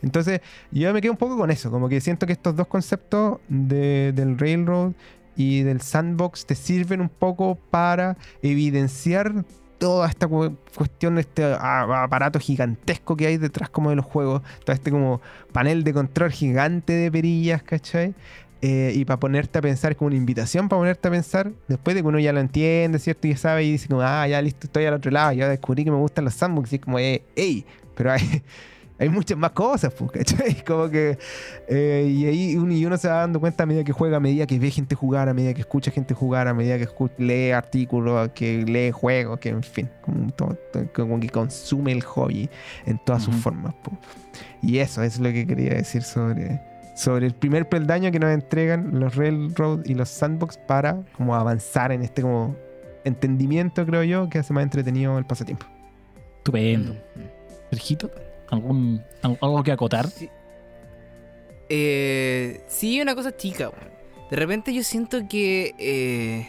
[0.02, 0.40] Entonces,
[0.72, 4.12] yo me quedo un poco con eso, como que siento que estos dos conceptos de-
[4.12, 4.92] del Railroad
[5.36, 9.44] y del Sandbox te sirven un poco para evidenciar
[9.78, 14.74] toda esta cu- cuestión, este aparato gigantesco que hay detrás como de los juegos, todo
[14.74, 15.20] este como
[15.52, 18.12] panel de control gigante de perillas, ¿cachai?
[18.60, 22.02] Eh, y para ponerte a pensar, como una invitación para ponerte a pensar, después de
[22.02, 23.28] que uno ya lo entiende, ¿cierto?
[23.28, 25.84] Y ya sabe y dice como, ah, ya listo, estoy al otro lado, ya descubrí
[25.84, 27.64] que me gustan los sandbox y es como, eh, ey,
[27.94, 28.42] pero hay,
[28.98, 30.64] hay muchas más cosas, pues, ¿cachai?
[30.64, 31.16] Como que,
[31.68, 34.20] eh, y ahí uno, y uno se va dando cuenta a medida que juega, a
[34.20, 37.12] medida que ve gente jugar, a medida que escucha gente jugar, a medida que escu-
[37.16, 40.58] lee artículos, que lee juegos, que en fin, como, todo-
[40.92, 42.50] como que consume el hobby
[42.86, 43.72] en todas sus formas.
[43.84, 43.92] po.
[44.62, 46.60] Y eso es lo que quería decir sobre,
[46.98, 51.92] sobre el primer peldaño que nos entregan los Railroad y los Sandbox para como avanzar
[51.92, 52.56] en este como
[53.04, 55.64] entendimiento, creo yo, que hace más entretenido el pasatiempo.
[56.38, 56.94] Estupendo.
[56.94, 57.68] Mm.
[57.70, 58.10] Sergito,
[58.50, 60.08] ¿algún, al- ¿algo que acotar?
[60.08, 60.28] Sí.
[61.68, 63.70] Eh, sí, una cosa chica.
[64.30, 66.48] De repente yo siento que eh,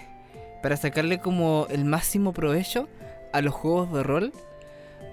[0.63, 2.88] para sacarle como el máximo provecho
[3.34, 4.34] a los juegos de rol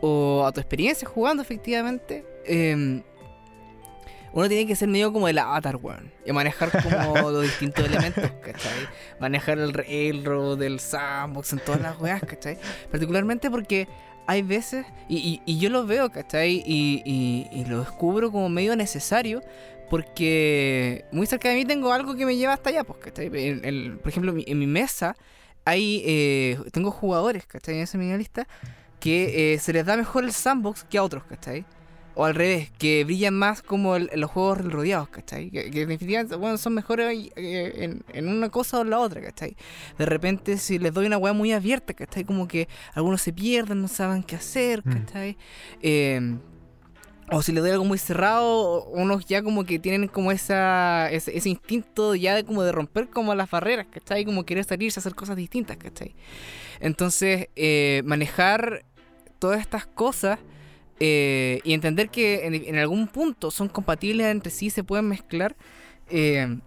[0.00, 3.02] o a tu experiencia jugando efectivamente, eh,
[4.36, 6.12] uno tiene que ser medio como el avatar, weón.
[6.24, 8.86] Y manejar como los distintos elementos, ¿cachai?
[9.18, 12.58] Manejar el railroad, el sandbox, en todas las weas, ¿cachai?
[12.90, 13.88] Particularmente porque
[14.26, 16.62] hay veces, y, y- y yo lo veo, ¿cachai?
[16.66, 19.40] Y, y- y lo descubro como medio necesario,
[19.88, 23.26] porque muy cerca de mí tengo algo que me lleva hasta allá, pues, ¿cachai?
[23.26, 25.16] El- el- por ejemplo, en mi, en mi mesa
[25.64, 27.76] hay, eh, tengo jugadores, ¿cachai?
[27.76, 28.46] En esa mi lista,
[29.00, 31.64] que eh, se les da mejor el sandbox que a otros, ¿cachai?
[32.18, 35.51] O al revés, que brillan más como el- los juegos rodeados, ¿cachai?
[35.51, 39.20] Que, que definitivamente bueno, son mejores eh, en, en una cosa o en la otra,
[39.20, 39.55] ¿cachai?
[39.98, 42.24] De repente, si les doy una weá muy abierta, ¿cachai?
[42.24, 44.93] Como que algunos se pierden, no saben qué hacer, Mm.
[44.93, 45.36] ¿cachai?
[45.82, 46.36] Eh,
[47.32, 51.36] o si les doy algo muy cerrado, unos ya como que tienen como esa, ese,
[51.36, 54.24] ese instinto ya de como de romper como las barreras, ¿cachai?
[54.24, 56.14] Como querer salirse a hacer cosas distintas, ¿cachai?
[56.80, 58.84] Entonces, eh, manejar
[59.38, 60.38] todas estas cosas
[61.01, 65.55] eh, y entender que en, en algún punto son compatibles entre sí, se pueden mezclar,
[66.10, 66.59] eh,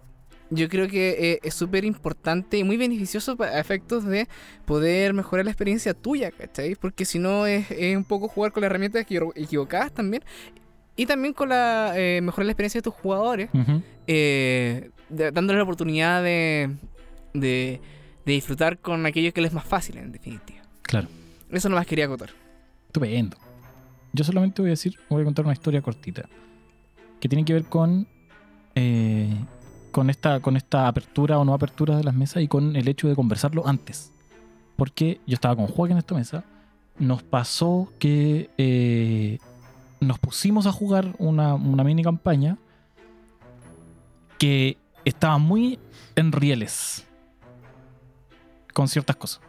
[0.50, 4.26] yo creo que eh, es súper importante y muy beneficioso para efectos de
[4.64, 6.74] poder mejorar la experiencia tuya, ¿cachai?
[6.74, 10.24] Porque si no es, es un poco jugar con las herramientas equivo- equivocadas también.
[10.96, 13.48] Y también con la mejorar la experiencia de tus jugadores,
[14.06, 14.90] de-
[15.32, 16.70] dándoles la oportunidad de,
[17.32, 17.80] de,
[18.26, 20.62] de disfrutar con aquello que les es más fácil, en definitiva.
[20.82, 21.08] Claro.
[21.50, 22.30] Eso nomás quería acotar.
[22.88, 23.36] Estupendo.
[24.12, 26.28] Yo solamente voy a decir, voy a contar una historia cortita.
[27.20, 28.06] Que tiene que ver con.
[28.74, 29.34] eh,
[29.90, 33.08] con esta, con esta apertura o no apertura de las mesas y con el hecho
[33.08, 34.12] de conversarlo antes.
[34.76, 36.44] Porque yo estaba con Joaquín en esta mesa.
[36.98, 39.38] Nos pasó que eh,
[40.00, 42.58] nos pusimos a jugar una, una mini campaña
[44.38, 45.78] que estaba muy
[46.16, 47.06] en rieles
[48.72, 49.40] con ciertas cosas.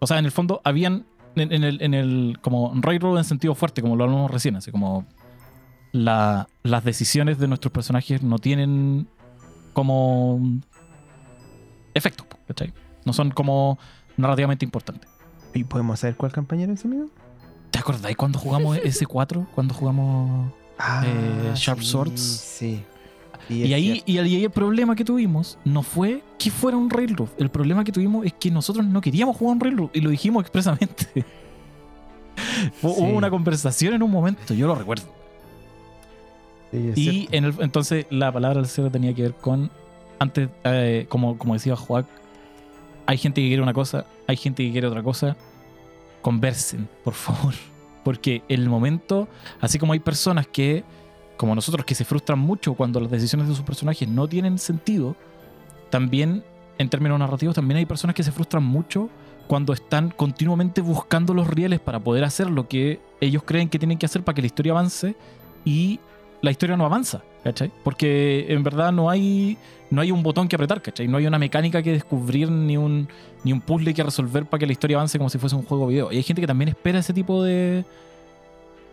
[0.00, 1.06] O sea, en el fondo habían
[1.40, 4.70] en, en el, en el como railroad en sentido fuerte, como lo hablamos recién, así
[4.70, 5.06] como
[5.92, 9.08] la- las decisiones de nuestros personajes no tienen
[9.72, 10.40] como
[11.94, 12.72] efecto, ¿cachai?
[13.04, 13.78] No son como
[14.16, 15.08] narrativamente importantes.
[15.54, 17.06] ¿Y podemos saber cuál campaña era ese, amigo?
[17.70, 19.46] ¿Te acordáis cuando jugamos S4?
[19.54, 22.20] Cuando jugamos Ah, Eh, Sharp sí, Swords.
[22.20, 22.84] Sí.
[23.48, 27.30] Y, ahí, y ahí el problema que tuvimos no fue que fuera un Railroad.
[27.38, 30.40] El problema que tuvimos es que nosotros no queríamos jugar un Railroad y lo dijimos
[30.42, 31.06] expresamente.
[31.14, 31.24] Sí.
[32.82, 35.04] Hubo una conversación en un momento, yo lo recuerdo.
[36.70, 37.36] Sí, Y cierto.
[37.36, 39.70] en el, entonces la palabra del cierre tenía que ver con,
[40.18, 42.06] antes, eh, como, como decía Joac,
[43.06, 45.36] hay gente que quiere una cosa, hay gente que quiere otra cosa.
[46.20, 47.54] Conversen, por favor.
[48.04, 49.28] Porque el momento,
[49.60, 50.84] así como hay personas que,
[51.38, 55.16] como nosotros, que se frustran mucho cuando las decisiones de sus personajes no tienen sentido,
[55.88, 56.44] también,
[56.76, 59.08] en términos narrativos, también hay personas que se frustran mucho
[59.46, 63.96] cuando están continuamente buscando los rieles para poder hacer lo que ellos creen que tienen
[63.96, 65.16] que hacer para que la historia avance
[65.64, 66.00] y
[66.42, 67.72] la historia no avanza, ¿cachai?
[67.82, 69.56] Porque en verdad no hay,
[69.90, 71.08] no hay un botón que apretar, ¿cachai?
[71.08, 73.08] No hay una mecánica que descubrir ni un,
[73.44, 75.86] ni un puzzle que resolver para que la historia avance como si fuese un juego
[75.86, 76.12] video.
[76.12, 77.84] Y hay gente que también espera ese tipo de,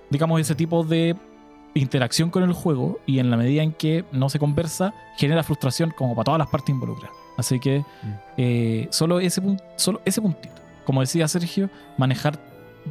[0.09, 1.15] digamos, ese tipo de
[1.75, 5.93] interacción con el juego y en la medida en que no se conversa, genera frustración
[5.95, 7.15] como para todas las partes involucradas.
[7.37, 7.83] Así que
[8.37, 9.41] eh, solo, ese
[9.75, 10.55] solo ese puntito.
[10.85, 12.39] Como decía Sergio, manejar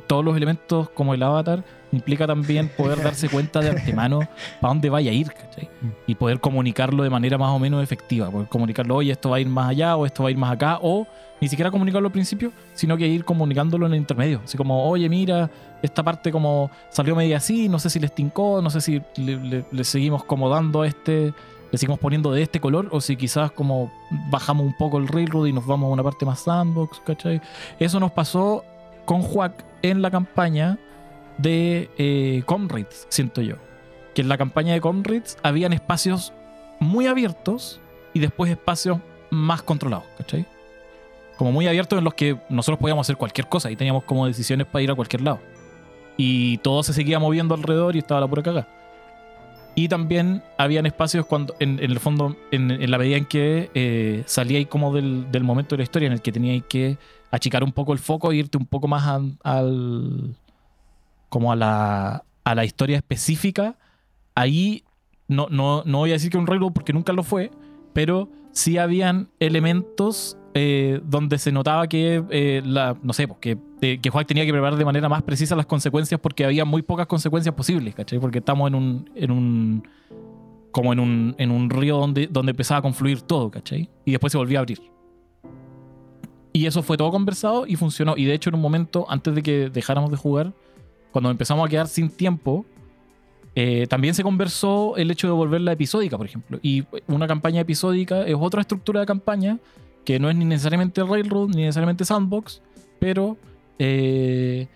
[0.06, 1.62] todos los elementos como el avatar
[1.92, 4.20] implica también poder darse cuenta de antemano
[4.60, 5.68] para dónde vaya a ir, ¿cachai?
[5.80, 5.88] Mm.
[6.08, 8.30] Y poder comunicarlo de manera más o menos efectiva.
[8.30, 10.52] Poder comunicarlo, oye, esto va a ir más allá o esto va a ir más
[10.52, 11.06] acá, o
[11.40, 14.40] ni siquiera comunicarlo al principio, sino que ir comunicándolo en el intermedio.
[14.44, 15.50] Así como, oye, mira,
[15.82, 19.36] esta parte como salió media así, no sé si les tincó, no sé si le,
[19.36, 21.32] le- le seguimos como dando a este,
[21.70, 23.92] le seguimos poniendo de este color, o si quizás como
[24.30, 27.40] bajamos un poco el railroad y nos vamos a una parte más sandbox, ¿cachai?
[27.78, 28.64] Eso nos pasó
[29.04, 30.78] con Juac en la campaña
[31.38, 33.56] de eh, Comrades, siento yo.
[34.14, 36.32] Que en la campaña de Comrades habían espacios
[36.80, 37.80] muy abiertos
[38.12, 38.98] y después espacios
[39.30, 40.46] más controlados, ¿cachai?
[41.36, 44.66] Como muy abiertos en los que nosotros podíamos hacer cualquier cosa y teníamos como decisiones
[44.66, 45.40] para ir a cualquier lado.
[46.16, 48.68] Y todo se seguía moviendo alrededor y estaba la pura cagada.
[49.74, 54.22] Y también habían espacios cuando, en, el fondo, en, en la medida en que eh,
[54.26, 56.96] salíais como del, del momento de la historia en el que teníais que
[57.34, 59.04] achicar un poco el foco e irte un poco más
[59.42, 60.36] al.
[61.28, 63.76] como a la, a la historia específica.
[64.34, 64.84] Ahí
[65.28, 67.50] no, no, no voy a decir que un railroad porque nunca lo fue,
[67.92, 73.58] pero sí habían elementos eh, donde se notaba que, eh, la, no sé, pues, que,
[73.80, 76.82] eh, que Juan tenía que preparar de manera más precisa las consecuencias porque había muy
[76.82, 78.20] pocas consecuencias posibles, ¿cachai?
[78.20, 79.88] Porque estamos en un, en un
[80.70, 83.88] como en un, en un río donde, donde empezaba a confluir todo, ¿cachai?
[84.04, 84.93] Y después se volvía a abrir.
[86.56, 88.16] Y eso fue todo conversado y funcionó.
[88.16, 90.52] Y de hecho, en un momento, antes de que dejáramos de jugar,
[91.10, 92.64] cuando empezamos a quedar sin tiempo,
[93.56, 96.60] eh, también se conversó el hecho de volverla episódica, por ejemplo.
[96.62, 99.58] Y una campaña episódica es otra estructura de campaña
[100.04, 102.62] que no es ni necesariamente Railroad, ni necesariamente Sandbox,
[103.00, 103.36] pero,
[103.80, 104.68] eh,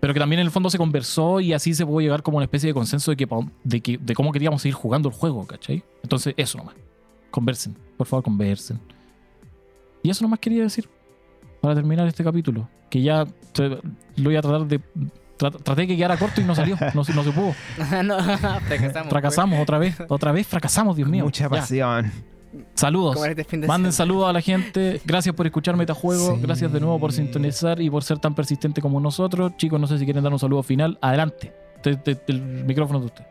[0.00, 2.44] pero que también en el fondo se conversó y así se pudo llegar como una
[2.44, 3.28] especie de consenso de, que,
[3.64, 5.84] de, que, de cómo queríamos seguir jugando el juego, ¿cachai?
[6.02, 6.76] Entonces, eso nomás.
[7.30, 8.80] Conversen, por favor, conversen.
[10.02, 10.88] Y eso nomás quería decir
[11.60, 12.68] para terminar este capítulo.
[12.88, 14.80] Que ya te- lo voy a tratar de.
[15.38, 17.52] tra- traté de que quedara corto y no salió, no, se- no se pudo.
[18.04, 18.18] no,
[18.66, 19.08] fracasamos.
[19.10, 21.24] Fracasamos otra vez, otra vez fracasamos, Dios mío.
[21.24, 21.48] Mucha Ya.
[21.50, 22.10] pasión.
[22.74, 23.16] Saludos.
[23.24, 25.00] Este Manden saludos a la gente.
[25.04, 26.34] Gracias por escuchar Metajuego.
[26.34, 26.40] Sí.
[26.42, 29.52] Gracias de nuevo por sintonizar y por ser tan persistente como nosotros.
[29.56, 30.98] Chicos, no sé si quieren dar un saludo final.
[31.00, 31.52] Adelante.
[31.80, 33.24] Te- te- el micrófono es de usted.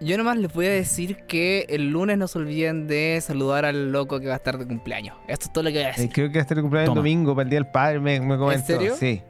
[0.00, 3.92] Yo nomás les voy a decir que el lunes no se olviden de saludar al
[3.92, 5.16] loco que va a estar de cumpleaños.
[5.28, 6.10] Esto es todo lo que voy a Eh, decir.
[6.12, 8.20] creo que va a estar el cumpleaños el domingo para el Día del Padre, me,
[8.20, 8.66] me comentó.
[8.66, 8.94] serio?
[8.98, 9.22] Sí.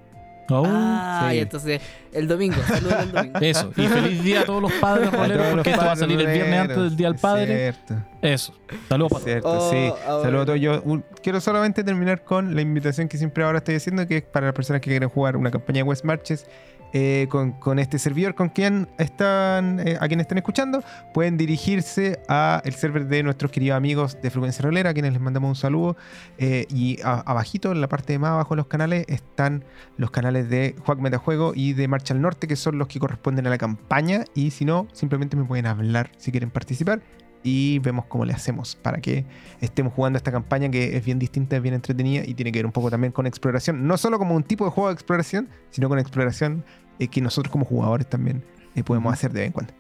[0.53, 1.37] Oh, ah, sí.
[1.37, 1.81] y entonces
[2.13, 3.39] el domingo, saludos el domingo.
[3.41, 3.71] Eso.
[3.77, 6.61] Y feliz día a todos los padres roleros, porque esto va a salir el viernes
[6.61, 7.47] antes del Día del Padre.
[7.73, 7.95] Cierto.
[8.21, 8.55] Eso.
[8.89, 9.93] Saludos para Cierto, Oh, sí.
[10.05, 10.61] Saludos a todos.
[10.61, 14.23] Yo un- quiero solamente terminar con la invitación que siempre ahora estoy haciendo, que es
[14.25, 16.47] para las personas que quieren jugar una campaña de West Marches
[16.93, 20.83] eh, con, este servidor, con quien están, eh, a quien están escuchando,
[21.15, 25.21] pueden dirigirse a el server de nuestros queridos amigos de Frecuencia Rolera, a quienes les
[25.21, 25.97] mandamos un saludo.
[26.39, 29.65] Eh, y a- abajito, en la parte de más abajo de los canales, están
[29.97, 33.47] los canales de Juac Metajuego y de Marcha al Norte, que son los que corresponden
[33.47, 34.25] a la campaña.
[34.35, 37.01] Y si no, simplemente me pueden hablar si quieren participar.
[37.43, 39.25] Y vemos cómo le hacemos para que
[39.63, 42.67] estemos jugando esta campaña que es bien distinta, es bien entretenida y tiene que ver
[42.67, 43.87] un poco también con exploración.
[43.87, 46.65] No solo como un tipo de juego de exploración, sino con exploración
[46.99, 48.45] eh, que nosotros como jugadores también
[48.75, 49.73] eh, podemos hacer de vez en cuando.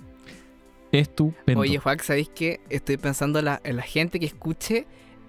[0.92, 1.60] Estupendo.
[1.60, 2.60] Oye, Juan, ¿sabéis qué?
[2.68, 4.86] Estoy pensando en la, en la gente que escuche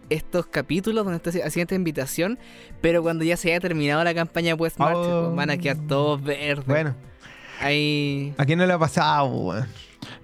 [0.09, 2.39] estos capítulos donde estoy haciendo esta invitación,
[2.81, 5.33] pero cuando ya se haya terminado la campaña West March, Oh.
[5.35, 6.65] van a quedar todos verdes.
[6.65, 6.95] Bueno,
[7.59, 8.33] Ahí.
[8.37, 9.27] ¿a quién no le ha pasado?
[9.27, 9.67] weón?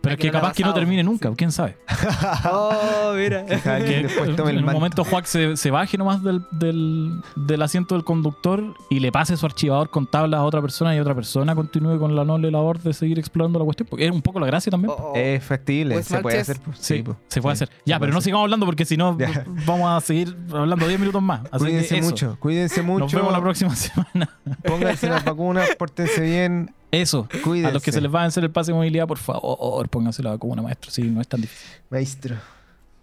[0.02, 1.78] Pero es que capaz que no termine nunca, quién sabe.
[2.50, 3.46] Oh, mira.
[3.46, 7.62] Que después tome en el un momento Juac se, se baje nomás del, del, del
[7.62, 11.16] asiento del conductor y le pase su archivador con tablas a otra persona y otra
[11.16, 13.88] persona continúe con la noble labor de seguir explorando la cuestión.
[13.90, 14.92] Porque es un poco la gracia también.
[14.98, 15.16] Oh, oh.
[15.16, 16.60] Es factible, Pues, se puede hacer.
[16.64, 17.76] pues, Sí, pues, se puede sí, hacer.
[17.86, 19.18] Ya, pero no sigamos hablando porque si no
[19.66, 21.42] vamos a seguir hablando 10 minutos más.
[21.52, 23.06] Así Cuídense que mucho, cuídense mucho.
[23.06, 24.30] Nos vemos la próxima semana.
[24.64, 27.28] Pónganse las vacunas, pórtense bien, Eso.
[27.44, 27.70] cuídense.
[27.70, 30.24] A los que se les va a vencer el pase de movilidad, por favor, pónganse
[30.24, 30.90] la vacuna, maestro.
[30.92, 31.68] Sí, no es tan difícil.
[31.90, 32.36] Maestro,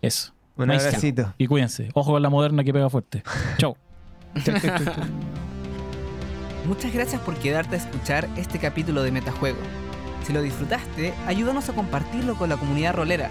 [0.01, 0.33] Eso.
[0.57, 0.89] un Maestro.
[0.89, 1.35] abracito.
[1.39, 1.91] Y cuídense.
[1.95, 3.23] Ojo con la moderna que pega fuerte.
[3.59, 3.77] Chau.
[6.67, 9.59] Muchas gracias por quedarte a escuchar este capítulo de Metajuego.
[10.27, 13.31] Si lo disfrutaste, ayúdanos a compartirlo con la comunidad rolera.